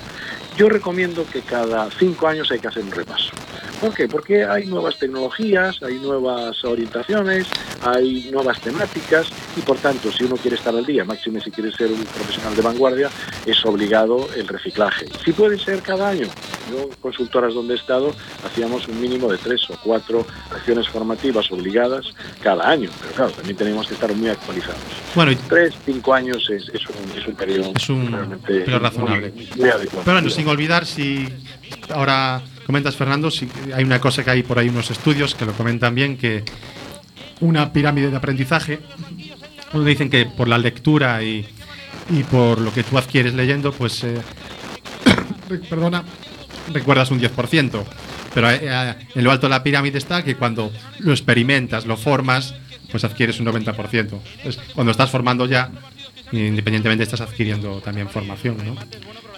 Yo 0.56 0.70
recomiendo 0.70 1.26
que 1.26 1.42
cada 1.42 1.90
cinco 1.92 2.28
años 2.28 2.52
hay 2.52 2.60
que 2.60 2.68
hacer 2.68 2.84
un 2.84 2.92
repaso. 2.92 3.32
¿Por 3.80 3.94
qué? 3.94 4.08
Porque 4.08 4.44
hay 4.44 4.66
nuevas 4.66 4.98
tecnologías, 4.98 5.82
hay 5.84 5.96
nuevas 6.00 6.64
orientaciones, 6.64 7.48
hay 7.84 8.30
nuevas 8.32 8.60
temáticas 8.60 9.28
y 9.58 9.62
por 9.62 9.78
tanto, 9.78 10.12
si 10.12 10.24
uno 10.24 10.36
quiere 10.36 10.56
estar 10.56 10.76
al 10.76 10.86
día, 10.86 11.04
máxime 11.04 11.42
si 11.42 11.50
quiere 11.52 11.72
ser 11.72 11.92
un 11.92 12.04
profesional 12.04 12.56
de 12.56 12.62
vanguardia, 12.62 13.10
es 13.46 13.66
obligado 13.66 14.28
el 14.36 14.48
reciclaje. 14.48 15.06
Si 15.26 15.34
puede 15.34 15.58
ser 15.58 15.82
cada 15.82 16.10
año. 16.10 16.28
Yo, 16.72 16.90
consultoras 17.02 17.54
donde 17.54 17.74
he 17.76 17.78
estado, 17.78 18.14
hacíamos 18.46 18.88
un 18.90 19.00
mínimo 19.00 19.32
de 19.32 19.38
tres 19.38 19.62
o 19.70 19.76
cuatro 19.82 20.26
acciones 20.52 20.88
formativas 20.90 21.50
obligadas 21.52 22.06
cada 22.44 22.70
año, 22.70 22.90
pero 23.00 23.14
claro, 23.14 23.32
también 23.32 23.56
tenemos 23.56 23.88
que 23.88 23.94
estar 23.94 24.14
muy 24.14 24.30
actualizados. 24.30 24.78
Bueno, 25.16 25.32
y- 25.32 25.36
Tres, 25.48 25.74
cinco 25.86 26.14
años 26.14 26.50
es, 26.50 26.64
es 26.74 26.82
un, 26.90 27.18
es 27.18 27.26
un 27.26 27.36
periodo 27.36 27.72
Es 27.76 27.90
un 27.90 28.12
realmente 28.12 28.48
periodo 28.60 28.80
razonable. 28.80 29.32
muy, 29.34 29.48
muy 29.56 29.70
adecuado. 29.70 30.02
Pero 30.04 30.18
bueno, 30.18 30.30
sin 30.30 30.48
olvidar 30.50 30.86
si 30.86 31.28
ahora 31.90 32.42
comentas 32.66 32.96
Fernando, 32.98 33.32
si 33.32 33.48
hay 33.74 33.86
una 33.86 34.02
cosa 34.02 34.24
que 34.26 34.32
hay 34.32 34.44
por 34.44 34.60
ahí 34.60 34.68
unos 34.68 34.92
estudios 34.92 35.36
que 35.36 35.46
lo 35.46 35.54
comentan 35.54 35.96
bien 35.96 36.18
que 36.18 36.44
una 37.40 37.72
pirámide 37.72 38.10
de 38.10 38.18
aprendizaje 38.18 38.80
donde 39.74 39.90
dicen 39.90 40.10
que 40.10 40.26
por 40.26 40.48
la 40.48 40.58
lectura 40.58 41.24
y, 41.24 41.46
y 42.10 42.24
por 42.24 42.60
lo 42.60 42.74
que 42.74 42.84
tú 42.84 42.98
adquieres 42.98 43.34
leyendo, 43.34 43.72
pues 43.72 44.04
eh, 44.04 44.22
perdona, 45.70 46.04
recuerdas 46.74 47.12
un 47.12 47.20
10%. 47.20 47.84
Pero 48.34 48.50
eh, 48.52 48.60
eh, 48.62 48.96
en 49.16 49.24
lo 49.24 49.32
alto 49.32 49.48
de 49.48 49.52
la 49.52 49.64
pirámide 49.64 49.98
está 49.98 50.24
que 50.24 50.36
cuando 50.36 50.72
lo 51.00 51.12
experimentas, 51.12 51.86
lo 51.86 51.98
formas, 51.98 52.54
pues 52.92 53.04
adquieres 53.04 53.40
un 53.40 53.48
90%. 53.48 53.98
Entonces, 53.98 54.62
cuando 54.74 54.92
estás 54.92 55.10
formando 55.10 55.46
ya, 55.46 55.72
independientemente 56.32 57.04
estás 57.04 57.22
adquiriendo 57.22 57.80
también 57.82 58.10
formación, 58.10 58.58
¿no? 58.66 58.76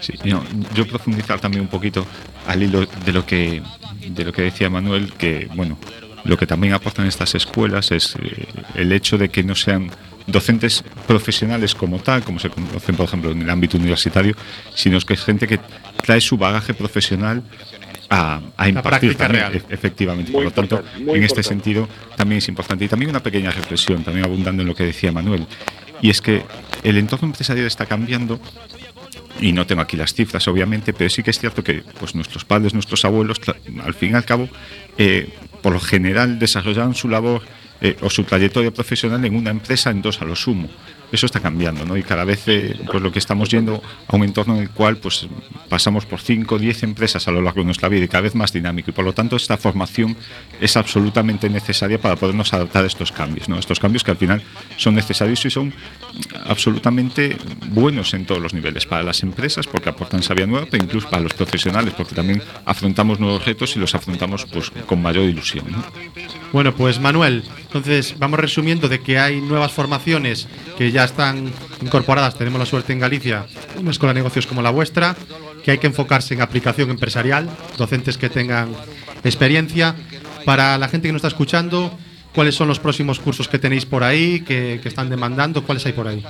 Sí, 0.01 0.13
no, 0.23 0.43
yo 0.73 0.87
profundizar 0.87 1.39
también 1.39 1.61
un 1.61 1.67
poquito 1.67 2.05
al 2.47 2.63
hilo 2.63 2.85
de 2.85 3.11
lo 3.11 3.25
que 3.25 3.61
de 4.07 4.23
lo 4.23 4.31
que 4.31 4.43
decía 4.43 4.69
Manuel, 4.69 5.11
que 5.13 5.49
bueno, 5.55 5.77
lo 6.23 6.37
que 6.37 6.47
también 6.47 6.73
aportan 6.73 7.05
estas 7.05 7.35
escuelas 7.35 7.91
es 7.91 8.15
eh, 8.15 8.47
el 8.75 8.91
hecho 8.91 9.17
de 9.17 9.29
que 9.29 9.43
no 9.43 9.55
sean 9.55 9.91
docentes 10.31 10.83
profesionales 11.07 11.75
como 11.75 11.99
tal, 11.99 12.23
como 12.23 12.39
se 12.39 12.49
conocen 12.49 12.95
por 12.95 13.05
ejemplo 13.05 13.31
en 13.31 13.41
el 13.41 13.49
ámbito 13.49 13.77
universitario, 13.77 14.35
sino 14.75 14.99
que 15.01 15.13
es 15.13 15.23
gente 15.23 15.47
que 15.47 15.59
trae 16.03 16.21
su 16.21 16.37
bagaje 16.37 16.73
profesional 16.73 17.43
a, 18.09 18.41
a 18.57 18.67
impartir 18.69 19.15
también, 19.15 19.51
real. 19.51 19.55
e- 19.69 19.73
efectivamente. 19.73 20.31
Muy 20.31 20.37
por 20.39 20.43
lo 20.45 20.51
tanto, 20.51 20.75
importante, 20.77 21.17
en 21.17 21.23
este 21.23 21.43
sentido 21.43 21.87
también 22.15 22.39
es 22.39 22.47
importante. 22.47 22.85
Y 22.85 22.87
también 22.87 23.09
una 23.11 23.21
pequeña 23.21 23.51
reflexión, 23.51 24.03
también 24.03 24.25
abundando 24.25 24.61
en 24.63 24.67
lo 24.67 24.75
que 24.75 24.83
decía 24.85 25.11
Manuel, 25.11 25.45
y 26.01 26.09
es 26.09 26.21
que 26.21 26.43
el 26.83 26.97
entorno 26.97 27.27
empresarial 27.27 27.67
está 27.67 27.85
cambiando 27.85 28.39
y 29.41 29.51
no 29.53 29.65
tengo 29.65 29.81
aquí 29.81 29.95
las 29.95 30.13
cifras, 30.13 30.47
obviamente, 30.47 30.91
pero 30.91 31.09
sí 31.09 31.23
que 31.23 31.31
es 31.31 31.39
cierto 31.39 31.63
que 31.63 31.83
pues, 31.99 32.15
nuestros 32.15 32.45
padres, 32.45 32.73
nuestros 32.73 33.05
abuelos, 33.05 33.39
al 33.83 33.93
fin 33.93 34.11
y 34.11 34.15
al 34.15 34.25
cabo, 34.25 34.49
eh, 34.97 35.29
por 35.61 35.73
lo 35.73 35.79
general 35.79 36.39
desarrollaron 36.39 36.95
su 36.95 37.07
labor 37.09 37.43
eh, 37.81 37.95
o 38.01 38.09
su 38.09 38.23
trayectoria 38.23 38.71
profesional 38.71 39.23
en 39.25 39.35
una 39.35 39.51
empresa 39.51 39.89
en 39.89 40.01
dos 40.01 40.21
a 40.21 40.25
lo 40.25 40.35
sumo. 40.35 40.69
Eso 41.11 41.25
está 41.25 41.39
cambiando, 41.39 41.85
¿no? 41.85 41.97
Y 41.97 42.03
cada 42.03 42.23
vez 42.23 42.47
eh, 42.47 42.77
pues 42.85 43.01
lo 43.01 43.11
que 43.11 43.19
estamos 43.19 43.49
yendo 43.49 43.81
a 44.07 44.15
un 44.15 44.23
entorno 44.23 44.55
en 44.55 44.61
el 44.61 44.69
cual 44.69 44.97
pues 44.97 45.27
pasamos 45.67 46.05
por 46.05 46.21
5 46.21 46.55
o 46.55 46.59
10 46.59 46.83
empresas 46.83 47.27
a 47.27 47.31
lo 47.31 47.41
largo 47.41 47.61
de 47.61 47.65
nuestra 47.65 47.89
vida 47.89 48.05
y 48.05 48.07
cada 48.07 48.21
vez 48.21 48.35
más 48.35 48.53
dinámico. 48.53 48.91
Y 48.91 48.93
por 48.93 49.05
lo 49.05 49.13
tanto 49.13 49.35
esta 49.35 49.57
formación 49.57 50.15
es 50.61 50.77
absolutamente 50.77 51.49
necesaria 51.49 51.99
para 51.99 52.15
podernos 52.15 52.53
adaptar 52.53 52.83
a 52.83 52.87
estos 52.87 53.11
cambios, 53.11 53.49
¿no? 53.49 53.57
Estos 53.57 53.79
cambios 53.79 54.03
que 54.03 54.11
al 54.11 54.17
final 54.17 54.41
son 54.77 54.95
necesarios 54.95 55.43
y 55.45 55.49
son 55.49 55.73
absolutamente 56.45 57.37
buenos 57.67 58.13
en 58.13 58.25
todos 58.25 58.41
los 58.41 58.53
niveles, 58.53 58.85
para 58.85 59.03
las 59.03 59.23
empresas 59.23 59.67
porque 59.67 59.89
aportan 59.89 60.23
sabia 60.23 60.45
nueva, 60.45 60.67
pero 60.69 60.83
incluso 60.83 61.09
para 61.09 61.23
los 61.23 61.33
profesionales 61.33 61.93
porque 61.95 62.15
también 62.15 62.41
afrontamos 62.65 63.19
nuevos 63.19 63.45
retos 63.45 63.75
y 63.75 63.79
los 63.79 63.95
afrontamos 63.95 64.45
pues 64.45 64.71
con 64.85 65.01
mayor 65.01 65.25
ilusión. 65.25 65.65
¿no? 65.71 65.83
Bueno, 66.51 66.73
pues 66.75 66.99
Manuel, 66.99 67.43
entonces 67.61 68.15
vamos 68.17 68.39
resumiendo 68.39 68.89
de 68.89 68.99
que 68.99 69.19
hay 69.19 69.41
nuevas 69.41 69.71
formaciones 69.71 70.47
que 70.77 70.91
ya 70.91 70.98
están 71.03 71.51
incorporadas. 71.81 72.35
Tenemos 72.35 72.59
la 72.59 72.65
suerte 72.65 72.93
en 72.93 72.99
Galicia, 72.99 73.45
una 73.77 73.91
escuela 73.91 74.13
de 74.13 74.19
negocios 74.19 74.47
como 74.47 74.61
la 74.61 74.69
vuestra, 74.69 75.15
que 75.63 75.71
hay 75.71 75.77
que 75.77 75.87
enfocarse 75.87 76.33
en 76.33 76.41
aplicación 76.41 76.89
empresarial, 76.89 77.49
docentes 77.77 78.17
que 78.17 78.29
tengan 78.29 78.69
experiencia. 79.23 79.95
Para 80.45 80.77
la 80.77 80.87
gente 80.87 81.07
que 81.07 81.11
nos 81.11 81.19
está 81.19 81.27
escuchando, 81.27 81.97
¿cuáles 82.39 82.55
son 82.55 82.69
los 82.69 82.79
próximos 82.79 83.19
cursos 83.19 83.49
que 83.49 83.59
tenéis 83.59 83.85
por 83.85 84.01
ahí, 84.01 84.39
que, 84.39 84.79
que 84.81 84.87
están 84.87 85.09
demandando? 85.09 85.61
¿Cuáles 85.61 85.85
hay 85.85 85.91
por 85.91 86.07
ahí? 86.07 86.23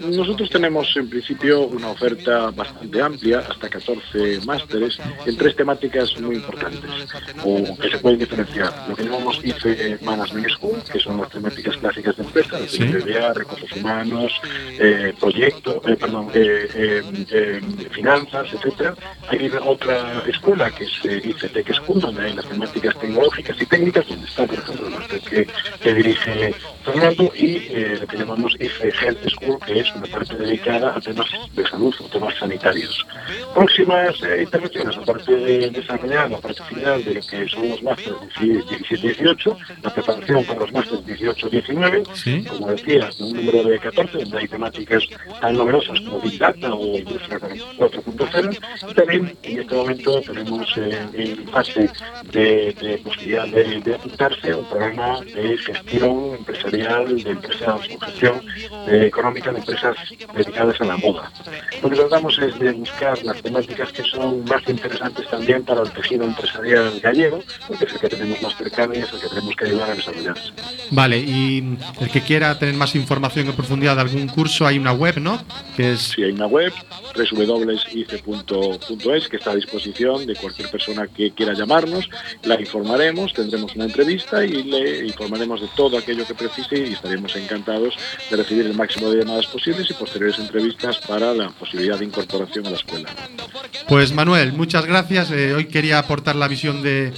Nosotros 0.00 0.50
tenemos 0.50 0.88
en 0.96 1.08
principio 1.08 1.68
una 1.68 1.90
oferta 1.90 2.50
bastante 2.50 3.00
amplia, 3.00 3.44
hasta 3.48 3.68
14 3.68 4.40
másteres, 4.44 4.98
en 5.24 5.36
tres 5.36 5.54
temáticas 5.54 6.20
muy 6.20 6.34
importantes, 6.34 6.90
o 7.44 7.78
que 7.78 7.90
se 7.90 7.98
pueden 7.98 8.18
diferenciar. 8.18 8.74
Lo 8.88 8.96
que 8.96 9.04
llamamos 9.04 9.38
IFE 9.44 9.98
Management 10.02 10.48
School, 10.48 10.82
que 10.92 10.98
son 10.98 11.20
las 11.20 11.30
temáticas 11.30 11.76
clásicas 11.76 12.16
de 12.16 12.24
empresas, 12.24 12.60
Sí. 12.68 12.82
Recursos 12.82 13.70
humanos, 13.76 14.32
eh, 14.80 15.14
proyectos, 15.20 15.76
eh, 15.86 15.94
perdón, 15.94 16.28
eh, 16.34 16.66
eh, 16.74 17.60
finanzas, 17.92 18.48
etcétera. 18.52 18.96
Hay 19.28 19.48
otra 19.64 20.24
escuela 20.26 20.72
que 20.72 20.84
es 20.86 21.24
IFE 21.24 21.48
Tech 21.50 21.72
School, 21.72 22.00
donde 22.00 22.22
hay 22.22 22.32
las 22.34 22.48
temáticas 22.48 22.98
tecnológicas 22.98 23.56
y 23.60 23.66
técnicas, 23.66 24.08
donde 24.08 24.26
está, 24.26 24.44
por 24.44 24.58
ejemplo, 24.58 24.86
el 24.88 24.94
máster 24.94 25.20
que 25.20 25.51
que 25.80 25.94
dirige 25.94 26.54
Fernando 26.84 27.32
y 27.36 27.56
eh, 27.70 27.98
lo 28.00 28.06
que 28.06 28.16
llamamos 28.16 28.54
IFE 28.58 28.88
Health 28.88 29.28
School, 29.30 29.58
que 29.66 29.80
es 29.80 29.94
una 29.94 30.06
parte 30.06 30.34
dedicada 30.36 30.94
a 30.96 31.00
temas 31.00 31.26
de 31.54 31.66
salud 31.66 31.94
o 32.00 32.04
temas 32.08 32.34
sanitarios. 32.38 33.06
Próximas 33.54 34.20
eh, 34.22 34.42
intervenciones, 34.42 34.96
aparte 34.96 35.32
de 35.34 35.70
desarrollar 35.70 36.30
la 36.30 36.38
parte 36.38 36.62
final 36.64 37.04
de 37.04 37.14
lo 37.14 37.20
que 37.20 37.48
son 37.48 37.68
los 37.68 37.82
másteres 37.82 38.14
17-18, 38.40 39.56
la 39.82 39.94
preparación 39.94 40.44
para 40.44 40.60
los 40.60 40.72
másteres 40.72 41.04
18-19, 41.06 42.04
Sí. 42.14 42.44
como 42.44 42.68
decía, 42.68 43.08
un 43.20 43.32
número 43.36 43.64
de 43.64 43.78
14, 43.78 44.18
donde 44.18 44.38
hay 44.38 44.48
temáticas 44.48 45.04
tan 45.40 45.54
novedosas 45.56 46.00
como 46.00 46.20
Big 46.20 46.38
Data 46.38 46.74
o 46.74 46.98
Industria 46.98 47.38
4.0, 47.38 48.58
y 48.90 48.94
también 48.94 49.36
en 49.42 49.60
este 49.60 49.74
momento 49.74 50.20
tenemos 50.22 50.66
eh, 50.76 50.98
en 51.14 51.48
fase 51.48 51.88
de, 52.32 52.72
de 52.80 52.98
posibilidad 53.04 53.46
de, 53.48 53.80
de 53.80 53.94
apuntarse 53.94 54.50
a 54.50 54.56
un 54.56 54.64
programa 54.66 55.20
de 55.20 55.58
gestión 55.58 56.34
empresarial, 56.38 56.71
de 56.72 57.30
empresas 57.30 57.88
con 57.88 58.00
gestión 58.00 58.40
eh, 58.88 59.06
económica 59.06 59.52
de 59.52 59.58
empresas 59.58 59.96
dedicadas 60.34 60.80
a 60.80 60.84
la 60.84 60.96
moda. 60.96 61.30
Lo 61.82 61.90
que 61.90 61.96
tratamos 61.96 62.38
es 62.38 62.58
de 62.58 62.72
buscar 62.72 63.22
las 63.24 63.42
temáticas 63.42 63.92
que 63.92 64.02
son 64.04 64.44
más 64.44 64.62
interesantes 64.68 65.28
también 65.28 65.64
para 65.64 65.82
el 65.82 65.90
tejido 65.90 66.24
empresarial 66.24 66.98
gallego, 67.00 67.42
porque 67.68 67.84
es 67.84 67.92
el 67.92 68.00
que 68.00 68.08
tenemos 68.08 68.40
más 68.42 68.56
cercano 68.56 68.94
y 68.94 68.98
es 68.98 69.12
el 69.12 69.20
que 69.20 69.28
tenemos 69.28 69.56
que 69.56 69.66
ayudar 69.66 69.90
a 69.90 69.94
desarrollarse. 69.94 70.52
Vale, 70.90 71.18
y 71.18 71.78
el 72.00 72.10
que 72.10 72.22
quiera 72.22 72.58
tener 72.58 72.74
más 72.74 72.94
información 72.94 73.46
en 73.46 73.54
profundidad 73.54 73.96
de 73.96 74.02
algún 74.02 74.28
curso, 74.28 74.66
hay 74.66 74.78
una 74.78 74.92
web, 74.92 75.18
¿no? 75.18 75.42
Que 75.76 75.92
es 75.92 76.12
Sí, 76.14 76.22
hay 76.22 76.32
una 76.32 76.46
web, 76.46 76.72
www.ice.es, 77.14 79.28
que 79.28 79.36
está 79.36 79.52
a 79.52 79.54
disposición 79.54 80.26
de 80.26 80.34
cualquier 80.36 80.70
persona 80.70 81.06
que 81.06 81.30
quiera 81.30 81.54
llamarnos. 81.54 82.08
La 82.42 82.60
informaremos, 82.60 83.32
tendremos 83.32 83.74
una 83.74 83.84
entrevista 83.84 84.44
y 84.44 84.62
le 84.64 85.06
informaremos 85.06 85.60
de 85.60 85.68
todo 85.76 85.98
aquello 85.98 86.26
que 86.26 86.34
precise 86.68 86.90
y 86.90 86.92
estaremos 86.94 87.34
encantados 87.36 87.94
de 88.30 88.36
recibir 88.36 88.66
el 88.66 88.74
máximo 88.74 89.10
de 89.10 89.18
llamadas 89.18 89.46
posibles 89.46 89.90
y 89.90 89.94
posteriores 89.94 90.38
entrevistas 90.38 90.98
para 90.98 91.32
la 91.34 91.50
posibilidad 91.50 91.98
de 91.98 92.04
incorporación 92.04 92.66
a 92.66 92.70
la 92.70 92.76
escuela. 92.76 93.08
Pues 93.88 94.12
Manuel, 94.12 94.52
muchas 94.52 94.86
gracias. 94.86 95.30
Eh, 95.30 95.54
hoy 95.54 95.66
quería 95.66 95.98
aportar 95.98 96.36
la 96.36 96.48
visión 96.48 96.82
de, 96.82 97.12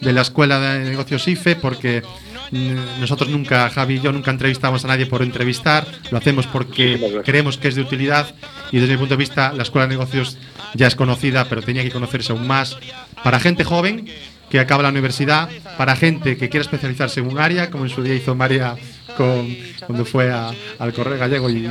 de 0.00 0.12
la 0.12 0.22
Escuela 0.22 0.60
de 0.60 0.90
Negocios 0.90 1.26
IFE 1.28 1.56
porque 1.56 2.02
mm, 2.50 3.00
nosotros 3.00 3.30
nunca, 3.30 3.68
Javi 3.70 3.94
y 3.94 4.00
yo, 4.00 4.12
nunca 4.12 4.30
entrevistamos 4.30 4.84
a 4.84 4.88
nadie 4.88 5.06
por 5.06 5.22
entrevistar. 5.22 5.86
Lo 6.10 6.18
hacemos 6.18 6.46
porque 6.46 7.22
creemos 7.24 7.58
que 7.58 7.68
es 7.68 7.74
de 7.74 7.82
utilidad 7.82 8.34
y 8.70 8.78
desde 8.78 8.94
mi 8.94 8.98
punto 8.98 9.14
de 9.14 9.18
vista 9.18 9.52
la 9.52 9.62
Escuela 9.62 9.86
de 9.86 9.94
Negocios 9.94 10.38
ya 10.74 10.86
es 10.86 10.96
conocida, 10.96 11.46
pero 11.48 11.62
tenía 11.62 11.82
que 11.82 11.90
conocerse 11.90 12.32
aún 12.32 12.46
más 12.46 12.76
para 13.22 13.38
gente 13.40 13.64
joven 13.64 14.06
que 14.52 14.60
acaba 14.60 14.82
la 14.82 14.90
universidad, 14.90 15.48
para 15.78 15.96
gente 15.96 16.36
que 16.36 16.50
quiere 16.50 16.60
especializarse 16.60 17.20
en 17.20 17.26
un 17.26 17.38
área, 17.38 17.70
como 17.70 17.84
en 17.84 17.90
su 17.90 18.02
día 18.02 18.14
hizo 18.14 18.34
María 18.34 18.76
cuando 19.16 20.04
fue 20.04 20.30
al 20.30 20.92
Correo 20.92 21.16
Gallego 21.16 21.48
y, 21.48 21.70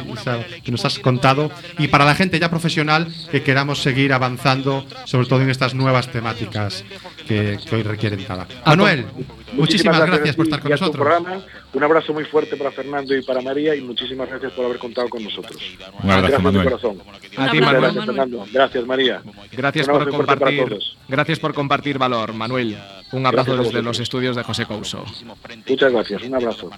que 0.64 0.72
nos 0.72 0.84
has 0.84 0.98
contado, 0.98 1.52
y 1.78 1.90
para 1.90 2.06
la 2.06 2.16
gente 2.16 2.40
ya 2.40 2.50
profesional 2.50 3.08
que 3.30 3.44
queramos 3.44 3.84
seguir 3.84 4.14
avanzando, 4.14 4.84
sobre 5.06 5.28
todo 5.28 5.44
en 5.44 5.52
estas 5.52 5.76
nuevas 5.76 6.12
temáticas 6.12 6.84
que, 7.32 7.58
que 7.66 7.76
hoy 7.76 7.84
requieren 7.84 8.24
cada. 8.24 8.48
Manuel, 8.66 9.06
muchísimas 9.54 10.00
gracias 10.06 10.36
por 10.36 10.46
estar 10.46 10.60
con 10.62 10.72
nosotros. 10.72 10.96
programa. 10.96 11.42
Un 11.74 11.84
abrazo 11.84 12.14
muy 12.14 12.26
fuerte 12.26 12.58
para 12.58 12.72
Fernando 12.72 13.16
y 13.16 13.24
para 13.24 13.42
María 13.42 13.76
y 13.76 13.82
muchísimas 13.82 14.28
gracias 14.30 14.52
por 14.52 14.66
haber 14.66 14.78
contado 14.78 15.08
con 15.10 15.24
nosotros. 15.24 15.58
Un 16.04 16.12
abrazo, 16.12 16.22
gracias 16.22 16.44
Manuel. 16.44 16.66
de 16.66 16.72
corazón. 16.72 17.02
A 17.38 17.52
ti, 17.52 17.58
Un 17.58 17.64
abrazo, 17.64 17.72
Manuel. 17.72 17.82
Gracias, 17.82 18.06
Fernando. 18.06 18.46
Gracias, 18.52 18.86
María. 18.86 19.22
Gracias 19.52 19.88
por 19.88 20.10
compartir. 20.10 20.80
Gracias 21.08 21.40
por 21.40 21.54
compartir 21.54 21.98
valor, 21.98 22.34
Manuel. 22.34 22.78
Un 23.14 23.26
abrazo 23.26 23.54
Gracias 23.54 23.74
desde 23.74 23.84
los 23.84 24.00
estudios 24.00 24.36
de 24.36 24.44
José 24.44 24.66
Couso. 24.66 25.06
Muchas 25.68 25.92
gracias. 25.92 26.24
Un 26.24 26.36
abrazo. 26.36 26.70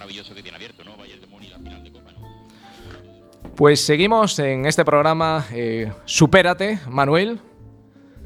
Pues 3.56 3.84
seguimos 3.84 4.38
en 4.40 4.66
este 4.66 4.84
programa 4.84 5.46
eh, 5.52 5.92
Supérate, 6.06 6.80
Manuel. 6.88 7.38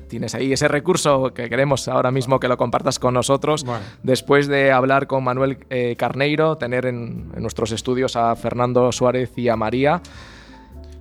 Tienes 0.08 0.34
ahí 0.34 0.52
ese 0.52 0.68
recurso 0.68 1.32
que 1.34 1.48
queremos 1.48 1.86
ahora 1.88 2.10
mismo 2.10 2.40
que 2.40 2.48
lo 2.48 2.56
compartas 2.56 2.98
con 2.98 3.14
nosotros. 3.14 3.64
Bueno. 3.64 3.84
Después 4.02 4.46
de 4.48 4.72
hablar 4.72 5.06
con 5.06 5.22
Manuel 5.24 5.58
eh, 5.70 5.94
Carneiro, 5.96 6.56
tener 6.56 6.86
en, 6.86 7.30
en 7.34 7.42
nuestros 7.42 7.72
estudios 7.72 8.16
a 8.16 8.34
Fernando 8.36 8.90
Suárez 8.92 9.30
y 9.36 9.48
a 9.48 9.56
María. 9.56 10.00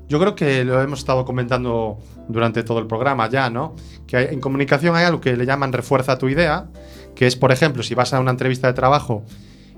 Yo 0.09 0.19
creo 0.19 0.35
que 0.35 0.63
lo 0.63 0.81
hemos 0.81 0.99
estado 0.99 1.25
comentando 1.25 1.97
durante 2.29 2.63
todo 2.63 2.79
el 2.79 2.87
programa 2.87 3.29
ya, 3.29 3.49
¿no? 3.49 3.75
Que 4.05 4.17
hay- 4.17 4.27
en 4.31 4.39
comunicación 4.39 4.95
hay 4.95 5.05
algo 5.05 5.19
que 5.19 5.35
le 5.35 5.45
llaman 5.45 5.73
refuerza 5.73 6.17
tu 6.17 6.29
idea, 6.29 6.67
que 7.15 7.27
es, 7.27 7.35
por 7.35 7.51
ejemplo, 7.51 7.83
si 7.83 7.93
vas 7.95 8.13
a 8.13 8.19
una 8.19 8.31
entrevista 8.31 8.67
de 8.67 8.73
trabajo 8.73 9.23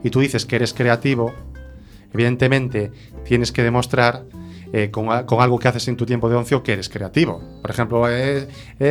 y 0.03 0.09
tú 0.11 0.19
dices 0.19 0.45
que 0.45 0.57
eres 0.57 0.73
creativo, 0.73 1.34
evidentemente 2.13 2.91
tienes 3.25 3.51
que 3.51 3.63
demostrar 3.63 4.23
eh, 4.72 4.91
con, 4.91 5.09
algo 5.09 5.59
que 5.59 5.67
haces 5.67 5.88
en 5.88 5.97
tu 5.97 6.05
tiempo 6.05 6.30
de 6.30 6.36
ocio 6.36 6.61
que 6.63 6.74
eres 6.74 6.89
creativo. 6.89 7.41
Por 7.61 7.72
ejemplo, 7.72 8.07
he, 8.09 8.47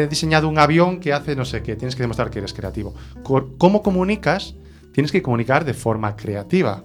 diseñado 0.09 0.49
un 0.49 0.59
avión 0.59 1.01
que 1.01 1.13
hace 1.13 1.37
no 1.37 1.45
sé 1.45 1.63
qué, 1.63 1.77
tienes 1.77 1.95
que 1.95 2.03
demostrar 2.03 2.31
que 2.31 2.41
eres 2.41 2.53
creativo. 2.53 2.95
¿Cómo 3.23 3.83
comunicas? 3.83 4.55
Tienes 4.93 5.13
que 5.13 5.23
comunicar 5.23 5.65
de 5.65 5.75
forma 5.75 6.17
creativa. 6.17 6.85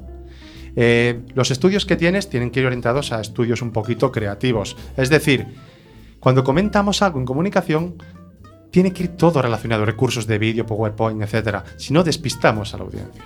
Eh, 0.75 1.21
los 1.35 1.51
estudios 1.51 1.85
que 1.85 1.95
tienes 1.95 2.29
tienen 2.29 2.51
que 2.51 2.59
ir 2.59 2.65
orientados 2.65 3.11
a 3.11 3.21
estudios 3.21 3.61
un 3.61 3.71
poquito 3.71 4.11
creativos. 4.11 4.75
Es 4.97 5.09
decir, 5.09 5.47
cuando 6.19 6.43
comentamos 6.43 7.01
algo 7.01 7.19
en 7.19 7.25
comunicación, 7.25 7.95
tiene 8.71 8.91
que 8.91 9.03
ir 9.03 9.09
todo 9.17 9.41
relacionado, 9.41 9.85
recursos 9.85 10.25
de 10.25 10.39
vídeo, 10.39 10.65
PowerPoint, 10.65 11.21
etcétera. 11.21 11.63
Si 11.77 11.93
no, 11.93 12.03
despistamos 12.03 12.73
a 12.73 12.77
la 12.77 12.83
audiencia. 12.83 13.23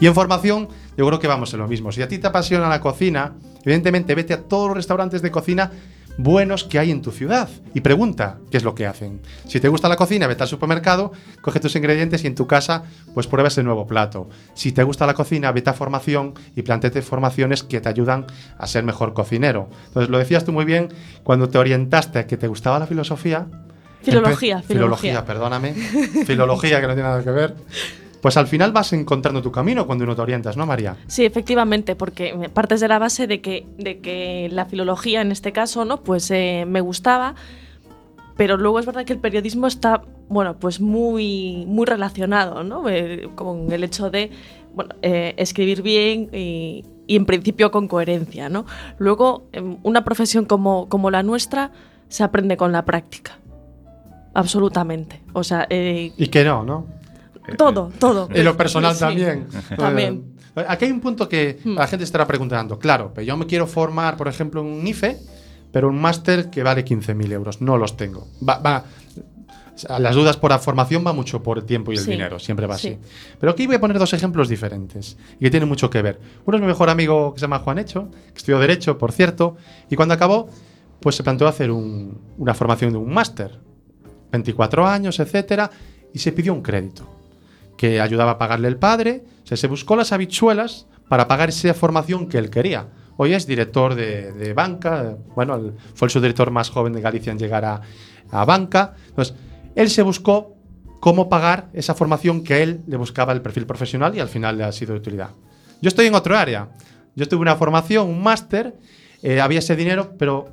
Y 0.00 0.06
en 0.06 0.14
formación, 0.14 0.68
yo 0.96 1.06
creo 1.06 1.18
que 1.18 1.26
vamos 1.28 1.52
en 1.54 1.60
lo 1.60 1.68
mismo. 1.68 1.92
Si 1.92 2.02
a 2.02 2.08
ti 2.08 2.18
te 2.18 2.26
apasiona 2.26 2.68
la 2.68 2.80
cocina, 2.80 3.34
evidentemente 3.64 4.14
vete 4.14 4.34
a 4.34 4.42
todos 4.42 4.68
los 4.68 4.76
restaurantes 4.76 5.22
de 5.22 5.30
cocina 5.30 5.70
buenos 6.18 6.64
que 6.64 6.78
hay 6.78 6.90
en 6.90 7.00
tu 7.00 7.12
ciudad 7.12 7.48
y 7.72 7.80
pregunta 7.80 8.36
qué 8.50 8.58
es 8.58 8.64
lo 8.64 8.74
que 8.74 8.86
hacen. 8.86 9.20
Si 9.46 9.58
te 9.58 9.68
gusta 9.68 9.88
la 9.88 9.96
cocina, 9.96 10.26
vete 10.26 10.42
al 10.42 10.48
supermercado, 10.50 11.12
coge 11.40 11.60
tus 11.60 11.74
ingredientes 11.76 12.24
y 12.24 12.26
en 12.26 12.34
tu 12.34 12.46
casa 12.46 12.82
pues 13.14 13.26
pruebas 13.26 13.56
el 13.56 13.64
nuevo 13.64 13.86
plato. 13.86 14.28
Si 14.52 14.72
te 14.72 14.82
gusta 14.82 15.06
la 15.06 15.14
cocina, 15.14 15.50
vete 15.52 15.70
a 15.70 15.72
formación 15.72 16.34
y 16.54 16.60
planteate 16.62 17.00
formaciones 17.00 17.62
que 17.62 17.80
te 17.80 17.88
ayudan 17.88 18.26
a 18.58 18.66
ser 18.66 18.84
mejor 18.84 19.14
cocinero. 19.14 19.70
Entonces, 19.86 20.10
lo 20.10 20.18
decías 20.18 20.44
tú 20.44 20.52
muy 20.52 20.66
bien 20.66 20.88
cuando 21.22 21.48
te 21.48 21.56
orientaste 21.56 22.18
a 22.18 22.26
que 22.26 22.36
te 22.36 22.48
gustaba 22.48 22.78
la 22.78 22.86
filosofía. 22.86 23.46
Filología, 24.02 24.58
Empe- 24.58 24.64
filología. 24.66 25.24
perdóname. 25.24 25.72
filología 26.26 26.80
que 26.82 26.86
no 26.86 26.94
tiene 26.94 27.08
nada 27.08 27.22
que 27.24 27.30
ver. 27.30 27.54
Pues 28.20 28.36
al 28.36 28.46
final 28.46 28.72
vas 28.72 28.92
encontrando 28.92 29.42
tu 29.42 29.50
camino 29.50 29.86
cuando 29.86 30.04
uno 30.04 30.14
te 30.14 30.22
orientas, 30.22 30.56
¿no, 30.56 30.66
María? 30.66 30.96
Sí, 31.06 31.24
efectivamente, 31.24 31.96
porque 31.96 32.50
partes 32.52 32.80
de 32.80 32.88
la 32.88 32.98
base 32.98 33.26
de 33.26 33.40
que, 33.40 33.66
de 33.78 34.00
que 34.00 34.48
la 34.52 34.66
filología, 34.66 35.22
en 35.22 35.32
este 35.32 35.52
caso, 35.52 35.84
¿no? 35.84 36.02
Pues 36.02 36.30
eh, 36.30 36.64
me 36.66 36.80
gustaba, 36.80 37.34
pero 38.36 38.56
luego 38.56 38.78
es 38.78 38.86
verdad 38.86 39.04
que 39.04 39.12
el 39.12 39.18
periodismo 39.18 39.66
está, 39.66 40.02
bueno, 40.28 40.56
pues 40.56 40.80
muy, 40.80 41.64
muy 41.66 41.86
relacionado, 41.86 42.62
¿no? 42.62 42.88
Eh, 42.88 43.28
con 43.34 43.72
el 43.72 43.84
hecho 43.84 44.10
de, 44.10 44.30
bueno, 44.74 44.94
eh, 45.02 45.34
escribir 45.36 45.82
bien 45.82 46.28
y, 46.32 46.84
y 47.06 47.16
en 47.16 47.26
principio 47.26 47.70
con 47.70 47.88
coherencia, 47.88 48.48
¿no? 48.48 48.66
Luego, 48.98 49.42
em, 49.52 49.78
una 49.82 50.04
profesión 50.04 50.44
como, 50.44 50.88
como 50.88 51.10
la 51.10 51.22
nuestra 51.22 51.72
se 52.08 52.22
aprende 52.22 52.56
con 52.56 52.70
la 52.70 52.84
práctica. 52.84 53.38
Absolutamente. 54.34 55.20
O 55.32 55.42
sea, 55.42 55.66
eh, 55.70 56.12
Y 56.16 56.28
que 56.28 56.44
no, 56.44 56.62
¿no? 56.62 56.86
Todo, 57.56 57.90
todo. 57.98 58.28
En 58.32 58.44
lo 58.44 58.56
personal 58.56 58.94
Sí, 58.94 59.00
también. 59.00 59.46
También. 59.76 60.24
Eh, 60.56 60.64
Aquí 60.68 60.84
hay 60.86 60.90
un 60.92 61.00
punto 61.00 61.28
que 61.28 61.58
Hmm. 61.64 61.74
la 61.76 61.86
gente 61.86 62.04
estará 62.04 62.26
preguntando. 62.26 62.78
Claro, 62.78 63.12
pero 63.14 63.24
yo 63.26 63.36
me 63.36 63.46
quiero 63.46 63.66
formar, 63.66 64.16
por 64.16 64.28
ejemplo, 64.28 64.60
en 64.60 64.66
un 64.66 64.86
IFE, 64.86 65.16
pero 65.72 65.88
un 65.88 66.00
máster 66.00 66.50
que 66.50 66.62
vale 66.62 66.84
15.000 66.84 67.30
euros. 67.32 67.60
No 67.60 67.76
los 67.78 67.96
tengo. 67.96 68.26
Va, 68.46 68.58
va- 68.58 68.84
las 69.98 70.14
dudas 70.14 70.36
por 70.36 70.50
la 70.50 70.58
formación 70.58 71.02
va 71.06 71.12
mucho 71.14 71.42
por 71.42 71.56
el 71.56 71.64
tiempo 71.64 71.90
y 71.92 71.96
el 71.96 72.02
Sí, 72.02 72.10
dinero. 72.10 72.38
Siempre 72.38 72.66
va 72.66 72.76
sí. 72.76 72.88
así. 72.88 72.98
Pero 73.38 73.52
aquí 73.52 73.66
voy 73.66 73.76
a 73.76 73.80
poner 73.80 73.98
dos 73.98 74.12
ejemplos 74.12 74.48
diferentes 74.48 75.16
y 75.38 75.44
que 75.44 75.50
tienen 75.50 75.68
mucho 75.68 75.88
que 75.88 76.02
ver. 76.02 76.20
Uno 76.44 76.56
es 76.58 76.60
mi 76.60 76.66
mejor 76.66 76.90
amigo 76.90 77.32
que 77.32 77.40
se 77.40 77.44
llama 77.44 77.60
Juan 77.60 77.78
Hecho, 77.78 78.10
que 78.32 78.36
estudió 78.38 78.58
Derecho, 78.58 78.98
por 78.98 79.12
cierto, 79.12 79.56
y 79.88 79.96
cuando 79.96 80.12
acabó, 80.14 80.50
pues 81.00 81.14
se 81.16 81.22
planteó 81.22 81.48
hacer 81.48 81.70
un- 81.70 82.20
una 82.36 82.52
formación 82.52 82.92
de 82.92 82.98
un 82.98 83.10
máster. 83.14 83.58
24 84.32 84.86
años, 84.86 85.18
etcétera, 85.18 85.70
y 86.12 86.18
se 86.18 86.32
pidió 86.32 86.52
un 86.52 86.60
crédito 86.62 87.08
que 87.80 87.98
ayudaba 87.98 88.32
a 88.32 88.38
pagarle 88.38 88.68
el 88.68 88.76
padre. 88.76 89.24
Se 89.44 89.66
buscó 89.66 89.96
las 89.96 90.12
habichuelas 90.12 90.86
para 91.08 91.26
pagar 91.26 91.48
esa 91.48 91.72
formación 91.72 92.28
que 92.28 92.36
él 92.36 92.50
quería. 92.50 92.88
Hoy 93.16 93.32
es 93.32 93.46
director 93.46 93.94
de, 93.94 94.52
banca, 94.54 95.16
bueno, 95.34 95.72
fue 95.94 96.04
el 96.04 96.12
subdirector 96.12 96.50
más 96.50 96.68
joven 96.68 96.92
de 96.92 97.00
Galicia 97.00 97.32
en 97.32 97.38
llegar 97.38 97.64
a, 97.64 97.80
a 98.30 98.44
banca. 98.44 98.96
Entonces, 99.08 99.34
él 99.74 99.88
se 99.88 100.02
buscó 100.02 100.56
cómo 101.00 101.30
pagar 101.30 101.70
esa 101.72 101.94
formación 101.94 102.44
que 102.44 102.62
él 102.62 102.82
le 102.86 102.98
buscaba 102.98 103.32
el 103.32 103.40
perfil 103.40 103.64
profesional 103.64 104.14
y 104.14 104.20
al 104.20 104.28
final 104.28 104.58
le 104.58 104.64
ha 104.64 104.72
sido 104.72 104.92
de 104.92 104.98
utilidad. 104.98 105.30
Yo 105.80 105.88
estoy 105.88 106.06
en 106.06 106.14
otro 106.14 106.36
área. 106.36 106.68
Yo 107.16 107.28
tuve 107.28 107.40
una 107.40 107.56
formación, 107.56 108.08
un 108.08 108.22
máster, 108.22 108.74
eh, 109.22 109.40
había 109.40 109.60
ese 109.60 109.74
dinero, 109.74 110.16
pero 110.18 110.50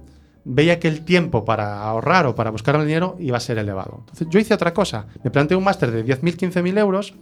veía 0.50 0.80
que 0.80 0.88
el 0.88 1.04
tiempo 1.04 1.44
para 1.44 1.84
ahorrar 1.84 2.26
o 2.26 2.34
para 2.34 2.52
buscar 2.52 2.76
el 2.76 2.88
dinero 2.88 3.18
iba 3.20 3.36
a 3.38 3.42
ser 3.42 3.58
elevado. 3.58 3.98
Entonces 4.00 4.28
yo 4.30 4.40
hice 4.40 4.54
otra 4.54 4.74
cosa. 4.74 5.08
Me 5.24 5.30
planteé 5.30 5.58
un 5.58 5.64
máster 5.64 5.92
de 5.92 6.06
10.000, 6.06 6.38
15.000 6.38 6.80
euros, 6.80 7.14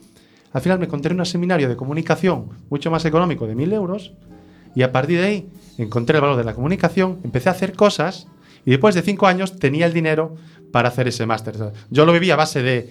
Al 0.53 0.61
final 0.61 0.80
me 0.80 0.86
encontré 0.86 1.11
en 1.11 1.19
un 1.19 1.26
seminario 1.26 1.67
de 1.67 1.76
comunicación 1.76 2.49
mucho 2.69 2.89
más 2.89 3.03
económico 3.03 3.45
de 3.45 3.55
1000 3.55 3.73
euros 3.73 4.13
y 4.73 4.84
a 4.84 4.91
partir 4.91 5.19
de 5.19 5.26
ahí 5.26 5.49
encontré 5.78 6.17
el 6.17 6.21
valor 6.21 6.38
de 6.38 6.45
la 6.45 6.53
comunicación, 6.53 7.19
empecé 7.26 7.49
a 7.49 7.51
hacer 7.51 7.73
cosas 7.73 8.28
y 8.63 8.71
después 8.71 8.95
de 8.95 9.01
cinco 9.01 9.28
años 9.28 9.59
tenía 9.59 9.86
el 9.86 9.91
dinero 9.91 10.36
para 10.71 10.89
hacer 10.89 11.07
ese 11.07 11.26
máster. 11.26 11.55
Yo 11.89 12.05
lo 12.05 12.13
viví 12.13 12.32
a 12.32 12.38
base 12.38 12.61
de 12.61 12.89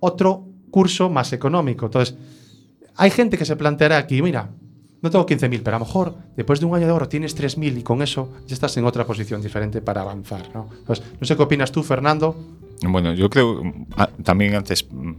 otro 0.00 0.44
curso 0.70 1.08
más 1.08 1.32
económico. 1.32 1.86
Entonces, 1.86 2.16
hay 2.94 3.10
gente 3.10 3.38
que 3.38 3.44
se 3.44 3.56
planteará 3.56 3.96
aquí, 3.96 4.20
mira, 4.20 4.50
no 5.06 5.10
tengo 5.10 5.26
15.000, 5.26 5.62
pero 5.62 5.76
a 5.76 5.78
lo 5.80 5.86
mejor 5.86 6.14
después 6.36 6.60
de 6.60 6.66
un 6.66 6.74
año 6.74 6.86
de 6.86 6.92
oro 6.92 7.08
tienes 7.08 7.36
3.000 7.36 7.78
y 7.78 7.82
con 7.82 8.02
eso 8.02 8.32
ya 8.46 8.54
estás 8.54 8.76
en 8.76 8.84
otra 8.84 9.06
posición 9.06 9.40
diferente 9.40 9.80
para 9.80 10.02
avanzar. 10.02 10.50
¿no? 10.54 10.68
Entonces, 10.78 11.04
no 11.20 11.26
sé 11.26 11.36
qué 11.36 11.42
opinas 11.42 11.72
tú, 11.72 11.82
Fernando. 11.82 12.36
Bueno, 12.82 13.14
yo 13.14 13.30
creo, 13.30 13.62
ah, 13.96 14.10
también 14.22 14.54
antes 14.54 14.86
mm, 14.90 15.12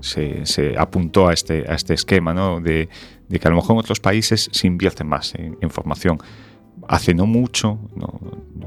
se, 0.00 0.46
se 0.46 0.78
apuntó 0.78 1.28
a 1.28 1.32
este, 1.32 1.64
a 1.68 1.74
este 1.74 1.94
esquema, 1.94 2.32
¿no? 2.32 2.60
De, 2.60 2.88
de 3.28 3.38
que 3.38 3.48
a 3.48 3.50
lo 3.50 3.56
mejor 3.56 3.72
en 3.74 3.80
otros 3.80 4.00
países 4.00 4.48
se 4.52 4.66
invierte 4.66 5.04
más 5.04 5.34
en, 5.34 5.58
en 5.60 5.70
formación. 5.70 6.18
Hace 6.88 7.14
no 7.14 7.26
mucho, 7.26 7.78
¿no? 7.96 8.20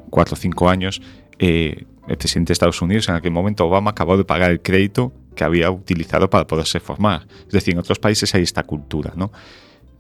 cuatro 0.09 0.35
o 0.35 0.37
cinco 0.37 0.69
años, 0.69 1.01
eh, 1.39 1.85
el 2.07 2.17
presidente 2.17 2.49
de 2.49 2.53
Estados 2.53 2.81
Unidos, 2.81 3.09
en 3.09 3.15
aquel 3.15 3.31
momento 3.31 3.65
Obama, 3.65 3.91
acabó 3.91 4.17
de 4.17 4.25
pagar 4.25 4.51
el 4.51 4.61
crédito 4.61 5.13
que 5.35 5.43
había 5.43 5.71
utilizado 5.71 6.29
para 6.29 6.45
poderse 6.45 6.79
formar. 6.79 7.27
Es 7.47 7.53
decir, 7.53 7.73
en 7.73 7.79
otros 7.79 7.99
países 7.99 8.33
hay 8.35 8.43
esta 8.43 8.63
cultura, 8.63 9.13
¿no? 9.15 9.31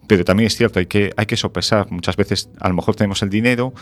Pero 0.07 0.25
también 0.25 0.47
es 0.47 0.55
cierto, 0.55 0.79
hay 0.79 0.85
que, 0.85 1.13
hay 1.15 1.25
que 1.25 1.37
sopesar. 1.37 1.89
Muchas 1.91 2.15
veces 2.15 2.49
a 2.59 2.67
lo 2.67 2.75
mejor 2.75 2.95
tenemos 2.95 3.21
el 3.21 3.29
dinero 3.29 3.73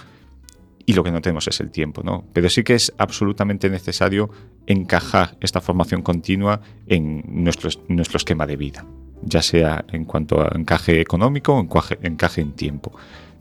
y 0.86 0.94
lo 0.94 1.04
que 1.04 1.12
no 1.12 1.22
tenemos 1.22 1.48
es 1.48 1.60
el 1.60 1.72
tiempo, 1.72 2.02
¿no? 2.04 2.26
Pero 2.34 2.50
sí 2.50 2.64
que 2.64 2.76
es 2.76 2.94
absolutamente 2.98 3.70
necesario 3.70 4.30
encajar 4.68 5.38
esta 5.42 5.62
formación 5.62 6.02
continua 6.02 6.62
en 6.88 7.24
nuestro, 7.28 7.70
nuestro 7.88 8.18
esquema 8.18 8.46
de 8.46 8.58
vida, 8.58 8.86
ya 9.24 9.42
sea 9.42 9.86
en 9.92 10.06
cuanto 10.06 10.42
a 10.42 10.52
encaje 10.56 11.02
económico 11.02 11.54
o 11.56 11.62
encaje, 11.62 11.98
encaje 12.02 12.42
en 12.42 12.54
tiempo. 12.54 12.92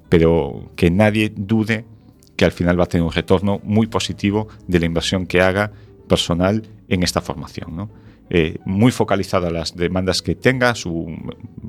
Pero 0.09 0.71
que 0.77 0.91
nadie 0.91 1.33
dude 1.35 1.85
que 2.37 2.45
al 2.45 2.53
final 2.53 2.79
va 2.79 2.85
a 2.85 2.87
tener 2.87 3.05
un 3.05 3.13
retorno 3.13 3.61
muy 3.63 3.87
positivo 3.87 4.49
de 4.67 4.81
la 4.81 4.87
inversión 4.87 5.27
que 5.27 5.41
haga 5.41 5.73
personal 6.09 6.67
en 6.89 7.03
esta 7.03 7.21
formación, 7.21 7.77
¿no? 7.77 7.91
Eh, 8.33 8.59
muy 8.65 8.93
focalizada 8.93 9.49
a 9.49 9.51
las 9.51 9.75
demandas 9.75 10.23
que 10.23 10.37
tenga, 10.37 10.77
su 10.77 11.17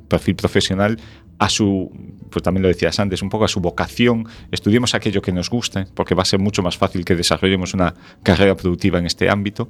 perfil 0.07 0.36
profesional, 0.36 0.99
a 1.39 1.49
su, 1.49 1.91
pues 2.30 2.43
también 2.43 2.62
lo 2.62 2.68
decías 2.68 2.99
antes, 2.99 3.24
un 3.24 3.30
poco 3.30 3.45
a 3.45 3.47
su 3.47 3.62
vocación. 3.62 4.28
Estudiemos 4.51 4.93
aquello 4.93 5.24
que 5.24 5.32
nos 5.32 5.49
guste, 5.49 5.88
porque 5.95 6.14
va 6.14 6.22
a 6.22 6.26
ser 6.26 6.39
mucho 6.39 6.62
más 6.62 6.78
fácil 6.78 7.03
que 7.03 7.16
desarrollemos 7.16 7.74
una 7.74 7.95
carrera 8.22 8.55
productiva 8.55 8.99
en 8.99 9.07
este 9.07 9.28
ámbito, 9.28 9.70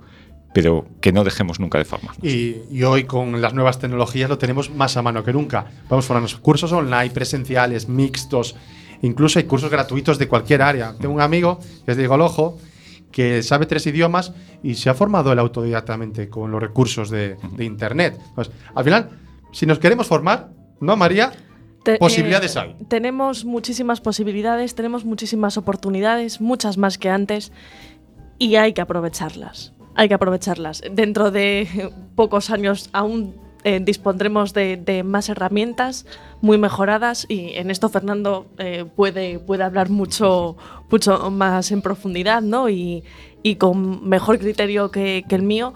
pero 0.54 0.86
que 1.00 1.14
no 1.14 1.24
dejemos 1.24 1.62
nunca 1.62 1.78
de 1.78 1.86
formarnos. 1.86 2.26
Y, 2.26 2.58
y 2.70 2.84
hoy 2.84 3.06
con 3.06 3.40
las 3.40 3.54
nuevas 3.54 3.80
tecnologías 3.80 4.30
lo 4.30 4.38
tenemos 4.38 4.70
más 4.70 4.98
a 4.98 5.02
mano 5.02 5.24
que 5.24 5.32
nunca. 5.32 5.68
Vamos 5.88 6.06
formarnos 6.06 6.36
cursos 6.36 6.74
online, 6.74 7.12
presenciales, 7.12 7.88
mixtos, 7.88 8.58
incluso 9.02 9.40
hay 9.40 9.46
cursos 9.46 9.72
gratuitos 9.72 10.20
de 10.20 10.28
cualquier 10.28 10.62
área. 10.62 10.94
Tengo 11.00 11.14
un 11.14 11.22
amigo 11.22 11.58
que 11.86 11.92
es 11.92 11.98
de 11.98 12.06
Golojo 12.06 12.58
que 13.12 13.44
sabe 13.44 13.66
tres 13.66 13.86
idiomas 13.88 14.34
y 14.64 14.76
se 14.76 14.90
ha 14.90 14.94
formado 14.94 15.32
él 15.32 15.40
autodidactamente 15.40 16.30
con 16.30 16.52
los 16.52 16.62
recursos 16.62 17.10
de, 17.10 17.38
de 17.56 17.66
Internet. 17.66 18.18
Entonces, 18.30 18.54
al 18.74 18.84
final, 18.84 19.10
si 19.52 19.66
nos 19.66 19.80
queremos 19.80 20.08
formar, 20.08 20.50
¿no, 20.80 20.96
María? 20.96 21.32
Te- 21.84 21.98
Posibilidades 21.98 22.56
eh, 22.56 22.60
hay. 22.60 22.76
Tenemos 22.88 23.44
muchísimas 23.44 24.02
posibilidades, 24.02 24.76
tenemos 24.76 25.04
muchísimas 25.04 25.58
oportunidades, 25.58 26.40
muchas 26.40 26.78
más 26.78 26.98
que 26.98 27.10
antes, 27.10 27.52
y 28.38 28.56
hay 28.56 28.74
que 28.74 28.82
aprovecharlas. 28.82 29.74
Hay 29.96 30.08
que 30.08 30.14
aprovecharlas. 30.14 30.82
Dentro 30.92 31.32
de 31.32 31.92
pocos 32.16 32.50
años 32.50 32.90
aún 32.94 33.36
eh, 33.64 33.80
dispondremos 33.82 34.54
de, 34.54 35.04
más 35.06 35.30
herramientas 35.30 36.06
muy 36.42 36.58
mejoradas 36.58 37.26
y 37.30 37.52
en 37.54 37.70
esto 37.70 37.90
Fernando 37.90 38.48
eh, 38.58 38.86
puede, 38.96 39.40
puede 39.40 39.64
hablar 39.64 39.90
mucho, 39.90 40.58
mucho 40.90 41.30
más 41.30 41.72
en 41.72 41.82
profundidad 41.82 42.42
¿no? 42.42 42.70
y, 42.70 43.04
y 43.44 43.56
con 43.56 44.08
mejor 44.08 44.40
criterio 44.40 44.90
que, 44.92 45.24
el 45.30 45.44
mío. 45.44 45.74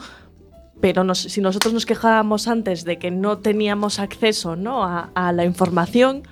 Pero 0.82 1.16
si 1.16 1.42
nosotros 1.42 1.74
nos 1.74 1.86
quejábamos 1.86 2.48
antes 2.48 2.86
de 2.86 2.98
que 2.98 3.12
no 3.12 3.38
teníamos 3.38 4.00
acceso 4.00 4.56
¿no? 4.56 4.84
a, 4.84 5.12
a 5.14 5.32
la 5.32 5.46
información, 5.46 6.24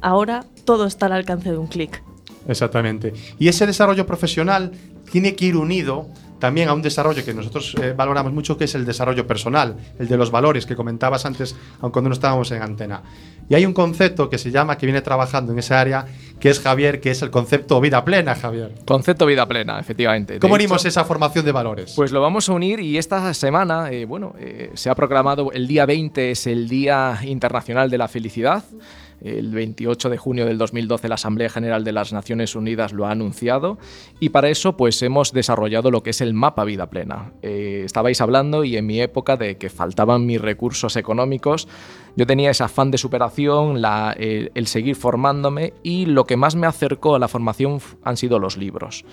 ahora 0.00 0.44
todo 0.64 0.86
está 0.86 1.06
al 1.06 1.12
alcance 1.12 1.50
de 1.50 1.58
un 1.58 1.66
clic. 1.66 2.02
Exactamente. 2.48 3.12
Y 3.38 3.48
ese 3.48 3.66
desarrollo 3.66 4.06
profesional 4.06 4.72
tiene 5.10 5.36
que 5.36 5.46
ir 5.46 5.56
unido 5.56 6.08
también 6.38 6.68
a 6.68 6.74
un 6.74 6.82
desarrollo 6.82 7.24
que 7.24 7.34
nosotros 7.34 7.74
eh, 7.80 7.94
valoramos 7.96 8.32
mucho, 8.32 8.56
que 8.56 8.64
es 8.64 8.74
el 8.74 8.84
desarrollo 8.84 9.26
personal, 9.26 9.76
el 9.98 10.08
de 10.08 10.16
los 10.16 10.30
valores 10.30 10.66
que 10.66 10.76
comentabas 10.76 11.24
antes, 11.26 11.56
aun 11.80 11.90
cuando 11.90 12.08
no 12.08 12.14
estábamos 12.14 12.50
en 12.50 12.62
antena. 12.62 13.02
Y 13.48 13.54
hay 13.54 13.64
un 13.64 13.72
concepto 13.72 14.28
que 14.28 14.38
se 14.38 14.50
llama, 14.50 14.76
que 14.76 14.86
viene 14.86 15.02
trabajando 15.02 15.52
en 15.52 15.58
esa 15.58 15.80
área, 15.80 16.06
que 16.40 16.50
es 16.50 16.60
Javier, 16.60 17.00
que 17.00 17.10
es 17.10 17.22
el 17.22 17.30
concepto 17.30 17.80
vida 17.80 18.04
plena, 18.04 18.34
Javier. 18.34 18.74
Concepto 18.84 19.24
vida 19.26 19.46
plena, 19.46 19.78
efectivamente. 19.78 20.38
¿Cómo 20.38 20.54
unimos 20.54 20.84
esa 20.84 21.04
formación 21.04 21.44
de 21.44 21.52
valores? 21.52 21.92
Pues 21.94 22.12
lo 22.12 22.20
vamos 22.20 22.48
a 22.48 22.52
unir 22.52 22.80
y 22.80 22.98
esta 22.98 23.32
semana, 23.34 23.90
eh, 23.90 24.04
bueno, 24.04 24.34
eh, 24.38 24.70
se 24.74 24.90
ha 24.90 24.94
proclamado 24.94 25.52
el 25.52 25.66
día 25.66 25.86
20 25.86 26.30
es 26.30 26.46
el 26.46 26.68
Día 26.68 27.18
Internacional 27.22 27.90
de 27.90 27.98
la 27.98 28.08
Felicidad. 28.08 28.64
El 29.22 29.50
28 29.52 30.10
de 30.10 30.18
junio 30.18 30.44
del 30.46 30.58
2012 30.58 31.08
la 31.08 31.14
Asamblea 31.14 31.48
General 31.48 31.84
de 31.84 31.92
las 31.92 32.12
Naciones 32.12 32.54
Unidas 32.54 32.92
lo 32.92 33.06
ha 33.06 33.10
anunciado 33.12 33.78
y 34.20 34.28
para 34.28 34.48
eso 34.50 34.76
pues 34.76 35.00
hemos 35.02 35.32
desarrollado 35.32 35.90
lo 35.90 36.02
que 36.02 36.10
es 36.10 36.20
el 36.20 36.34
mapa 36.34 36.64
vida 36.64 36.90
plena. 36.90 37.32
Eh, 37.42 37.82
estabais 37.84 38.20
hablando 38.20 38.64
y 38.64 38.76
en 38.76 38.86
mi 38.86 39.00
época 39.00 39.36
de 39.36 39.56
que 39.56 39.70
faltaban 39.70 40.26
mis 40.26 40.40
recursos 40.40 40.96
económicos, 40.96 41.66
yo 42.16 42.26
tenía 42.26 42.50
ese 42.50 42.64
afán 42.64 42.90
de 42.90 42.98
superación, 42.98 43.80
la- 43.80 44.14
el- 44.18 44.66
seguir 44.66 44.96
formándome 44.96 45.72
y 45.82 46.06
lo 46.06 46.24
que 46.24 46.36
más 46.36 46.54
me 46.56 46.66
acercó 46.66 47.14
a 47.14 47.18
la 47.18 47.28
formación 47.28 47.80
han 48.04 48.16
sido 48.16 48.38
los 48.38 48.56
libros. 48.56 49.04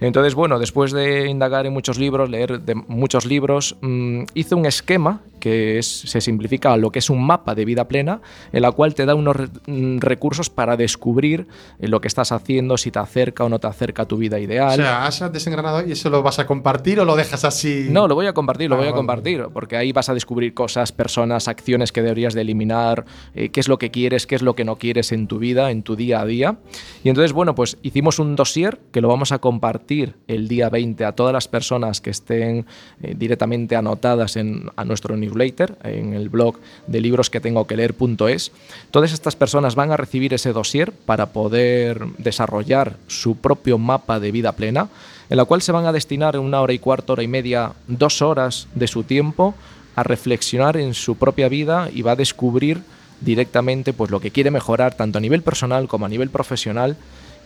Entonces, 0.00 0.34
bueno, 0.34 0.58
después 0.58 0.92
de 0.92 1.28
indagar 1.28 1.66
en 1.66 1.72
muchos 1.72 1.98
libros, 1.98 2.28
leer 2.28 2.60
de 2.60 2.74
muchos 2.74 3.24
libros, 3.26 3.76
mm, 3.80 4.24
hice 4.34 4.54
un 4.54 4.66
esquema 4.66 5.20
que 5.40 5.78
es- 5.78 5.86
se 6.06 6.22
simplifica 6.22 6.72
a 6.72 6.76
lo 6.78 6.90
que 6.90 6.98
es 7.00 7.10
un 7.10 7.22
mapa 7.24 7.54
de 7.54 7.66
vida 7.66 7.86
plena, 7.86 8.22
en 8.52 8.62
la 8.62 8.72
cual 8.72 8.94
te 8.94 9.04
da 9.04 9.14
unos 9.14 9.36
re- 9.36 9.48
mm, 9.66 9.98
recursos 9.98 10.48
para 10.48 10.76
descubrir 10.78 11.46
eh, 11.80 11.88
lo 11.88 12.00
que 12.00 12.08
estás 12.08 12.32
haciendo, 12.32 12.78
si 12.78 12.90
te 12.90 12.98
acerca 12.98 13.44
o 13.44 13.48
no 13.50 13.58
te 13.58 13.66
acerca 13.66 14.02
a 14.02 14.06
tu 14.06 14.16
vida 14.16 14.36
o 14.36 14.40
ideal. 14.40 14.76
sea, 14.76 15.04
has 15.06 15.32
desengranado 15.32 15.86
y 15.86 15.92
eso 15.92 16.08
lo 16.08 16.22
vas 16.22 16.38
a 16.38 16.46
compartir 16.46 16.98
o 17.00 17.04
lo 17.04 17.14
dejas 17.14 17.44
así. 17.44 17.88
No, 17.90 18.08
lo 18.08 18.14
voy 18.14 18.26
a 18.26 18.32
compartir, 18.32 18.70
lo 18.70 18.76
Ah, 18.76 18.78
voy 18.78 18.86
a 18.88 18.90
vale. 18.92 18.98
compartir, 19.00 19.44
porque 19.52 19.76
ahí 19.76 19.92
vas 19.92 20.08
a 20.08 20.14
descubrir 20.14 20.54
cosas, 20.54 20.92
personas, 20.92 21.46
acciones 21.46 21.92
que 21.92 22.00
deberías 22.00 22.32
de 22.32 22.40
eliminar, 22.40 23.04
eh, 23.34 23.50
qué 23.50 23.60
es 23.60 23.68
lo 23.68 23.76
que 23.76 23.90
quieres, 23.90 24.26
qué 24.26 24.36
es 24.36 24.42
lo 24.42 24.54
que 24.54 24.64
no 24.64 24.76
quieres 24.76 25.12
en 25.12 25.26
tu 25.26 25.38
vida, 25.38 25.70
en 25.70 25.82
tu 25.82 25.94
día 25.94 26.20
a 26.22 26.24
día. 26.26 26.56
Y 27.02 27.10
entonces, 27.10 27.34
bueno, 27.34 27.54
pues 27.54 27.76
hicimos 27.82 28.18
un 28.18 28.34
dossier 28.34 28.80
que 28.92 29.02
lo 29.02 29.08
vamos 29.08 29.30
a 29.32 29.38
compartir 29.40 29.83
el 30.28 30.48
día 30.48 30.68
20 30.70 31.04
a 31.04 31.12
todas 31.12 31.32
las 31.32 31.48
personas 31.48 32.00
que 32.00 32.10
estén 32.10 32.66
eh, 33.02 33.14
directamente 33.16 33.76
anotadas 33.76 34.36
en, 34.36 34.70
a 34.76 34.84
nuestro 34.84 35.16
newsletter, 35.16 35.76
en 35.84 36.14
el 36.14 36.28
blog 36.28 36.56
de 36.86 37.00
libros 37.00 37.30
que 37.30 37.40
tengo 37.40 37.66
que 37.66 37.76
leer.es. 37.76 38.52
Todas 38.90 39.12
estas 39.12 39.36
personas 39.36 39.74
van 39.74 39.92
a 39.92 39.96
recibir 39.96 40.32
ese 40.32 40.52
dossier 40.52 40.92
para 40.92 41.26
poder 41.26 42.06
desarrollar 42.18 42.96
su 43.06 43.36
propio 43.36 43.78
mapa 43.78 44.20
de 44.20 44.32
vida 44.32 44.52
plena 44.52 44.88
en 45.30 45.36
la 45.36 45.44
cual 45.44 45.62
se 45.62 45.72
van 45.72 45.86
a 45.86 45.92
destinar 45.92 46.38
una 46.38 46.60
hora 46.60 46.72
y 46.72 46.78
cuarto, 46.78 47.14
hora 47.14 47.22
y 47.22 47.28
media, 47.28 47.72
dos 47.86 48.22
horas 48.22 48.68
de 48.74 48.86
su 48.86 49.04
tiempo 49.04 49.54
a 49.96 50.02
reflexionar 50.02 50.76
en 50.76 50.94
su 50.94 51.16
propia 51.16 51.48
vida 51.48 51.88
y 51.92 52.02
va 52.02 52.12
a 52.12 52.16
descubrir 52.16 52.82
directamente 53.20 53.92
pues 53.92 54.10
lo 54.10 54.20
que 54.20 54.30
quiere 54.30 54.50
mejorar 54.50 54.94
tanto 54.94 55.18
a 55.18 55.20
nivel 55.20 55.42
personal 55.42 55.88
como 55.88 56.06
a 56.06 56.08
nivel 56.08 56.30
profesional 56.30 56.96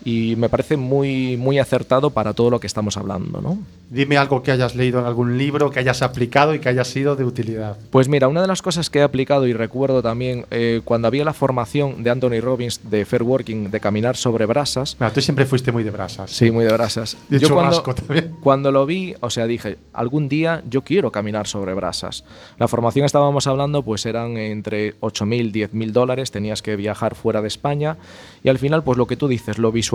y 0.04 0.34
me 0.36 0.48
parece 0.48 0.76
muy 0.76 1.36
muy 1.36 1.58
acertado 1.58 2.10
para 2.10 2.32
todo 2.34 2.50
lo 2.50 2.60
que 2.60 2.66
estamos 2.66 2.96
hablando, 2.96 3.40
¿no? 3.40 3.58
Dime 3.90 4.18
algo 4.18 4.42
que 4.42 4.52
hayas 4.52 4.74
leído 4.74 5.00
en 5.00 5.06
algún 5.06 5.38
libro, 5.38 5.70
que 5.70 5.80
hayas 5.80 6.02
aplicado 6.02 6.54
y 6.54 6.58
que 6.58 6.68
haya 6.68 6.84
sido 6.84 7.16
de 7.16 7.24
utilidad. 7.24 7.76
Pues 7.90 8.08
mira, 8.08 8.28
una 8.28 8.42
de 8.42 8.46
las 8.46 8.60
cosas 8.62 8.90
que 8.90 8.98
he 8.98 9.02
aplicado 9.02 9.46
y 9.46 9.54
recuerdo 9.54 10.02
también 10.02 10.44
eh, 10.50 10.82
cuando 10.84 11.08
había 11.08 11.24
la 11.24 11.32
formación 11.32 12.04
de 12.04 12.10
Anthony 12.10 12.40
Robbins 12.40 12.80
de 12.90 13.04
Fair 13.04 13.22
Working 13.22 13.70
de 13.70 13.80
caminar 13.80 14.16
sobre 14.16 14.46
brasas, 14.46 14.96
Mira, 15.00 15.12
tú 15.12 15.20
siempre 15.20 15.46
fuiste 15.46 15.72
muy 15.72 15.84
de 15.84 15.90
brasas. 15.90 16.30
Sí, 16.30 16.50
muy 16.50 16.64
de 16.64 16.72
brasas. 16.72 17.16
De 17.28 17.38
Yo 17.38 17.48
cuando, 17.52 17.82
también. 17.82 18.36
cuando 18.42 18.70
lo 18.70 18.84
vi, 18.86 19.14
o 19.20 19.30
sea, 19.30 19.46
dije, 19.46 19.78
algún 19.92 20.28
día 20.28 20.62
yo 20.68 20.82
quiero 20.82 21.10
caminar 21.10 21.46
sobre 21.46 21.74
brasas. 21.74 22.24
La 22.58 22.68
formación 22.68 23.06
estábamos 23.06 23.46
hablando, 23.46 23.82
pues 23.82 24.04
eran 24.06 24.36
entre 24.36 24.98
8.000, 25.00 25.70
10.000 25.70 25.92
dólares, 25.92 26.30
tenías 26.30 26.60
que 26.62 26.76
viajar 26.76 27.14
fuera 27.14 27.40
de 27.40 27.48
España 27.48 27.96
y 28.44 28.48
al 28.48 28.58
final, 28.58 28.84
pues 28.84 28.98
lo 28.98 29.06
que 29.06 29.16
tú 29.16 29.28
dices, 29.28 29.58
lo 29.58 29.72
visualizas 29.72 29.87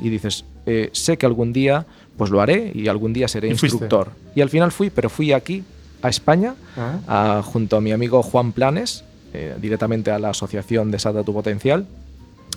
y 0.00 0.08
dices, 0.10 0.44
eh, 0.66 0.90
sé 0.92 1.16
que 1.16 1.26
algún 1.26 1.52
día, 1.52 1.86
pues 2.16 2.30
lo 2.30 2.40
haré 2.40 2.72
y 2.74 2.88
algún 2.88 3.12
día 3.12 3.28
seré 3.28 3.48
¿Y 3.48 3.50
fuiste? 3.56 3.66
instructor. 3.76 4.10
Y 4.34 4.40
al 4.42 4.48
final 4.50 4.72
fui, 4.72 4.90
pero 4.90 5.08
fui 5.10 5.32
aquí, 5.32 5.62
a 6.02 6.08
España, 6.08 6.54
Ah. 6.76 7.38
a- 7.38 7.42
junto 7.42 7.76
a 7.76 7.80
mi 7.80 7.92
amigo 7.92 8.22
Juan 8.22 8.52
Planes, 8.52 9.04
eh, 9.34 9.54
directamente 9.60 10.10
a 10.10 10.18
la 10.18 10.30
asociación 10.30 10.90
Desata 10.90 11.22
tu 11.24 11.32
Potencial. 11.32 11.86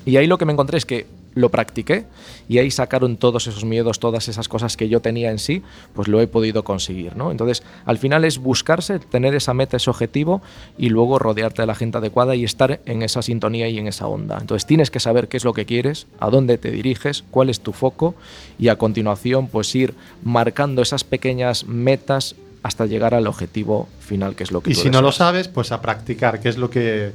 Y 0.06 0.18
ahí 0.18 0.28
lo 0.28 0.38
que 0.38 0.46
me 0.46 0.54
encontré 0.54 0.78
es 0.78 0.86
que 0.86 1.06
lo 1.36 1.50
practiqué 1.50 2.06
y 2.48 2.58
ahí 2.58 2.72
sacaron 2.72 3.18
todos 3.18 3.48
esos 3.48 3.66
miedos, 3.66 4.00
todas 4.00 4.28
esas 4.28 4.48
cosas 4.48 4.78
que 4.78 4.90
yo 4.90 5.02
tenía 5.02 5.32
en 5.32 5.40
sí, 5.40 5.64
pues 5.94 6.08
lo 6.08 6.22
he 6.22 6.28
podido 6.28 6.64
conseguir, 6.64 7.16
¿no? 7.16 7.32
Entonces, 7.32 7.64
al 7.86 7.98
final 7.98 8.26
es 8.26 8.38
buscarse, 8.38 9.00
tener 9.00 9.36
esa 9.36 9.54
meta, 9.54 9.78
ese 9.78 9.90
objetivo 9.90 10.42
y 10.78 10.90
luego 10.90 11.20
rodearte 11.20 11.62
de 11.62 11.68
la 11.68 11.76
gente 11.76 11.98
adecuada 11.98 12.36
y 12.36 12.44
estar 12.44 12.82
en 12.86 13.02
esa 13.02 13.22
sintonía 13.22 13.70
y 13.70 13.80
en 13.80 13.88
esa 13.88 14.08
onda. 14.08 14.38
Entonces, 14.40 14.66
tienes 14.66 14.92
que 14.92 15.00
saber 15.00 15.28
qué 15.28 15.38
es 15.38 15.46
lo 15.46 15.54
que 15.54 15.66
quieres, 15.66 16.08
a 16.20 16.30
dónde 16.30 16.58
te 16.58 16.72
diriges, 16.72 17.24
cuál 17.32 17.50
es 17.50 17.62
tu 17.62 17.74
foco 17.74 18.16
y 18.60 18.68
a 18.68 18.78
continuación, 18.78 19.48
pues 19.48 19.74
ir 19.76 19.96
marcando 20.24 20.82
esas 20.82 21.04
pequeñas 21.04 21.66
metas 21.66 22.36
hasta 22.64 22.86
llegar 22.86 23.14
al 23.14 23.28
objetivo 23.28 23.90
final, 24.00 24.36
que 24.36 24.44
es 24.44 24.52
lo 24.52 24.62
que 24.62 24.72
Y 24.72 24.74
tú 24.74 24.82
si 24.82 24.90
no 24.90 25.02
lo 25.02 25.12
sabes, 25.12 25.50
pues 25.50 25.72
a 25.72 25.82
practicar, 25.82 26.40
que 26.40 26.50
es 26.50 26.58
lo 26.58 26.70
que 26.70 27.12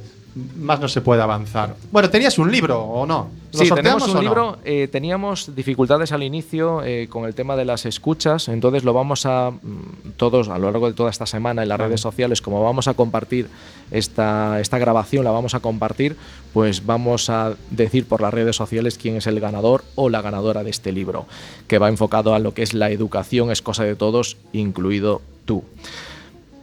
más 0.57 0.79
no 0.79 0.87
se 0.87 1.01
puede 1.01 1.21
avanzar. 1.21 1.75
Bueno, 1.91 2.09
¿tenías 2.09 2.37
un 2.39 2.51
libro 2.51 2.81
o 2.81 3.05
no? 3.05 3.29
¿Lo 3.51 3.59
Sí, 3.59 3.69
tenemos 3.73 4.03
un 4.07 4.11
o 4.11 4.13
no? 4.15 4.21
libro. 4.21 4.57
eh, 4.63 4.87
teníamos 4.91 5.55
dificultades 5.55 6.11
al 6.11 6.21
inicio 6.21 6.83
eh, 6.83 7.07
con 7.09 7.25
el 7.25 7.33
tema 7.33 7.55
de 7.55 7.65
las 7.65 7.85
escuchas, 7.85 8.47
entonces 8.47 8.83
lo 8.83 8.93
vamos 8.93 9.25
a 9.25 9.51
mm, 9.51 10.11
todos 10.17 10.49
a 10.49 10.57
lo 10.59 10.71
largo 10.71 10.87
de 10.87 10.93
toda 10.93 11.09
esta 11.09 11.25
semana 11.25 11.63
en 11.63 11.69
las 11.69 11.79
redes 11.79 11.99
sociales, 12.01 12.41
como 12.41 12.63
vamos 12.63 12.87
a 12.87 12.93
compartir 12.93 13.47
esta, 13.89 14.59
esta 14.59 14.77
grabación, 14.77 15.23
la 15.23 15.31
vamos 15.31 15.55
a 15.55 15.61
compartir, 15.61 16.15
pues 16.53 16.85
vamos 16.85 17.29
a 17.31 17.53
decir 17.71 18.05
por 18.05 18.21
las 18.21 18.33
redes 18.33 18.55
sociales 18.55 18.99
quién 19.01 19.15
es 19.15 19.25
el 19.25 19.39
ganador 19.39 19.83
o 19.95 20.09
la 20.09 20.21
ganadora 20.21 20.63
de 20.63 20.69
este 20.69 20.91
libro, 20.91 21.25
que 21.67 21.79
va 21.79 21.89
enfocado 21.89 22.35
a 22.35 22.39
lo 22.39 22.53
que 22.53 22.61
es 22.61 22.75
la 22.75 22.91
educación, 22.91 23.49
es 23.51 23.61
cosa 23.63 23.83
de 23.83 23.95
todos, 23.95 24.37
incluido 24.53 25.21
tú. 25.45 25.63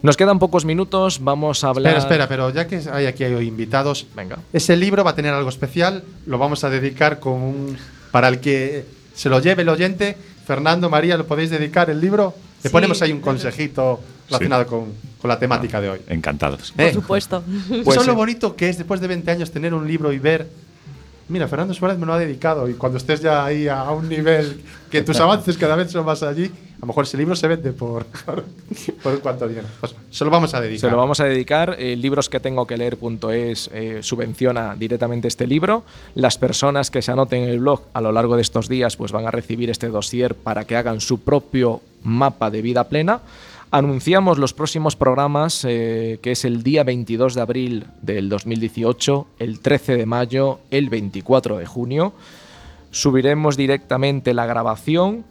Nos 0.03 0.15
quedan 0.15 0.37
pocos 0.39 0.63
minutos, 0.63 1.19
vamos 1.23 1.63
a 1.63 1.69
hablar. 1.69 1.97
Espera, 1.97 2.25
espera, 2.25 2.27
pero 2.27 2.49
ya 2.51 2.67
que 2.67 2.81
hay 2.91 3.07
aquí 3.07 3.23
hay 3.23 3.47
invitados, 3.47 4.05
Venga. 4.15 4.37
ese 4.53 4.75
libro 4.77 5.03
va 5.03 5.11
a 5.11 5.15
tener 5.15 5.33
algo 5.33 5.49
especial, 5.49 6.03
lo 6.27 6.37
vamos 6.37 6.63
a 6.63 6.69
dedicar 6.69 7.19
con 7.19 7.33
un- 7.33 7.77
para 8.11 8.27
el 8.27 8.39
que 8.39 8.85
se 9.15 9.27
lo 9.29 9.39
lleve 9.39 9.63
el 9.63 9.69
oyente. 9.69 10.15
Fernando, 10.45 10.89
María, 10.89 11.17
¿lo 11.17 11.25
podéis 11.25 11.49
dedicar 11.49 11.89
el 11.89 11.99
libro? 11.99 12.33
Le 12.63 12.69
Sí. 12.69 12.73
ponemos 12.73 13.01
ahí 13.01 13.11
un 13.11 13.21
consejito 13.21 13.99
relacionado 14.29 14.67
con, 14.67 14.93
con 15.19 15.29
la 15.29 15.39
temática 15.39 15.81
de 15.81 15.89
hoy. 15.89 15.99
Encantados. 16.07 16.71
Por 16.71 16.85
Eh, 16.85 16.93
supuesto. 16.93 17.43
Pues 17.67 17.81
Eso 17.81 18.01
es 18.01 18.07
lo 18.07 18.13
sí. 18.13 18.17
bonito 18.17 18.55
que 18.55 18.69
es 18.69 18.77
después 18.77 19.01
de 19.01 19.07
20 19.07 19.31
años 19.31 19.51
tener 19.51 19.73
un 19.73 19.87
libro 19.87 20.13
y 20.13 20.19
ver. 20.19 20.47
Mira, 21.29 21.47
Fernando 21.47 21.73
Suárez 21.73 21.97
me 21.97 22.05
lo 22.05 22.13
ha 22.13 22.19
dedicado 22.19 22.69
y 22.69 22.75
cuando 22.75 22.97
estés 22.97 23.19
ya 23.21 23.43
ahí 23.43 23.67
a 23.67 23.83
un 23.91 24.07
nivel 24.07 24.61
que 24.89 25.01
tus 25.01 25.19
avances 25.19 25.57
cada 25.57 25.75
vez 25.75 25.91
son 25.91 26.05
más 26.05 26.23
allí, 26.23 26.49
a 26.77 26.81
lo 26.81 26.87
mejor 26.87 27.05
ese 27.05 27.17
libro 27.17 27.35
se 27.35 27.47
vende 27.47 27.71
por, 27.73 28.05
por 28.05 29.19
cuánto 29.21 29.47
dinero. 29.47 29.67
Pues 29.79 29.95
se 30.11 30.23
lo 30.23 30.31
vamos 30.31 30.53
a 30.53 30.61
dedicar. 30.61 30.79
Se 30.79 30.91
lo 30.91 30.97
vamos 30.97 31.19
a 31.19 31.25
dedicar. 31.25 31.75
Eh, 31.79 31.97
eh, 33.73 33.99
subvenciona 34.01 34.75
directamente 34.75 35.27
este 35.27 35.47
libro. 35.47 35.83
Las 36.13 36.37
personas 36.37 36.91
que 36.91 37.01
se 37.01 37.11
anoten 37.11 37.43
en 37.43 37.49
el 37.49 37.59
blog 37.59 37.81
a 37.93 38.01
lo 38.01 38.11
largo 38.11 38.35
de 38.35 38.43
estos 38.43 38.69
días 38.69 38.95
pues 38.95 39.11
van 39.11 39.25
a 39.25 39.31
recibir 39.31 39.69
este 39.69 39.87
dossier 39.87 40.35
para 40.35 40.65
que 40.65 40.75
hagan 40.75 41.01
su 41.01 41.21
propio 41.21 41.81
mapa 42.03 42.51
de 42.51 42.61
vida 42.61 42.83
plena. 42.85 43.21
Anunciamos 43.69 44.37
los 44.37 44.53
próximos 44.53 44.95
programas, 44.95 45.65
eh, 45.67 46.19
que 46.21 46.31
es 46.31 46.45
el 46.45 46.63
día 46.63 46.85
22 46.85 47.33
de 47.33 47.41
abril 47.41 47.85
del 48.01 48.29
2018, 48.29 49.27
el 49.39 49.59
13 49.59 49.97
de 49.97 50.05
mayo, 50.05 50.59
el 50.71 50.89
24 50.89 51.57
de 51.57 51.65
junio. 51.65 52.13
Subiremos 52.91 53.57
directamente 53.57 54.33
la 54.33 54.45
grabación. 54.45 55.25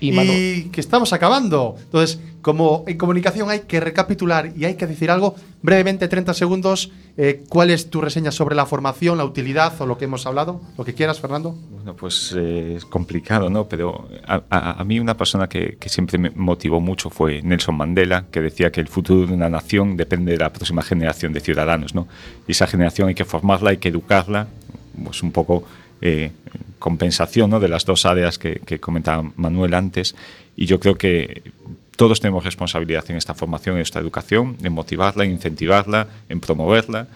Y, 0.00 0.64
que 0.70 0.80
estamos 0.80 1.12
acabando. 1.12 1.76
Entonces, 1.78 2.18
como 2.42 2.84
en 2.86 2.98
comunicación 2.98 3.48
hay 3.48 3.60
que 3.60 3.80
recapitular 3.80 4.52
y 4.54 4.66
hay 4.66 4.74
que 4.74 4.86
decir 4.86 5.10
algo, 5.10 5.34
brevemente, 5.62 6.08
30 6.08 6.34
segundos, 6.34 6.90
eh, 7.16 7.42
¿cuál 7.48 7.70
es 7.70 7.88
tu 7.88 8.02
reseña 8.02 8.30
sobre 8.30 8.54
la 8.54 8.66
formación, 8.66 9.16
la 9.16 9.24
utilidad 9.24 9.72
o 9.80 9.86
lo 9.86 9.96
que 9.96 10.04
hemos 10.04 10.26
hablado? 10.26 10.60
Lo 10.76 10.84
que 10.84 10.92
quieras, 10.92 11.20
Fernando. 11.20 11.56
Bueno, 11.70 11.94
pues 11.96 12.34
eh, 12.36 12.74
es 12.76 12.84
complicado, 12.84 13.48
¿no? 13.48 13.66
Pero 13.66 14.08
a, 14.26 14.42
a- 14.50 14.80
a 14.80 14.84
mí 14.84 15.00
una 15.00 15.16
persona 15.16 15.48
que, 15.48 15.78
que 15.80 15.88
siempre 15.88 16.18
me 16.18 16.30
motivó 16.30 16.80
mucho 16.80 17.08
fue 17.08 17.40
Nelson 17.42 17.76
Mandela, 17.76 18.26
que 18.30 18.42
decía 18.42 18.70
que 18.70 18.80
el 18.80 18.88
futuro 18.88 19.26
de 19.26 19.32
una 19.32 19.48
nación 19.48 19.96
depende 19.96 20.32
de 20.32 20.38
la 20.38 20.52
próxima 20.52 20.82
generación 20.82 21.32
de 21.32 21.40
ciudadanos, 21.40 21.94
¿no? 21.94 22.06
Y 22.46 22.52
esa 22.52 22.66
generación 22.66 23.08
hay 23.08 23.14
que 23.14 23.24
formarla, 23.24 23.70
hay 23.70 23.78
que 23.78 23.88
educarla, 23.88 24.48
pues 25.02 25.22
un 25.22 25.32
poco 25.32 25.64
eh, 26.02 26.30
compensación, 26.84 27.48
¿no? 27.48 27.60
De 27.60 27.68
las 27.68 27.86
dos 27.86 28.04
áreas 28.04 28.38
que, 28.38 28.60
que 28.66 28.78
comentaba 28.78 29.24
Manuel 29.36 29.72
antes. 29.72 30.14
Y 30.54 30.66
yo 30.66 30.78
creo 30.78 30.96
que 30.96 31.42
todos 31.96 32.20
tenemos 32.20 32.44
responsabilidad 32.44 33.06
en 33.08 33.16
esta 33.16 33.32
formación, 33.32 33.76
en 33.76 33.80
esta 33.80 34.00
educación, 34.00 34.58
en 34.62 34.70
motivarla, 34.74 35.24
en 35.24 35.30
incentivarla, 35.30 36.08
en 36.28 36.40
promoverla. 36.40 37.06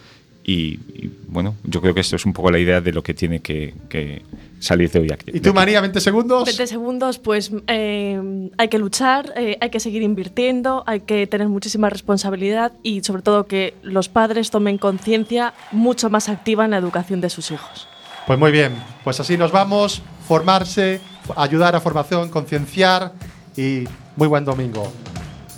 Y, 0.42 0.80
y, 0.96 1.12
bueno, 1.26 1.54
yo 1.64 1.82
creo 1.82 1.92
que 1.92 2.00
esto 2.00 2.16
es 2.16 2.24
un 2.24 2.32
poco 2.32 2.50
la 2.50 2.58
idea 2.58 2.80
de 2.80 2.92
lo 2.92 3.02
que 3.02 3.12
tiene 3.12 3.40
que, 3.40 3.74
que 3.90 4.22
salir 4.58 4.90
de 4.90 5.00
hoy 5.00 5.12
aquí. 5.12 5.32
¿Y 5.34 5.40
tú, 5.40 5.52
María, 5.52 5.82
20 5.82 6.00
segundos? 6.00 6.46
20 6.46 6.66
segundos, 6.66 7.18
pues 7.18 7.52
eh, 7.66 8.48
hay 8.56 8.68
que 8.68 8.78
luchar, 8.78 9.34
eh, 9.36 9.58
hay 9.60 9.68
que 9.68 9.80
seguir 9.80 10.00
invirtiendo, 10.00 10.82
hay 10.86 11.00
que 11.00 11.26
tener 11.26 11.48
muchísima 11.48 11.90
responsabilidad 11.90 12.72
y 12.82 13.02
sobre 13.02 13.20
todo 13.20 13.46
que 13.46 13.74
los 13.82 14.08
padres 14.08 14.50
tomen 14.50 14.78
conciencia 14.78 15.52
mucho 15.72 16.08
más 16.08 16.30
activa 16.30 16.64
en 16.64 16.70
la 16.70 16.78
educación 16.78 17.20
de 17.20 17.28
sus 17.28 17.50
hijos. 17.50 17.86
Pues 18.28 18.38
muy 18.38 18.52
bien, 18.52 18.74
pues 19.04 19.18
así 19.20 19.38
nos 19.38 19.52
vamos, 19.52 20.02
formarse, 20.28 21.00
ayudar 21.34 21.74
a 21.74 21.80
formación, 21.80 22.28
concienciar 22.28 23.12
y 23.56 23.84
muy 24.16 24.28
buen 24.28 24.44
domingo. 24.44 24.92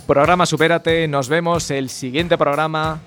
Programa 0.07 0.45
Supérate, 0.45 1.05
nos 1.09 1.27
vemos 1.27 1.69
el 1.69 1.89
siguiente 1.89 2.37
programa. 2.37 3.01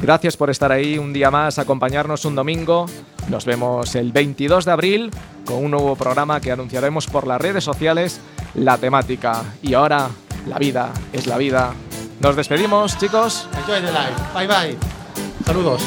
Gracias 0.00 0.36
por 0.36 0.50
estar 0.50 0.70
ahí 0.70 0.98
un 0.98 1.12
día 1.12 1.32
más, 1.32 1.58
acompañarnos 1.58 2.24
un 2.26 2.36
domingo. 2.36 2.86
Nos 3.28 3.44
vemos 3.44 3.96
el 3.96 4.12
22 4.12 4.64
de 4.64 4.70
abril 4.70 5.10
con 5.44 5.64
un 5.64 5.72
nuevo 5.72 5.96
programa 5.96 6.40
que 6.40 6.52
anunciaremos 6.52 7.08
por 7.08 7.26
las 7.26 7.40
redes 7.40 7.64
sociales, 7.64 8.20
la 8.54 8.78
temática. 8.78 9.42
Y 9.62 9.74
ahora, 9.74 10.10
la 10.46 10.58
vida 10.58 10.92
es 11.12 11.26
la 11.26 11.38
vida. 11.38 11.74
Nos 12.20 12.36
despedimos, 12.36 12.96
chicos. 12.98 13.48
Enjoy 13.58 13.80
the 13.80 13.90
life. 13.90 14.14
Bye 14.32 14.46
bye. 14.46 14.78
Saludos. 15.44 15.82